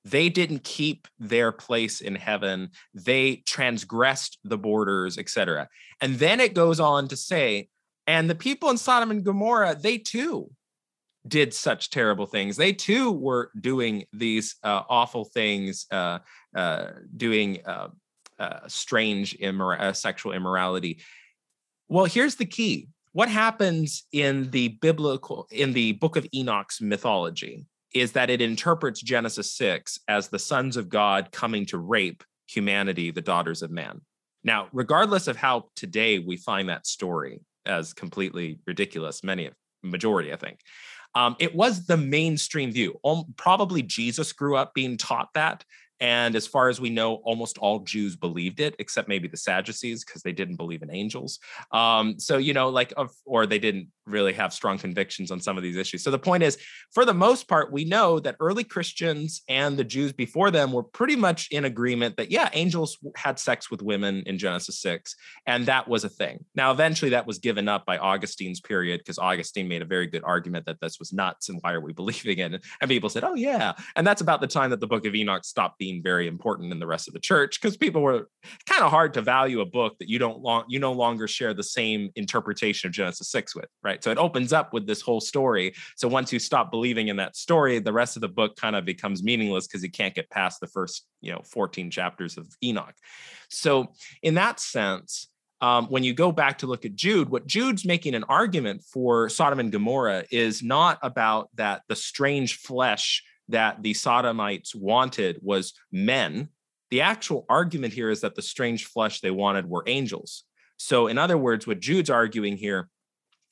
They 0.06 0.30
didn't 0.30 0.64
keep 0.64 1.08
their 1.20 1.52
place 1.52 2.00
in 2.00 2.16
heaven, 2.16 2.70
they 2.94 3.38
transgressed 3.46 4.40
the 4.44 4.58
borders, 4.58 5.18
etc. 5.18 5.68
And 6.00 6.16
then 6.16 6.40
it 6.40 6.54
goes 6.54 6.80
on 6.80 7.10
to 7.10 7.18
say, 7.18 7.68
and 8.06 8.30
the 8.30 8.36
people 8.36 8.70
in 8.70 8.78
Sodom 8.78 9.12
and 9.12 9.24
Gomorrah, 9.26 9.76
they 9.76 9.98
too 9.98 10.50
did 11.28 11.54
such 11.54 11.90
terrible 11.90 12.26
things. 12.26 12.56
They 12.58 12.74
too 12.74 13.12
were 13.12 13.52
doing 13.60 14.06
these 14.14 14.56
uh, 14.64 14.84
awful 14.90 15.26
things, 15.26 15.86
uh, 15.92 16.20
uh, 16.56 16.88
doing 17.16 17.60
uh, 17.66 17.90
uh, 18.40 18.60
strange 18.68 19.38
immor- 19.40 19.80
uh, 19.80 19.94
sexual 19.94 20.34
immorality. 20.34 21.00
Well, 21.90 22.06
here's 22.06 22.36
the 22.36 22.46
key: 22.46 22.90
what 23.14 23.30
happens 23.30 24.06
in 24.12 24.52
the 24.52 24.70
biblical, 24.82 25.48
in 25.52 25.74
the 25.74 25.94
Book 25.94 26.16
of 26.16 26.28
Enoch's 26.34 26.82
mythology, 26.82 27.66
is 27.94 28.12
that 28.12 28.30
it 28.30 28.42
interprets 28.42 29.02
Genesis 29.02 29.52
six 29.52 30.00
as 30.08 30.28
the 30.28 30.40
sons 30.40 30.78
of 30.78 30.90
God 30.90 31.32
coming 31.32 31.66
to 31.68 31.78
rape 31.78 32.24
humanity, 32.48 33.12
the 33.12 33.22
daughters 33.22 33.62
of 33.62 33.72
man. 33.72 34.02
Now, 34.44 34.70
regardless 34.72 35.28
of 35.28 35.36
how 35.36 35.70
today 35.76 36.20
we 36.20 36.38
find 36.38 36.70
that 36.70 36.88
story 36.88 37.42
as 37.66 37.94
completely 37.94 38.60
ridiculous, 38.66 39.24
many 39.24 39.48
of 39.48 39.54
majority, 39.84 40.32
I 40.32 40.38
think. 40.38 40.60
Um, 41.18 41.36
it 41.40 41.56
was 41.56 41.88
the 41.88 41.98
mainstream 41.98 42.72
view. 42.72 43.00
Probably 43.38 43.82
Jesus 43.82 44.34
grew 44.34 44.56
up 44.56 44.74
being 44.76 44.98
taught 44.98 45.30
that. 45.34 45.66
And 46.00 46.36
as 46.36 46.46
far 46.46 46.70
as 46.70 46.80
we 46.80 46.92
know, 46.92 47.16
almost 47.24 47.58
all 47.58 47.80
Jews 47.80 48.16
believed 48.16 48.60
it, 48.60 48.76
except 48.78 49.10
maybe 49.10 49.28
the 49.28 49.36
Sadducees, 49.38 50.06
because 50.06 50.22
they 50.22 50.32
didn't 50.32 50.58
believe 50.58 50.84
in 50.84 50.94
angels. 50.94 51.40
Um, 51.72 52.20
so, 52.20 52.38
you 52.38 52.54
know, 52.54 52.70
like, 52.70 52.94
or 53.26 53.48
they 53.48 53.58
didn't 53.58 53.88
really 54.08 54.34
have 54.34 54.54
strong 54.54 54.78
convictions 54.78 55.32
on 55.32 55.40
some 55.40 55.58
of 55.58 55.64
these 55.64 55.76
issues. 55.76 56.04
So 56.04 56.12
the 56.12 56.20
point 56.20 56.44
is, 56.44 56.58
for 56.94 57.06
the 57.06 57.14
most 57.14 57.48
part, 57.48 57.72
we 57.72 57.86
know 57.86 58.20
that 58.20 58.36
early 58.40 58.64
Christians 58.64 59.42
and 59.50 59.78
the 59.78 59.84
Jews 59.84 60.14
before 60.14 60.52
them 60.52 60.72
were 60.72 60.84
pretty 60.84 61.16
much 61.16 61.48
in 61.52 61.66
agreement 61.66 62.18
that, 62.18 62.32
yeah, 62.32 62.50
angels 62.54 62.98
had 63.16 63.40
sex 63.40 63.70
with 63.70 63.82
women 63.82 64.24
in 64.26 64.38
Genesis 64.38 64.80
6, 64.82 65.16
and 65.46 65.66
that 65.66 65.88
was 65.88 66.04
a 66.04 66.10
thing. 66.10 66.46
Now, 66.56 66.72
eventually 66.72 67.12
that 67.12 67.28
was 67.28 67.40
given 67.40 67.68
up 67.68 67.86
by 67.86 67.98
Augustine's 67.98 68.62
period 68.62 69.00
because 69.00 69.20
Augustine 69.20 69.68
made 69.68 69.82
a 69.82 69.86
very 69.86 70.08
good 70.08 70.24
argument 70.24 70.66
that 70.66 70.80
this 70.82 71.00
was 71.00 71.14
nuts 71.14 71.50
and 71.50 71.60
why 71.62 71.74
are 71.74 71.82
we 71.82 71.94
believing 71.98 72.40
it? 72.40 72.66
And 72.82 72.90
people 72.90 73.10
said, 73.10 73.24
oh, 73.24 73.36
yeah. 73.36 73.74
And 73.96 74.06
that's 74.06 74.22
about 74.22 74.42
the 74.42 74.48
time 74.48 74.70
that 74.70 74.80
the 74.80 74.88
book 74.88 75.06
of 75.06 75.16
Enoch 75.16 75.46
stopped 75.46 75.78
being 75.78 76.02
very 76.02 76.28
important 76.28 76.72
in 76.72 76.80
the 76.80 76.88
rest 76.88 77.08
of 77.08 77.14
the 77.14 77.20
church 77.20 77.60
because 77.62 77.78
people 77.78 78.02
were 78.02 78.30
kind 78.66 78.84
of 78.84 78.92
hard 78.92 79.14
to 79.16 79.22
value 79.22 79.62
a 79.62 79.66
book 79.66 79.98
that 80.00 80.10
you 80.10 80.20
don't 80.20 80.40
long, 80.40 80.64
you 80.68 80.80
no 80.80 80.94
longer 80.94 81.28
share 81.28 81.54
the 81.54 81.64
same 81.64 82.10
interpretation 82.16 82.88
of 82.88 82.94
Genesis 82.94 83.30
6 83.30 83.56
with, 83.56 83.70
right? 83.84 83.97
Right? 83.98 84.04
So 84.04 84.12
it 84.12 84.18
opens 84.18 84.54
up 84.54 84.74
with 84.74 84.88
this 84.88 85.02
whole 85.02 85.20
story. 85.20 85.74
So 85.96 86.08
once 86.08 86.32
you 86.32 86.40
stop 86.40 86.72
believing 86.72 87.08
in 87.08 87.18
that 87.18 87.36
story, 87.36 87.80
the 87.80 87.94
rest 87.94 88.16
of 88.18 88.22
the 88.22 88.28
book 88.28 88.56
kind 88.56 88.76
of 88.76 88.86
becomes 88.86 89.24
meaningless 89.24 89.68
because 89.68 89.84
you 89.84 89.92
can't 89.92 90.16
get 90.16 90.30
past 90.30 90.60
the 90.60 90.68
first, 90.68 91.06
you 91.22 91.32
know, 91.32 91.42
14 91.44 91.90
chapters 91.92 92.38
of 92.38 92.48
Enoch. 92.64 92.96
So 93.50 93.94
in 94.22 94.36
that 94.36 94.60
sense, 94.60 95.28
um, 95.60 95.88
when 95.88 96.04
you 96.04 96.14
go 96.14 96.32
back 96.32 96.60
to 96.60 96.68
look 96.68 96.86
at 96.86 96.96
Jude, 96.96 97.30
what 97.30 97.48
Jude's 97.48 97.84
making 97.84 98.14
an 98.14 98.24
argument 98.26 98.84
for 98.84 99.28
Sodom 99.28 99.60
and 99.60 99.72
Gomorrah 99.72 100.26
is 100.30 100.62
not 100.62 101.00
about 101.02 101.50
that 101.56 101.82
the 101.88 101.96
strange 101.96 102.58
flesh 102.58 103.24
that 103.50 103.82
the 103.82 103.96
Sodomites 103.96 104.76
wanted 104.76 105.40
was 105.42 105.74
men. 105.92 106.50
The 106.92 107.02
actual 107.02 107.46
argument 107.50 107.94
here 107.94 108.12
is 108.12 108.22
that 108.22 108.36
the 108.36 108.42
strange 108.42 108.86
flesh 108.86 109.20
they 109.20 109.32
wanted 109.32 109.68
were 109.68 109.84
angels. 109.88 110.44
So, 110.78 111.08
in 111.08 111.18
other 111.18 111.40
words, 111.40 111.66
what 111.66 111.80
Jude's 111.80 112.12
arguing 112.12 112.56
here 112.56 112.88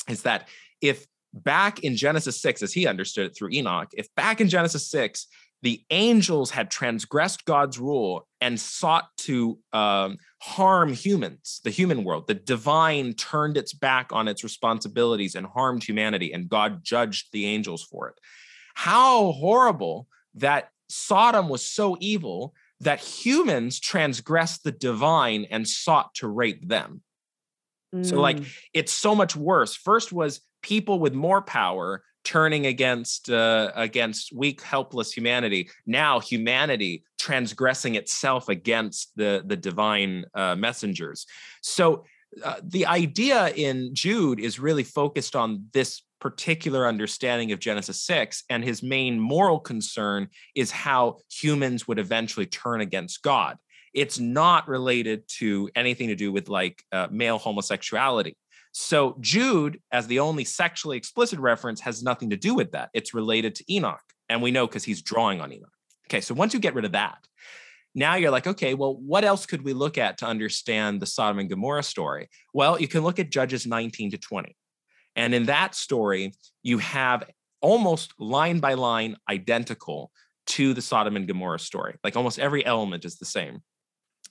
is 0.10 0.24
that 0.24 0.48
if 0.82 1.06
back 1.34 1.80
in 1.80 1.96
Genesis 1.96 2.42
6, 2.42 2.62
as 2.62 2.74
he 2.74 2.88
understood 2.88 3.28
it 3.28 3.36
through 3.36 3.50
Enoch, 3.52 3.90
if 3.94 4.14
back 4.16 4.40
in 4.42 4.50
Genesis 4.50 4.90
6, 4.90 5.28
the 5.62 5.84
angels 5.90 6.52
had 6.52 6.70
transgressed 6.70 7.46
God's 7.46 7.80
rule 7.80 8.28
and 8.40 8.60
sought 8.60 9.10
to 9.18 9.58
um, 9.74 10.18
harm 10.40 10.94
humans, 10.94 11.60
the 11.64 11.72
human 11.72 12.04
world. 12.04 12.28
The 12.28 12.36
divine 12.36 13.14
turned 13.14 13.58
its 13.58 13.74
back 13.74 14.12
on 14.12 14.28
its 14.28 14.44
responsibilities 14.44 15.34
and 15.34 15.48
harmed 15.48 15.84
humanity, 15.84 16.32
and 16.34 16.48
God 16.48 16.84
judged 16.84 17.30
the 17.32 17.48
angels 17.48 17.84
for 17.84 18.10
it. 18.10 18.16
How 18.76 19.32
horrible 19.32 20.08
that 20.36 20.70
Sodom 20.88 21.50
was 21.50 21.66
so 21.66 21.98
evil 22.00 22.54
that 22.82 23.00
humans 23.00 23.80
transgressed 23.80 24.64
the 24.64 24.72
divine 24.72 25.46
and 25.50 25.68
sought 25.68 26.14
to 26.16 26.28
rape 26.28 26.68
them. 26.68 27.02
So 28.04 28.20
like 28.20 28.38
mm. 28.38 28.48
it's 28.74 28.92
so 28.92 29.16
much 29.16 29.36
worse. 29.36 29.76
First 29.76 30.12
was 30.12 30.42
people 30.62 31.00
with 31.00 31.14
more 31.14 31.42
power 31.42 32.04
turning 32.24 32.66
against 32.66 33.30
uh, 33.30 33.72
against 33.76 34.34
weak 34.34 34.62
helpless 34.62 35.14
humanity 35.14 35.70
now 35.86 36.20
humanity 36.20 37.04
transgressing 37.20 37.94
itself 37.96 38.50
against 38.50 39.12
the 39.16 39.44
the 39.46 39.56
divine 39.56 40.26
uh, 40.34 40.56
messengers 40.56 41.28
so 41.62 42.04
uh, 42.44 42.56
the 42.64 42.86
idea 42.86 43.50
in 43.50 43.94
Jude 43.94 44.40
is 44.40 44.60
really 44.60 44.84
focused 44.84 45.36
on 45.36 45.66
this 45.74 46.02
particular 46.20 46.88
understanding 46.88 47.52
of 47.52 47.60
Genesis 47.60 48.02
6. 48.02 48.44
And 48.50 48.64
his 48.64 48.82
main 48.82 49.20
moral 49.20 49.60
concern 49.60 50.30
is 50.56 50.72
how 50.72 51.20
humans 51.32 51.88
would 51.88 52.00
eventually 52.00 52.46
turn 52.46 52.82
against 52.82 53.22
God. 53.22 53.58
It's 53.96 54.20
not 54.20 54.68
related 54.68 55.28
to 55.40 55.70
anything 55.76 56.10
to 56.10 56.16
do 56.16 56.32
with 56.32 56.50
like 56.50 56.84
uh, 56.92 57.08
male 57.10 57.40
homosexuality. 57.40 58.38
So 58.74 59.16
Jude, 59.22 59.80
as 59.92 60.06
the 60.06 60.20
only 60.20 60.44
sexually 60.44 60.98
explicit 60.98 61.40
reference, 61.40 61.80
has 61.82 62.04
nothing 62.04 62.30
to 62.32 62.38
do 62.38 62.54
with 62.54 62.74
that. 62.74 62.90
It's 62.94 63.14
related 63.14 63.56
to 63.56 63.74
Enoch. 63.74 64.02
And 64.28 64.42
we 64.42 64.52
know 64.52 64.68
because 64.68 64.84
he's 64.84 65.02
drawing 65.02 65.40
on 65.40 65.54
Enoch. 65.54 65.70
Okay, 66.08 66.20
so 66.20 66.36
once 66.36 66.54
you 66.54 66.60
get 66.60 66.76
rid 66.76 66.86
of 66.86 66.92
that, 66.92 67.18
now 67.96 68.16
you're 68.16 68.32
like, 68.32 68.48
okay, 68.48 68.74
well, 68.74 68.96
what 68.98 69.24
else 69.24 69.46
could 69.46 69.64
we 69.64 69.72
look 69.72 69.98
at 69.98 70.18
to 70.18 70.26
understand 70.26 71.02
the 71.02 71.06
Sodom 71.06 71.40
and 71.40 71.50
Gomorrah 71.50 71.84
story? 71.84 72.28
Well, 72.54 72.80
you 72.80 72.90
can 72.90 73.02
look 73.02 73.18
at 73.18 73.32
Judges 73.32 73.66
19 73.66 74.12
to 74.12 74.18
20. 74.18 74.56
And 75.16 75.34
in 75.34 75.46
that 75.46 75.74
story, 75.74 76.34
you 76.62 76.80
have 76.80 77.24
almost 77.62 78.14
line 78.20 78.60
by 78.60 78.74
line 78.74 79.16
identical 79.30 80.12
to 80.48 80.74
the 80.74 80.82
Sodom 80.82 81.16
and 81.16 81.28
Gomorrah 81.28 81.60
story. 81.60 81.96
Like 82.04 82.18
almost 82.18 82.38
every 82.38 82.66
element 82.66 83.06
is 83.06 83.16
the 83.18 83.26
same. 83.26 83.62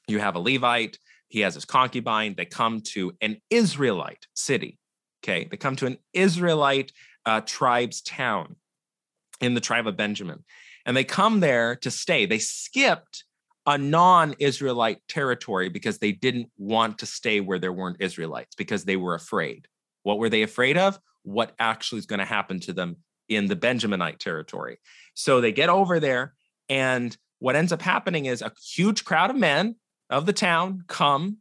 You 0.08 0.18
have 0.18 0.36
a 0.36 0.40
Levite, 0.40 0.98
he 1.28 1.40
has 1.40 1.54
his 1.54 1.64
concubine. 1.64 2.34
They 2.36 2.44
come 2.44 2.80
to 2.92 3.12
an 3.20 3.38
Israelite 3.50 4.26
city. 4.34 4.78
Okay. 5.22 5.48
They 5.50 5.56
come 5.56 5.76
to 5.76 5.86
an 5.86 5.98
Israelite 6.12 6.92
uh, 7.26 7.40
tribe's 7.40 8.02
town 8.02 8.56
in 9.40 9.54
the 9.54 9.60
tribe 9.60 9.86
of 9.86 9.96
Benjamin. 9.96 10.44
And 10.86 10.96
they 10.96 11.04
come 11.04 11.40
there 11.40 11.76
to 11.76 11.90
stay. 11.90 12.26
They 12.26 12.38
skipped 12.38 13.24
a 13.66 13.78
non 13.78 14.34
Israelite 14.38 14.98
territory 15.08 15.68
because 15.68 15.98
they 15.98 16.12
didn't 16.12 16.50
want 16.58 16.98
to 16.98 17.06
stay 17.06 17.40
where 17.40 17.58
there 17.58 17.72
weren't 17.72 18.00
Israelites 18.00 18.54
because 18.54 18.84
they 18.84 18.96
were 18.96 19.14
afraid. 19.14 19.66
What 20.02 20.18
were 20.18 20.28
they 20.28 20.42
afraid 20.42 20.76
of? 20.76 20.98
What 21.22 21.54
actually 21.58 22.00
is 22.00 22.06
going 22.06 22.18
to 22.18 22.26
happen 22.26 22.60
to 22.60 22.72
them 22.72 22.96
in 23.28 23.46
the 23.46 23.56
Benjaminite 23.56 24.18
territory. 24.18 24.78
So 25.14 25.40
they 25.40 25.52
get 25.52 25.70
over 25.70 25.98
there, 25.98 26.34
and 26.68 27.16
what 27.38 27.56
ends 27.56 27.72
up 27.72 27.80
happening 27.80 28.26
is 28.26 28.42
a 28.42 28.52
huge 28.74 29.04
crowd 29.04 29.30
of 29.30 29.36
men 29.36 29.76
of 30.10 30.26
the 30.26 30.32
town 30.32 30.84
come 30.86 31.38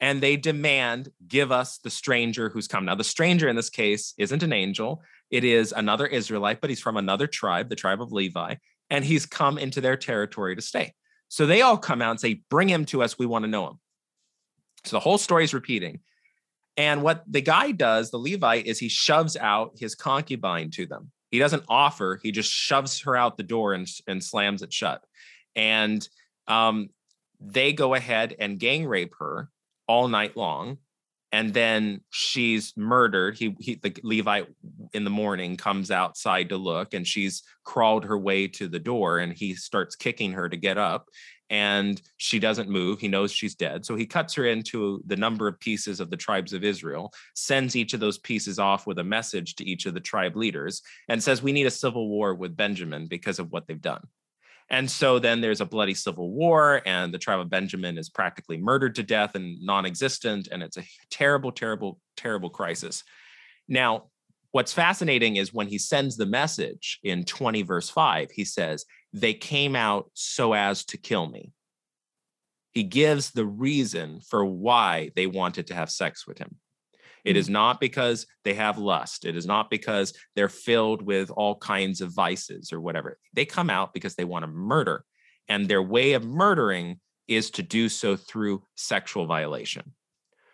and 0.00 0.20
they 0.20 0.36
demand, 0.36 1.10
give 1.26 1.50
us 1.50 1.78
the 1.78 1.90
stranger 1.90 2.48
who's 2.48 2.68
come. 2.68 2.84
Now, 2.84 2.94
the 2.94 3.04
stranger 3.04 3.48
in 3.48 3.56
this 3.56 3.70
case 3.70 4.14
isn't 4.16 4.42
an 4.42 4.52
angel, 4.52 5.02
it 5.30 5.44
is 5.44 5.72
another 5.72 6.06
Israelite, 6.06 6.60
but 6.60 6.70
he's 6.70 6.80
from 6.80 6.96
another 6.96 7.26
tribe, 7.26 7.68
the 7.68 7.76
tribe 7.76 8.00
of 8.00 8.12
Levi, 8.12 8.54
and 8.90 9.04
he's 9.04 9.26
come 9.26 9.58
into 9.58 9.80
their 9.80 9.96
territory 9.96 10.56
to 10.56 10.62
stay. 10.62 10.94
So 11.28 11.46
they 11.46 11.62
all 11.62 11.76
come 11.76 12.00
out 12.00 12.12
and 12.12 12.20
say, 12.20 12.42
Bring 12.48 12.68
him 12.68 12.84
to 12.86 13.02
us. 13.02 13.18
We 13.18 13.26
want 13.26 13.44
to 13.44 13.50
know 13.50 13.68
him. 13.68 13.78
So 14.84 14.96
the 14.96 15.00
whole 15.00 15.18
story 15.18 15.44
is 15.44 15.52
repeating. 15.52 16.00
And 16.76 17.02
what 17.02 17.24
the 17.26 17.40
guy 17.40 17.72
does, 17.72 18.10
the 18.10 18.18
Levite, 18.18 18.66
is 18.66 18.78
he 18.78 18.88
shoves 18.88 19.36
out 19.36 19.72
his 19.76 19.94
concubine 19.94 20.70
to 20.70 20.86
them. 20.86 21.10
He 21.30 21.38
doesn't 21.38 21.64
offer, 21.68 22.18
he 22.22 22.32
just 22.32 22.50
shoves 22.50 23.02
her 23.02 23.16
out 23.16 23.36
the 23.36 23.42
door 23.42 23.74
and, 23.74 23.86
and 24.06 24.24
slams 24.24 24.62
it 24.62 24.72
shut. 24.72 25.04
And 25.54 26.08
um, 26.46 26.88
they 27.40 27.72
go 27.72 27.94
ahead 27.94 28.34
and 28.38 28.58
gang 28.58 28.86
rape 28.86 29.14
her 29.18 29.50
all 29.86 30.08
night 30.08 30.36
long 30.36 30.78
and 31.30 31.52
then 31.52 32.00
she's 32.10 32.72
murdered. 32.76 33.36
He, 33.36 33.54
he 33.60 33.74
the 33.74 33.94
levite 34.02 34.48
in 34.94 35.04
the 35.04 35.10
morning 35.10 35.56
comes 35.56 35.90
outside 35.90 36.48
to 36.48 36.56
look 36.56 36.94
and 36.94 37.06
she's 37.06 37.42
crawled 37.64 38.04
her 38.04 38.18
way 38.18 38.48
to 38.48 38.68
the 38.68 38.78
door 38.78 39.18
and 39.18 39.32
he 39.32 39.54
starts 39.54 39.94
kicking 39.94 40.32
her 40.32 40.48
to 40.48 40.56
get 40.56 40.78
up 40.78 41.08
and 41.50 42.00
she 42.18 42.38
doesn't 42.38 42.68
move. 42.68 43.00
He 43.00 43.08
knows 43.08 43.32
she's 43.32 43.54
dead. 43.54 43.84
So 43.84 43.96
he 43.96 44.06
cuts 44.06 44.34
her 44.34 44.46
into 44.46 45.02
the 45.06 45.16
number 45.16 45.48
of 45.48 45.58
pieces 45.60 46.00
of 46.00 46.10
the 46.10 46.16
tribes 46.16 46.52
of 46.52 46.64
israel 46.64 47.12
sends 47.34 47.76
each 47.76 47.94
of 47.94 48.00
those 48.00 48.18
pieces 48.18 48.58
off 48.58 48.86
with 48.86 48.98
a 48.98 49.04
message 49.04 49.54
to 49.56 49.64
each 49.64 49.86
of 49.86 49.94
the 49.94 50.00
tribe 50.00 50.36
leaders 50.36 50.82
and 51.08 51.22
says 51.22 51.42
we 51.42 51.52
need 51.52 51.66
a 51.66 51.70
civil 51.70 52.08
war 52.08 52.34
with 52.34 52.56
benjamin 52.56 53.06
because 53.06 53.38
of 53.38 53.50
what 53.50 53.66
they've 53.66 53.80
done 53.80 54.02
and 54.70 54.90
so 54.90 55.18
then 55.18 55.40
there's 55.40 55.60
a 55.60 55.66
bloody 55.66 55.94
civil 55.94 56.30
war, 56.30 56.82
and 56.84 57.12
the 57.12 57.18
tribe 57.18 57.40
of 57.40 57.48
Benjamin 57.48 57.96
is 57.96 58.10
practically 58.10 58.58
murdered 58.58 58.94
to 58.96 59.02
death 59.02 59.34
and 59.34 59.62
non 59.62 59.86
existent. 59.86 60.48
And 60.52 60.62
it's 60.62 60.76
a 60.76 60.84
terrible, 61.10 61.52
terrible, 61.52 61.98
terrible 62.16 62.50
crisis. 62.50 63.02
Now, 63.66 64.08
what's 64.50 64.72
fascinating 64.72 65.36
is 65.36 65.54
when 65.54 65.68
he 65.68 65.78
sends 65.78 66.16
the 66.16 66.26
message 66.26 66.98
in 67.02 67.24
20 67.24 67.62
verse 67.62 67.88
5, 67.88 68.30
he 68.30 68.44
says, 68.44 68.84
They 69.14 69.32
came 69.32 69.74
out 69.74 70.10
so 70.12 70.52
as 70.52 70.84
to 70.86 70.98
kill 70.98 71.26
me. 71.26 71.52
He 72.72 72.82
gives 72.82 73.30
the 73.30 73.46
reason 73.46 74.20
for 74.20 74.44
why 74.44 75.10
they 75.16 75.26
wanted 75.26 75.66
to 75.68 75.74
have 75.74 75.90
sex 75.90 76.26
with 76.26 76.38
him. 76.38 76.56
It 77.28 77.36
is 77.36 77.48
mm. 77.48 77.52
not 77.52 77.78
because 77.78 78.26
they 78.44 78.54
have 78.54 78.78
lust. 78.78 79.26
It 79.26 79.36
is 79.36 79.44
not 79.44 79.68
because 79.68 80.14
they're 80.34 80.48
filled 80.48 81.02
with 81.02 81.30
all 81.30 81.56
kinds 81.56 82.00
of 82.00 82.14
vices 82.14 82.72
or 82.72 82.80
whatever. 82.80 83.18
They 83.34 83.44
come 83.44 83.68
out 83.68 83.92
because 83.92 84.14
they 84.14 84.24
want 84.24 84.44
to 84.44 84.50
murder. 84.50 85.04
And 85.46 85.68
their 85.68 85.82
way 85.82 86.14
of 86.14 86.24
murdering 86.24 87.00
is 87.26 87.50
to 87.50 87.62
do 87.62 87.90
so 87.90 88.16
through 88.16 88.62
sexual 88.76 89.26
violation. 89.26 89.92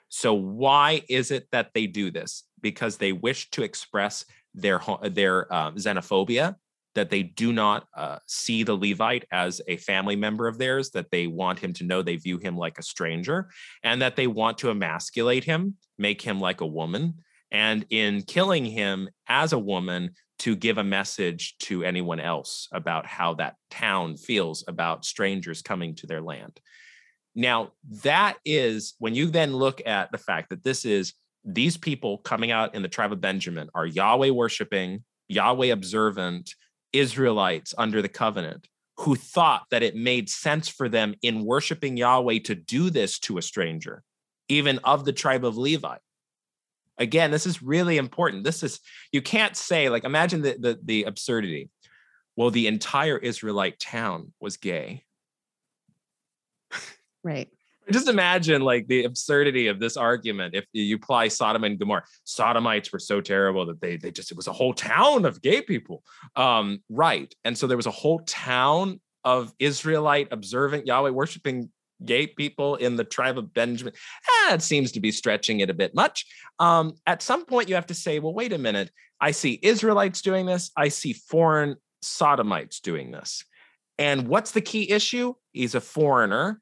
So, 0.09 0.35
why 0.35 1.03
is 1.09 1.31
it 1.31 1.47
that 1.53 1.70
they 1.75 1.87
do 1.87 2.11
this? 2.11 2.43
Because 2.61 2.97
they 2.97 3.12
wish 3.12 3.51
to 3.51 3.62
express 3.62 4.25
their, 4.53 4.81
their 5.03 5.53
uh, 5.53 5.70
xenophobia 5.72 6.57
that 6.95 7.11
they 7.11 7.23
do 7.23 7.53
not 7.53 7.87
uh, 7.97 8.19
see 8.27 8.63
the 8.63 8.77
Levite 8.77 9.25
as 9.33 9.61
a 9.69 9.77
family 9.77 10.17
member 10.17 10.47
of 10.47 10.59
theirs, 10.59 10.91
that 10.91 11.11
they 11.11 11.27
want 11.27 11.59
him 11.59 11.73
to 11.75 11.85
know 11.85 12.03
they 12.03 12.17
view 12.17 12.39
him 12.39 12.57
like 12.57 12.79
a 12.79 12.83
stranger, 12.83 13.49
and 13.83 14.03
that 14.03 14.17
they 14.17 14.27
want 14.27 14.59
to 14.59 14.71
emasculate 14.71 15.45
him, 15.45 15.75
make 15.99 16.23
him 16.23 16.41
like 16.41 16.61
a 16.61 16.67
woman, 16.67 17.15
and 17.51 17.87
in 17.91 18.23
killing 18.23 18.65
him 18.65 19.09
as 19.29 19.53
a 19.53 19.59
woman, 19.59 20.11
to 20.41 20.57
give 20.57 20.79
a 20.79 20.85
message 20.85 21.57
to 21.59 21.85
anyone 21.85 22.21
else 22.21 22.69
about 22.73 23.07
how 23.07 23.35
that 23.35 23.55
town 23.71 24.17
feels 24.17 24.65
about 24.67 25.05
strangers 25.05 25.63
coming 25.63 25.95
to 25.95 26.07
their 26.07 26.21
land. 26.21 26.61
Now, 27.35 27.73
that 28.03 28.37
is 28.45 28.95
when 28.99 29.15
you 29.15 29.27
then 29.27 29.55
look 29.55 29.81
at 29.87 30.13
the 30.13 30.19
fact 30.19 30.51
that 30.51 30.63
this 30.63 30.85
is 30.85 31.15
these 31.45 31.77
people 31.77 32.19
coming 32.19 32.51
out 32.51 32.75
in 32.75 32.83
the 32.83 32.89
tribe 32.89 33.13
of 33.13 33.21
Benjamin 33.21 33.69
are 33.75 33.87
Yahweh 33.87 34.31
worshiping, 34.31 35.05
Yahweh 35.29 35.67
observant, 35.67 36.55
Israelites 36.95 37.75
under 37.77 38.01
the 38.01 38.09
covenant 38.09 38.69
who 38.99 39.17
thought 39.17 39.65
that 39.71 39.83
it 39.83 39.97
made 39.97 40.31
sense 40.31 40.69
for 40.69 40.89
them 40.89 41.15
in 41.21 41.45
worshiping 41.45 41.97
Yahweh 41.97 42.39
to 42.45 42.55
do 42.55 42.91
this 42.91 43.19
to 43.19 43.39
a 43.39 43.43
stranger, 43.43 44.03
even 44.49 44.79
of 44.79 45.05
the 45.05 45.13
tribe 45.13 45.45
of 45.45 45.59
Levi. 45.59 45.97
Again, 46.97 47.33
this 47.33 47.45
is 47.45 47.61
really 47.61 47.99
important. 47.99 48.45
This 48.45 48.63
is, 48.63 48.79
you 49.11 49.21
can't 49.21 49.57
say, 49.57 49.89
like, 49.89 50.05
imagine 50.05 50.43
the, 50.43 50.57
the, 50.59 50.79
the 50.83 51.03
absurdity. 51.05 51.71
Well, 52.37 52.51
the 52.51 52.69
entire 52.69 53.19
Israelite 53.19 53.81
town 53.81 54.33
was 54.41 54.57
gay. 54.57 55.03
Right 57.25 57.49
just 57.91 58.09
imagine 58.09 58.62
like 58.62 58.87
the 58.87 59.05
absurdity 59.05 59.66
of 59.66 59.78
this 59.78 59.97
argument 59.97 60.55
if 60.55 60.64
you 60.72 60.97
apply 60.97 61.28
Sodom 61.28 61.64
and 61.64 61.78
Gomorrah. 61.78 62.05
Sodomites 62.24 62.93
were 62.93 62.99
so 62.99 63.20
terrible 63.20 63.66
that 63.66 63.80
they 63.80 63.97
they 63.97 64.11
just 64.11 64.30
it 64.30 64.37
was 64.37 64.47
a 64.47 64.53
whole 64.53 64.74
town 64.74 65.24
of 65.24 65.43
gay 65.43 65.62
people. 65.62 66.03
Um, 66.37 66.82
right. 66.89 67.32
And 67.45 67.57
so 67.57 67.66
there 67.66 67.76
was 67.76 67.87
a 67.87 67.91
whole 67.91 68.20
town 68.20 69.01
of 69.24 69.53
Israelite 69.59 70.28
observant 70.30 70.87
Yahweh 70.87 71.11
worshiping 71.11 71.70
gay 72.05 72.26
people 72.26 72.76
in 72.76 72.97
the 72.97 73.05
tribe 73.05 73.39
of 73.39 73.55
Benjamin. 73.55 73.95
Eh, 74.49 74.55
it 74.55 74.62
seems 74.62 74.93
to 74.93 75.01
be 75.01 75.12
stretching 75.12 75.61
it 75.61 75.70
a 75.70 75.74
bit 75.74 75.95
much. 75.95 76.26
Um, 76.59 76.95
at 77.07 77.22
some 77.22 77.47
point, 77.47 77.68
you 77.68 77.74
have 77.74 77.87
to 77.87 77.95
say, 77.95 78.18
well, 78.18 78.35
wait 78.35 78.53
a 78.53 78.59
minute. 78.59 78.91
I 79.20 79.30
see 79.30 79.59
Israelites 79.62 80.20
doing 80.20 80.47
this. 80.47 80.70
I 80.76 80.89
see 80.89 81.12
foreign 81.12 81.76
Sodomites 82.03 82.80
doing 82.80 83.11
this. 83.11 83.45
And 83.99 84.28
what's 84.28 84.51
the 84.51 84.61
key 84.61 84.91
issue? 84.91 85.35
He's 85.53 85.74
a 85.74 85.80
foreigner 85.80 86.61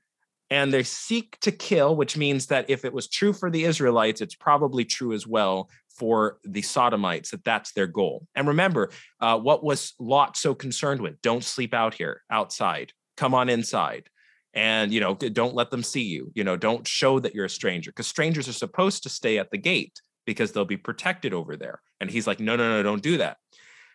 and 0.52 0.70
they 0.70 0.82
seek 0.82 1.40
to 1.40 1.50
kill, 1.50 1.96
which 1.96 2.14
means 2.14 2.48
that 2.48 2.68
if 2.68 2.84
it 2.84 2.92
was 2.92 3.08
true 3.08 3.32
for 3.32 3.50
the 3.50 3.64
Israelites, 3.64 4.20
it's 4.20 4.34
probably 4.34 4.84
true 4.84 5.14
as 5.14 5.26
well 5.26 5.70
for 5.88 6.40
the 6.44 6.60
Sodomites, 6.60 7.30
that 7.30 7.42
that's 7.42 7.72
their 7.72 7.86
goal. 7.86 8.26
And 8.34 8.46
remember, 8.46 8.90
uh, 9.18 9.38
what 9.38 9.64
was 9.64 9.94
Lot 9.98 10.36
so 10.36 10.54
concerned 10.54 11.00
with? 11.00 11.22
Don't 11.22 11.42
sleep 11.42 11.72
out 11.72 11.94
here, 11.94 12.20
outside. 12.30 12.92
Come 13.16 13.32
on 13.32 13.48
inside. 13.48 14.10
And, 14.52 14.92
you 14.92 15.00
know, 15.00 15.14
don't 15.14 15.54
let 15.54 15.70
them 15.70 15.82
see 15.82 16.02
you. 16.02 16.30
You 16.34 16.44
know, 16.44 16.58
don't 16.58 16.86
show 16.86 17.18
that 17.18 17.34
you're 17.34 17.46
a 17.46 17.50
stranger 17.50 17.90
because 17.90 18.06
strangers 18.06 18.46
are 18.46 18.52
supposed 18.52 19.04
to 19.04 19.08
stay 19.08 19.38
at 19.38 19.50
the 19.50 19.56
gate 19.56 20.02
because 20.26 20.52
they'll 20.52 20.66
be 20.66 20.76
protected 20.76 21.32
over 21.32 21.56
there. 21.56 21.80
And 21.98 22.10
he's 22.10 22.26
like, 22.26 22.40
no, 22.40 22.56
no, 22.56 22.68
no, 22.76 22.82
don't 22.82 23.02
do 23.02 23.16
that. 23.16 23.38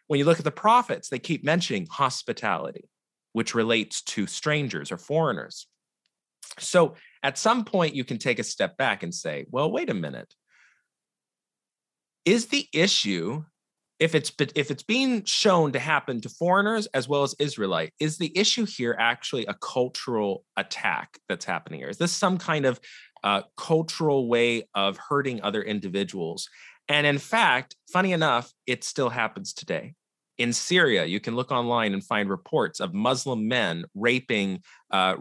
When 0.08 0.18
you 0.18 0.26
look 0.26 0.40
at 0.40 0.44
the 0.44 0.50
prophets, 0.50 1.10
they 1.10 1.20
keep 1.20 1.44
mentioning 1.44 1.86
hospitality, 1.92 2.90
which 3.34 3.54
relates 3.54 4.02
to 4.02 4.26
strangers 4.26 4.92
or 4.92 4.98
foreigners. 4.98 5.68
So 6.60 6.96
at 7.24 7.38
some 7.38 7.66
point, 7.66 7.96
you 7.96 8.04
can 8.04 8.18
take 8.18 8.40
a 8.40 8.44
step 8.44 8.78
back 8.78 9.04
and 9.04 9.14
say, 9.14 9.46
well, 9.50 9.72
wait 9.72 9.90
a 9.90 9.94
minute. 9.94 10.34
Is 12.26 12.48
the 12.48 12.68
issue, 12.74 13.44
if 14.00 14.14
it's 14.14 14.32
if 14.56 14.70
it's 14.70 14.84
being 14.84 15.24
shown 15.24 15.72
to 15.72 15.80
happen 15.80 16.20
to 16.22 16.30
foreigners 16.30 16.88
as 16.88 17.08
well 17.08 17.24
as 17.24 17.36
Israelite, 17.40 17.94
is 18.00 18.18
the 18.18 18.38
issue 18.38 18.66
here 18.66 18.96
actually 19.00 19.46
a 19.46 19.56
cultural 19.56 20.44
attack 20.58 21.18
that's 21.30 21.46
happening 21.46 21.80
here? 21.80 21.90
Is 21.90 21.98
this 21.98 22.12
some 22.12 22.38
kind 22.38 22.66
of 22.66 22.80
uh, 23.24 23.42
cultural 23.58 24.28
way 24.28 24.68
of 24.76 24.98
hurting 25.10 25.42
other 25.42 25.62
individuals. 25.62 26.50
And 26.88 27.06
in 27.06 27.18
fact, 27.18 27.76
funny 27.92 28.14
enough, 28.14 28.52
it 28.66 28.84
still 28.84 29.10
happens 29.10 29.54
today. 29.54 29.96
In 30.38 30.54
Syria, 30.54 31.06
you 31.06 31.20
can 31.20 31.36
look 31.36 31.52
online 31.52 31.94
and 31.94 32.04
find 32.04 32.30
reports 32.30 32.80
of 32.80 32.94
Muslim 32.94 33.48
men 33.48 33.86
raping 33.96 34.62
uh, 34.92 35.16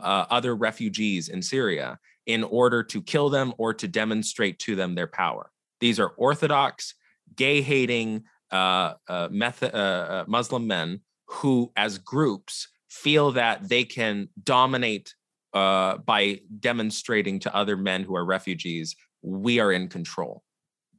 uh, 0.00 0.26
other 0.30 0.54
refugees 0.54 1.28
in 1.28 1.42
Syria 1.42 1.98
in 2.26 2.44
order 2.44 2.82
to 2.84 3.02
kill 3.02 3.30
them 3.30 3.52
or 3.58 3.74
to 3.74 3.88
demonstrate 3.88 4.58
to 4.60 4.76
them 4.76 4.94
their 4.94 5.08
power. 5.08 5.50
These 5.80 5.98
are 5.98 6.10
Orthodox, 6.10 6.94
gay 7.34 7.62
hating 7.62 8.24
uh, 8.52 8.94
uh, 9.08 9.28
method, 9.30 9.74
uh, 9.74 9.78
uh, 9.78 10.24
Muslim 10.26 10.66
men 10.66 11.00
who, 11.26 11.72
as 11.76 11.98
groups, 11.98 12.68
feel 12.88 13.32
that 13.32 13.68
they 13.68 13.84
can 13.84 14.28
dominate 14.42 15.14
by 15.52 16.40
demonstrating 16.60 17.38
to 17.40 17.54
other 17.54 17.76
men 17.76 18.02
who 18.04 18.14
are 18.14 18.24
refugees, 18.24 18.94
we 19.22 19.58
are 19.58 19.72
in 19.72 19.88
control. 19.88 20.42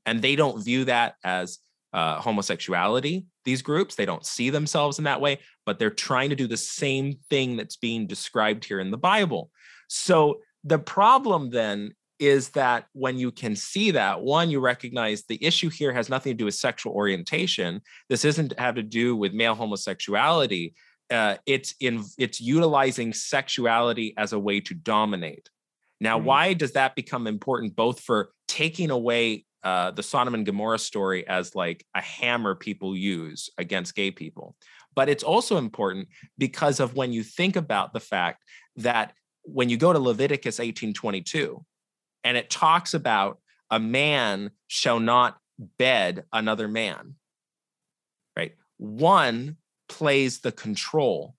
And 0.05 0.21
they 0.21 0.35
don't 0.35 0.63
view 0.63 0.85
that 0.85 1.15
as 1.23 1.59
uh, 1.93 2.19
homosexuality, 2.19 3.25
these 3.45 3.61
groups. 3.61 3.95
They 3.95 4.05
don't 4.05 4.25
see 4.25 4.49
themselves 4.49 4.97
in 4.97 5.03
that 5.05 5.21
way, 5.21 5.39
but 5.65 5.79
they're 5.79 5.89
trying 5.89 6.29
to 6.29 6.35
do 6.35 6.47
the 6.47 6.57
same 6.57 7.19
thing 7.29 7.57
that's 7.57 7.75
being 7.75 8.07
described 8.07 8.65
here 8.65 8.79
in 8.79 8.91
the 8.91 8.97
Bible. 8.97 9.49
So 9.87 10.39
the 10.63 10.79
problem 10.79 11.49
then 11.49 11.91
is 12.19 12.49
that 12.49 12.85
when 12.93 13.17
you 13.17 13.31
can 13.31 13.55
see 13.55 13.91
that, 13.91 14.21
one, 14.21 14.49
you 14.51 14.59
recognize 14.59 15.23
the 15.23 15.43
issue 15.43 15.69
here 15.69 15.91
has 15.91 16.07
nothing 16.07 16.31
to 16.31 16.37
do 16.37 16.45
with 16.45 16.53
sexual 16.53 16.93
orientation. 16.93 17.81
This 18.09 18.23
isn't 18.23 18.57
have 18.59 18.75
to 18.75 18.83
do 18.83 19.15
with 19.15 19.33
male 19.33 19.55
homosexuality. 19.55 20.75
Uh, 21.09 21.37
it's 21.45 21.73
in 21.79 22.05
it's 22.19 22.39
utilizing 22.39 23.11
sexuality 23.11 24.13
as 24.17 24.33
a 24.33 24.39
way 24.39 24.61
to 24.61 24.75
dominate. 24.75 25.49
Now, 25.99 26.17
mm-hmm. 26.17 26.27
why 26.27 26.53
does 26.53 26.73
that 26.73 26.95
become 26.95 27.25
important? 27.27 27.75
Both 27.75 27.99
for 28.01 28.29
taking 28.47 28.91
away 28.91 29.45
uh, 29.63 29.91
the 29.91 30.03
Sodom 30.03 30.33
and 30.33 30.45
Gomorrah 30.45 30.79
story 30.79 31.27
as 31.27 31.55
like 31.55 31.85
a 31.95 32.01
hammer 32.01 32.55
people 32.55 32.95
use 32.95 33.49
against 33.57 33.95
gay 33.95 34.11
people, 34.11 34.55
but 34.95 35.09
it's 35.09 35.23
also 35.23 35.57
important 35.57 36.07
because 36.37 36.79
of 36.79 36.95
when 36.95 37.13
you 37.13 37.23
think 37.23 37.55
about 37.55 37.93
the 37.93 37.99
fact 37.99 38.43
that 38.77 39.13
when 39.43 39.69
you 39.69 39.77
go 39.77 39.93
to 39.93 39.99
Leviticus 39.99 40.59
18:22, 40.59 41.63
and 42.23 42.37
it 42.37 42.49
talks 42.49 42.93
about 42.93 43.39
a 43.69 43.79
man 43.79 44.51
shall 44.67 44.99
not 44.99 45.37
bed 45.77 46.25
another 46.33 46.67
man. 46.67 47.15
Right? 48.35 48.55
One 48.77 49.57
plays 49.89 50.39
the 50.39 50.51
control, 50.51 51.35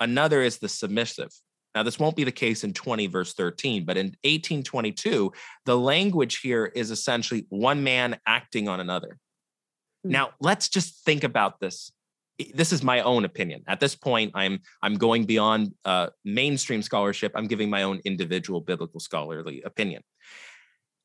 another 0.00 0.42
is 0.42 0.58
the 0.58 0.68
submissive. 0.68 1.30
Now, 1.74 1.82
this 1.82 1.98
won't 1.98 2.16
be 2.16 2.24
the 2.24 2.32
case 2.32 2.62
in 2.62 2.72
20, 2.72 3.08
verse 3.08 3.34
13, 3.34 3.84
but 3.84 3.96
in 3.96 4.06
1822, 4.22 5.32
the 5.64 5.76
language 5.76 6.40
here 6.40 6.66
is 6.66 6.90
essentially 6.90 7.46
one 7.48 7.82
man 7.82 8.18
acting 8.26 8.68
on 8.68 8.80
another. 8.80 9.18
Mm-hmm. 10.06 10.12
Now, 10.12 10.30
let's 10.40 10.68
just 10.68 11.04
think 11.04 11.24
about 11.24 11.60
this 11.60 11.90
this 12.52 12.72
is 12.72 12.82
my 12.82 13.00
own 13.00 13.24
opinion 13.24 13.62
at 13.68 13.80
this 13.80 13.94
point 13.94 14.32
i'm 14.34 14.58
i'm 14.82 14.94
going 14.94 15.24
beyond 15.24 15.72
uh, 15.84 16.08
mainstream 16.24 16.82
scholarship 16.82 17.32
i'm 17.34 17.46
giving 17.46 17.70
my 17.70 17.82
own 17.82 18.00
individual 18.04 18.60
biblical 18.60 19.00
scholarly 19.00 19.62
opinion 19.62 20.02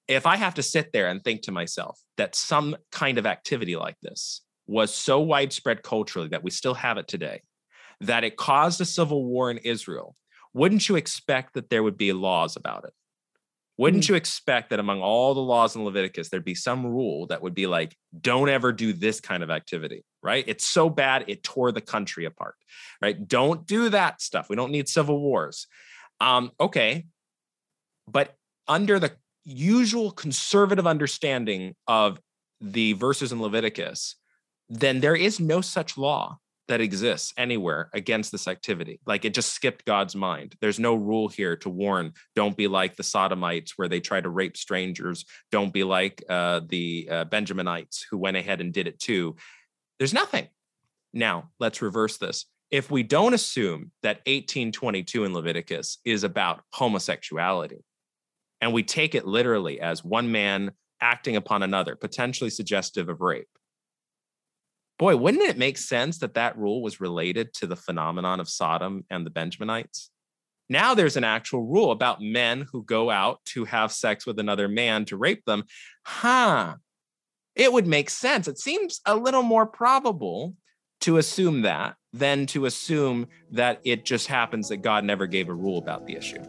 if 0.08 0.26
i 0.26 0.36
have 0.36 0.56
to 0.56 0.64
sit 0.64 0.92
there 0.92 1.08
and 1.08 1.24
think 1.24 1.42
to 1.42 1.52
myself 1.52 2.00
that 2.18 2.36
some 2.36 2.76
kind 2.92 3.18
of 3.18 3.26
activity 3.26 3.76
like 3.76 3.96
this 4.02 4.42
was 4.68 4.94
so 4.94 5.20
widespread 5.20 5.84
culturally 5.84 6.30
that 6.30 6.44
we 6.44 6.50
still 6.50 6.74
have 6.74 6.98
it 6.98 7.08
today 7.08 7.42
that 8.02 8.24
it 8.24 8.36
caused 8.36 8.82
a 8.82 8.86
civil 8.86 9.24
war 9.26 9.52
in 9.52 9.58
israel 9.60 10.16
wouldn't 10.60 10.88
you 10.90 10.96
expect 10.96 11.54
that 11.54 11.70
there 11.70 11.84
would 11.84 11.98
be 11.98 12.12
laws 12.14 12.56
about 12.56 12.84
it 12.86 12.94
wouldn't 13.80 14.04
mm-hmm. 14.04 14.12
you 14.12 14.18
expect 14.18 14.72
that 14.72 14.80
among 14.82 15.02
all 15.02 15.34
the 15.34 15.40
laws 15.40 15.74
in 15.74 15.86
Leviticus, 15.86 16.28
there'd 16.28 16.44
be 16.44 16.54
some 16.54 16.86
rule 16.86 17.28
that 17.28 17.42
would 17.42 17.56
be 17.56 17.66
like, 17.66 17.96
don't 18.20 18.50
ever 18.50 18.74
do 18.74 18.92
this 18.92 19.22
kind 19.22 19.42
of 19.42 19.50
activity, 19.50 20.04
right? 20.22 20.44
It's 20.48 20.68
so 20.68 20.90
bad, 20.90 21.24
it 21.28 21.44
tore 21.44 21.72
the 21.72 21.80
country 21.80 22.26
apart, 22.26 22.56
right? 23.02 23.26
Don't 23.26 23.66
do 23.66 23.88
that 23.88 24.22
stuff. 24.22 24.50
We 24.50 24.58
don't 24.58 24.74
need 24.74 24.90
civil 24.90 25.22
wars. 25.22 25.66
Um, 26.20 26.52
okay. 26.60 27.06
But 28.06 28.36
under 28.68 29.00
the 29.00 29.14
usual 29.46 30.12
conservative 30.12 30.86
understanding 30.86 31.74
of 31.88 32.20
the 32.60 32.92
verses 32.94 33.32
in 33.32 33.42
Leviticus, 33.42 34.16
then 34.68 35.00
there 35.00 35.16
is 35.16 35.40
no 35.40 35.62
such 35.62 35.98
law 35.98 36.38
that 36.70 36.82
exists 36.82 37.34
anywhere 37.36 37.90
against 37.94 38.32
this 38.32 38.48
activity. 38.48 39.02
Like 39.06 39.26
it 39.26 39.34
just 39.34 39.54
skipped 39.54 39.86
God's 39.86 40.16
mind. 40.16 40.56
There's 40.62 40.80
no 40.80 40.96
rule 40.96 41.28
here 41.28 41.58
to 41.58 41.70
warn, 41.70 42.14
don't 42.36 42.56
be 42.56 42.68
like 42.68 42.96
the 42.96 43.04
Sodomites 43.04 43.74
where 43.76 43.90
they 43.90 44.00
try 44.00 44.22
to 44.22 44.30
rape 44.30 44.56
strangers. 44.56 45.26
Don't 45.52 45.74
be 45.74 45.84
like 45.84 46.24
uh, 46.30 46.62
the 46.68 47.10
uh, 47.12 47.26
Benjaminites 47.26 48.06
who 48.10 48.18
went 48.18 48.38
ahead 48.38 48.62
and 48.62 48.72
did 48.72 48.88
it 48.88 49.00
too. 49.00 49.36
There's 49.98 50.14
nothing. 50.14 50.48
Now, 51.12 51.50
let's 51.60 51.82
reverse 51.82 52.18
this. 52.18 52.46
If 52.72 52.92
we 52.92 53.02
don't 53.02 53.34
assume 53.34 53.92
that 54.04 54.18
1822 54.28 55.26
in 55.26 55.34
Leviticus 55.34 55.98
is 56.06 56.24
about 56.24 56.62
homosexuality, 56.72 57.84
and 58.62 58.74
we 58.74 58.84
take 58.84 59.16
it 59.16 59.26
literally 59.26 59.82
as 59.82 60.04
one 60.04 60.32
man 60.32 60.72
acting 61.02 61.36
upon 61.36 61.64
another, 61.64 61.96
potentially 61.96 62.52
suggestive 62.52 63.10
of 63.10 63.22
rape, 63.22 63.48
boy, 65.00 65.16
wouldn't 65.16 65.50
it 65.50 65.58
make 65.58 65.78
sense 65.78 66.20
that 66.20 66.36
that 66.36 66.58
rule 66.58 66.84
was 66.84 67.02
related 67.02 67.54
to 67.56 67.66
the 67.66 67.76
phenomenon 67.76 68.40
of 68.40 68.50
Sodom 68.50 69.06
and 69.10 69.26
the 69.26 69.32
Benjaminites? 69.32 70.10
Now 70.70 70.94
there's 70.94 71.18
an 71.18 71.24
actual 71.24 71.66
rule 71.66 71.92
about 71.92 72.22
men 72.22 72.68
who 72.72 72.84
go 72.84 73.10
out 73.10 73.44
to 73.46 73.66
have 73.66 73.92
sex 73.92 74.28
with 74.28 74.38
another 74.38 74.68
man 74.68 75.06
to 75.06 75.18
rape 75.18 75.44
them. 75.46 75.64
Huh. 76.06 76.76
It 77.56 77.74
would 77.74 77.88
make 77.88 78.12
sense. 78.12 78.48
It 78.48 78.60
seems 78.60 79.02
a 79.06 79.16
little 79.16 79.42
more 79.42 79.66
probable 79.66 80.54
to 81.02 81.18
assume 81.18 81.62
that 81.62 81.96
than 82.14 82.46
to 82.48 82.66
assume 82.66 83.28
that 83.52 83.80
it 83.84 84.06
just 84.06 84.28
happens 84.28 84.70
that 84.70 84.78
God 84.78 85.06
never 85.06 85.26
gave 85.26 85.50
a 85.50 85.54
rule 85.54 85.80
about 85.80 86.06
the 86.06 86.16
issue. 86.16 86.44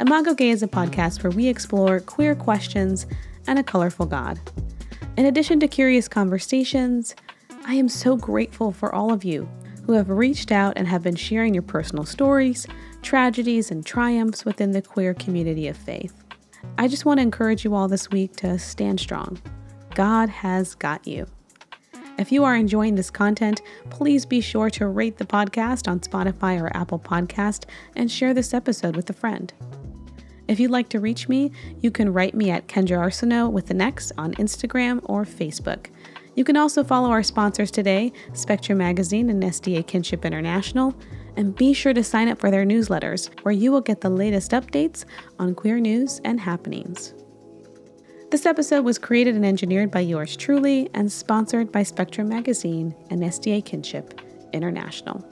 Imago 0.00 0.32
Gei 0.32 0.48
is 0.48 0.62
a 0.62 0.66
podcast 0.66 1.22
where 1.22 1.30
we 1.30 1.46
explore 1.46 2.00
queer 2.00 2.34
questions 2.34 3.06
and 3.46 3.58
a 3.58 3.62
colorful 3.62 4.06
God. 4.06 4.40
In 5.18 5.26
addition 5.26 5.60
to 5.60 5.68
curious 5.68 6.08
conversations, 6.08 7.14
I 7.66 7.74
am 7.74 7.90
so 7.90 8.16
grateful 8.16 8.72
for 8.72 8.94
all 8.94 9.12
of 9.12 9.24
you 9.24 9.46
who 9.84 9.92
have 9.92 10.08
reached 10.08 10.52
out 10.52 10.72
and 10.76 10.88
have 10.88 11.02
been 11.02 11.16
sharing 11.16 11.52
your 11.52 11.62
personal 11.62 12.06
stories, 12.06 12.66
tragedies, 13.02 13.70
and 13.70 13.84
triumphs 13.84 14.46
within 14.46 14.70
the 14.70 14.80
queer 14.80 15.12
community 15.12 15.68
of 15.68 15.76
faith. 15.76 16.24
I 16.78 16.88
just 16.88 17.04
want 17.04 17.18
to 17.18 17.22
encourage 17.22 17.62
you 17.62 17.74
all 17.74 17.86
this 17.86 18.10
week 18.10 18.36
to 18.36 18.58
stand 18.58 19.00
strong. 19.00 19.38
God 19.94 20.30
has 20.30 20.74
got 20.74 21.06
you. 21.06 21.26
If 22.16 22.32
you 22.32 22.44
are 22.44 22.56
enjoying 22.56 22.94
this 22.94 23.10
content, 23.10 23.60
please 23.90 24.24
be 24.24 24.40
sure 24.40 24.70
to 24.70 24.86
rate 24.86 25.18
the 25.18 25.26
podcast 25.26 25.88
on 25.88 26.00
Spotify 26.00 26.58
or 26.58 26.74
Apple 26.74 26.98
Podcast 26.98 27.64
and 27.96 28.10
share 28.10 28.32
this 28.32 28.54
episode 28.54 28.96
with 28.96 29.10
a 29.10 29.14
friend. 29.14 29.52
If 30.50 30.58
you'd 30.58 30.72
like 30.72 30.88
to 30.88 30.98
reach 30.98 31.28
me, 31.28 31.52
you 31.80 31.92
can 31.92 32.12
write 32.12 32.34
me 32.34 32.50
at 32.50 32.66
Kendra 32.66 32.98
Arsenault 32.98 33.52
with 33.52 33.70
an 33.70 33.80
X 33.80 34.10
on 34.18 34.34
Instagram 34.34 35.00
or 35.04 35.24
Facebook. 35.24 35.86
You 36.34 36.42
can 36.42 36.56
also 36.56 36.82
follow 36.82 37.08
our 37.10 37.22
sponsors 37.22 37.70
today, 37.70 38.12
Spectrum 38.32 38.78
Magazine 38.78 39.30
and 39.30 39.40
SDA 39.40 39.86
Kinship 39.86 40.24
International, 40.24 40.92
and 41.36 41.54
be 41.54 41.72
sure 41.72 41.94
to 41.94 42.02
sign 42.02 42.26
up 42.26 42.40
for 42.40 42.50
their 42.50 42.66
newsletters, 42.66 43.30
where 43.44 43.54
you 43.54 43.70
will 43.70 43.80
get 43.80 44.00
the 44.00 44.10
latest 44.10 44.50
updates 44.50 45.04
on 45.38 45.54
queer 45.54 45.78
news 45.78 46.20
and 46.24 46.40
happenings. 46.40 47.14
This 48.32 48.44
episode 48.44 48.84
was 48.84 48.98
created 48.98 49.36
and 49.36 49.46
engineered 49.46 49.92
by 49.92 50.00
yours 50.00 50.36
truly 50.36 50.90
and 50.94 51.12
sponsored 51.12 51.70
by 51.70 51.84
Spectrum 51.84 52.28
Magazine 52.28 52.92
and 53.08 53.22
SDA 53.22 53.64
Kinship 53.64 54.20
International. 54.52 55.24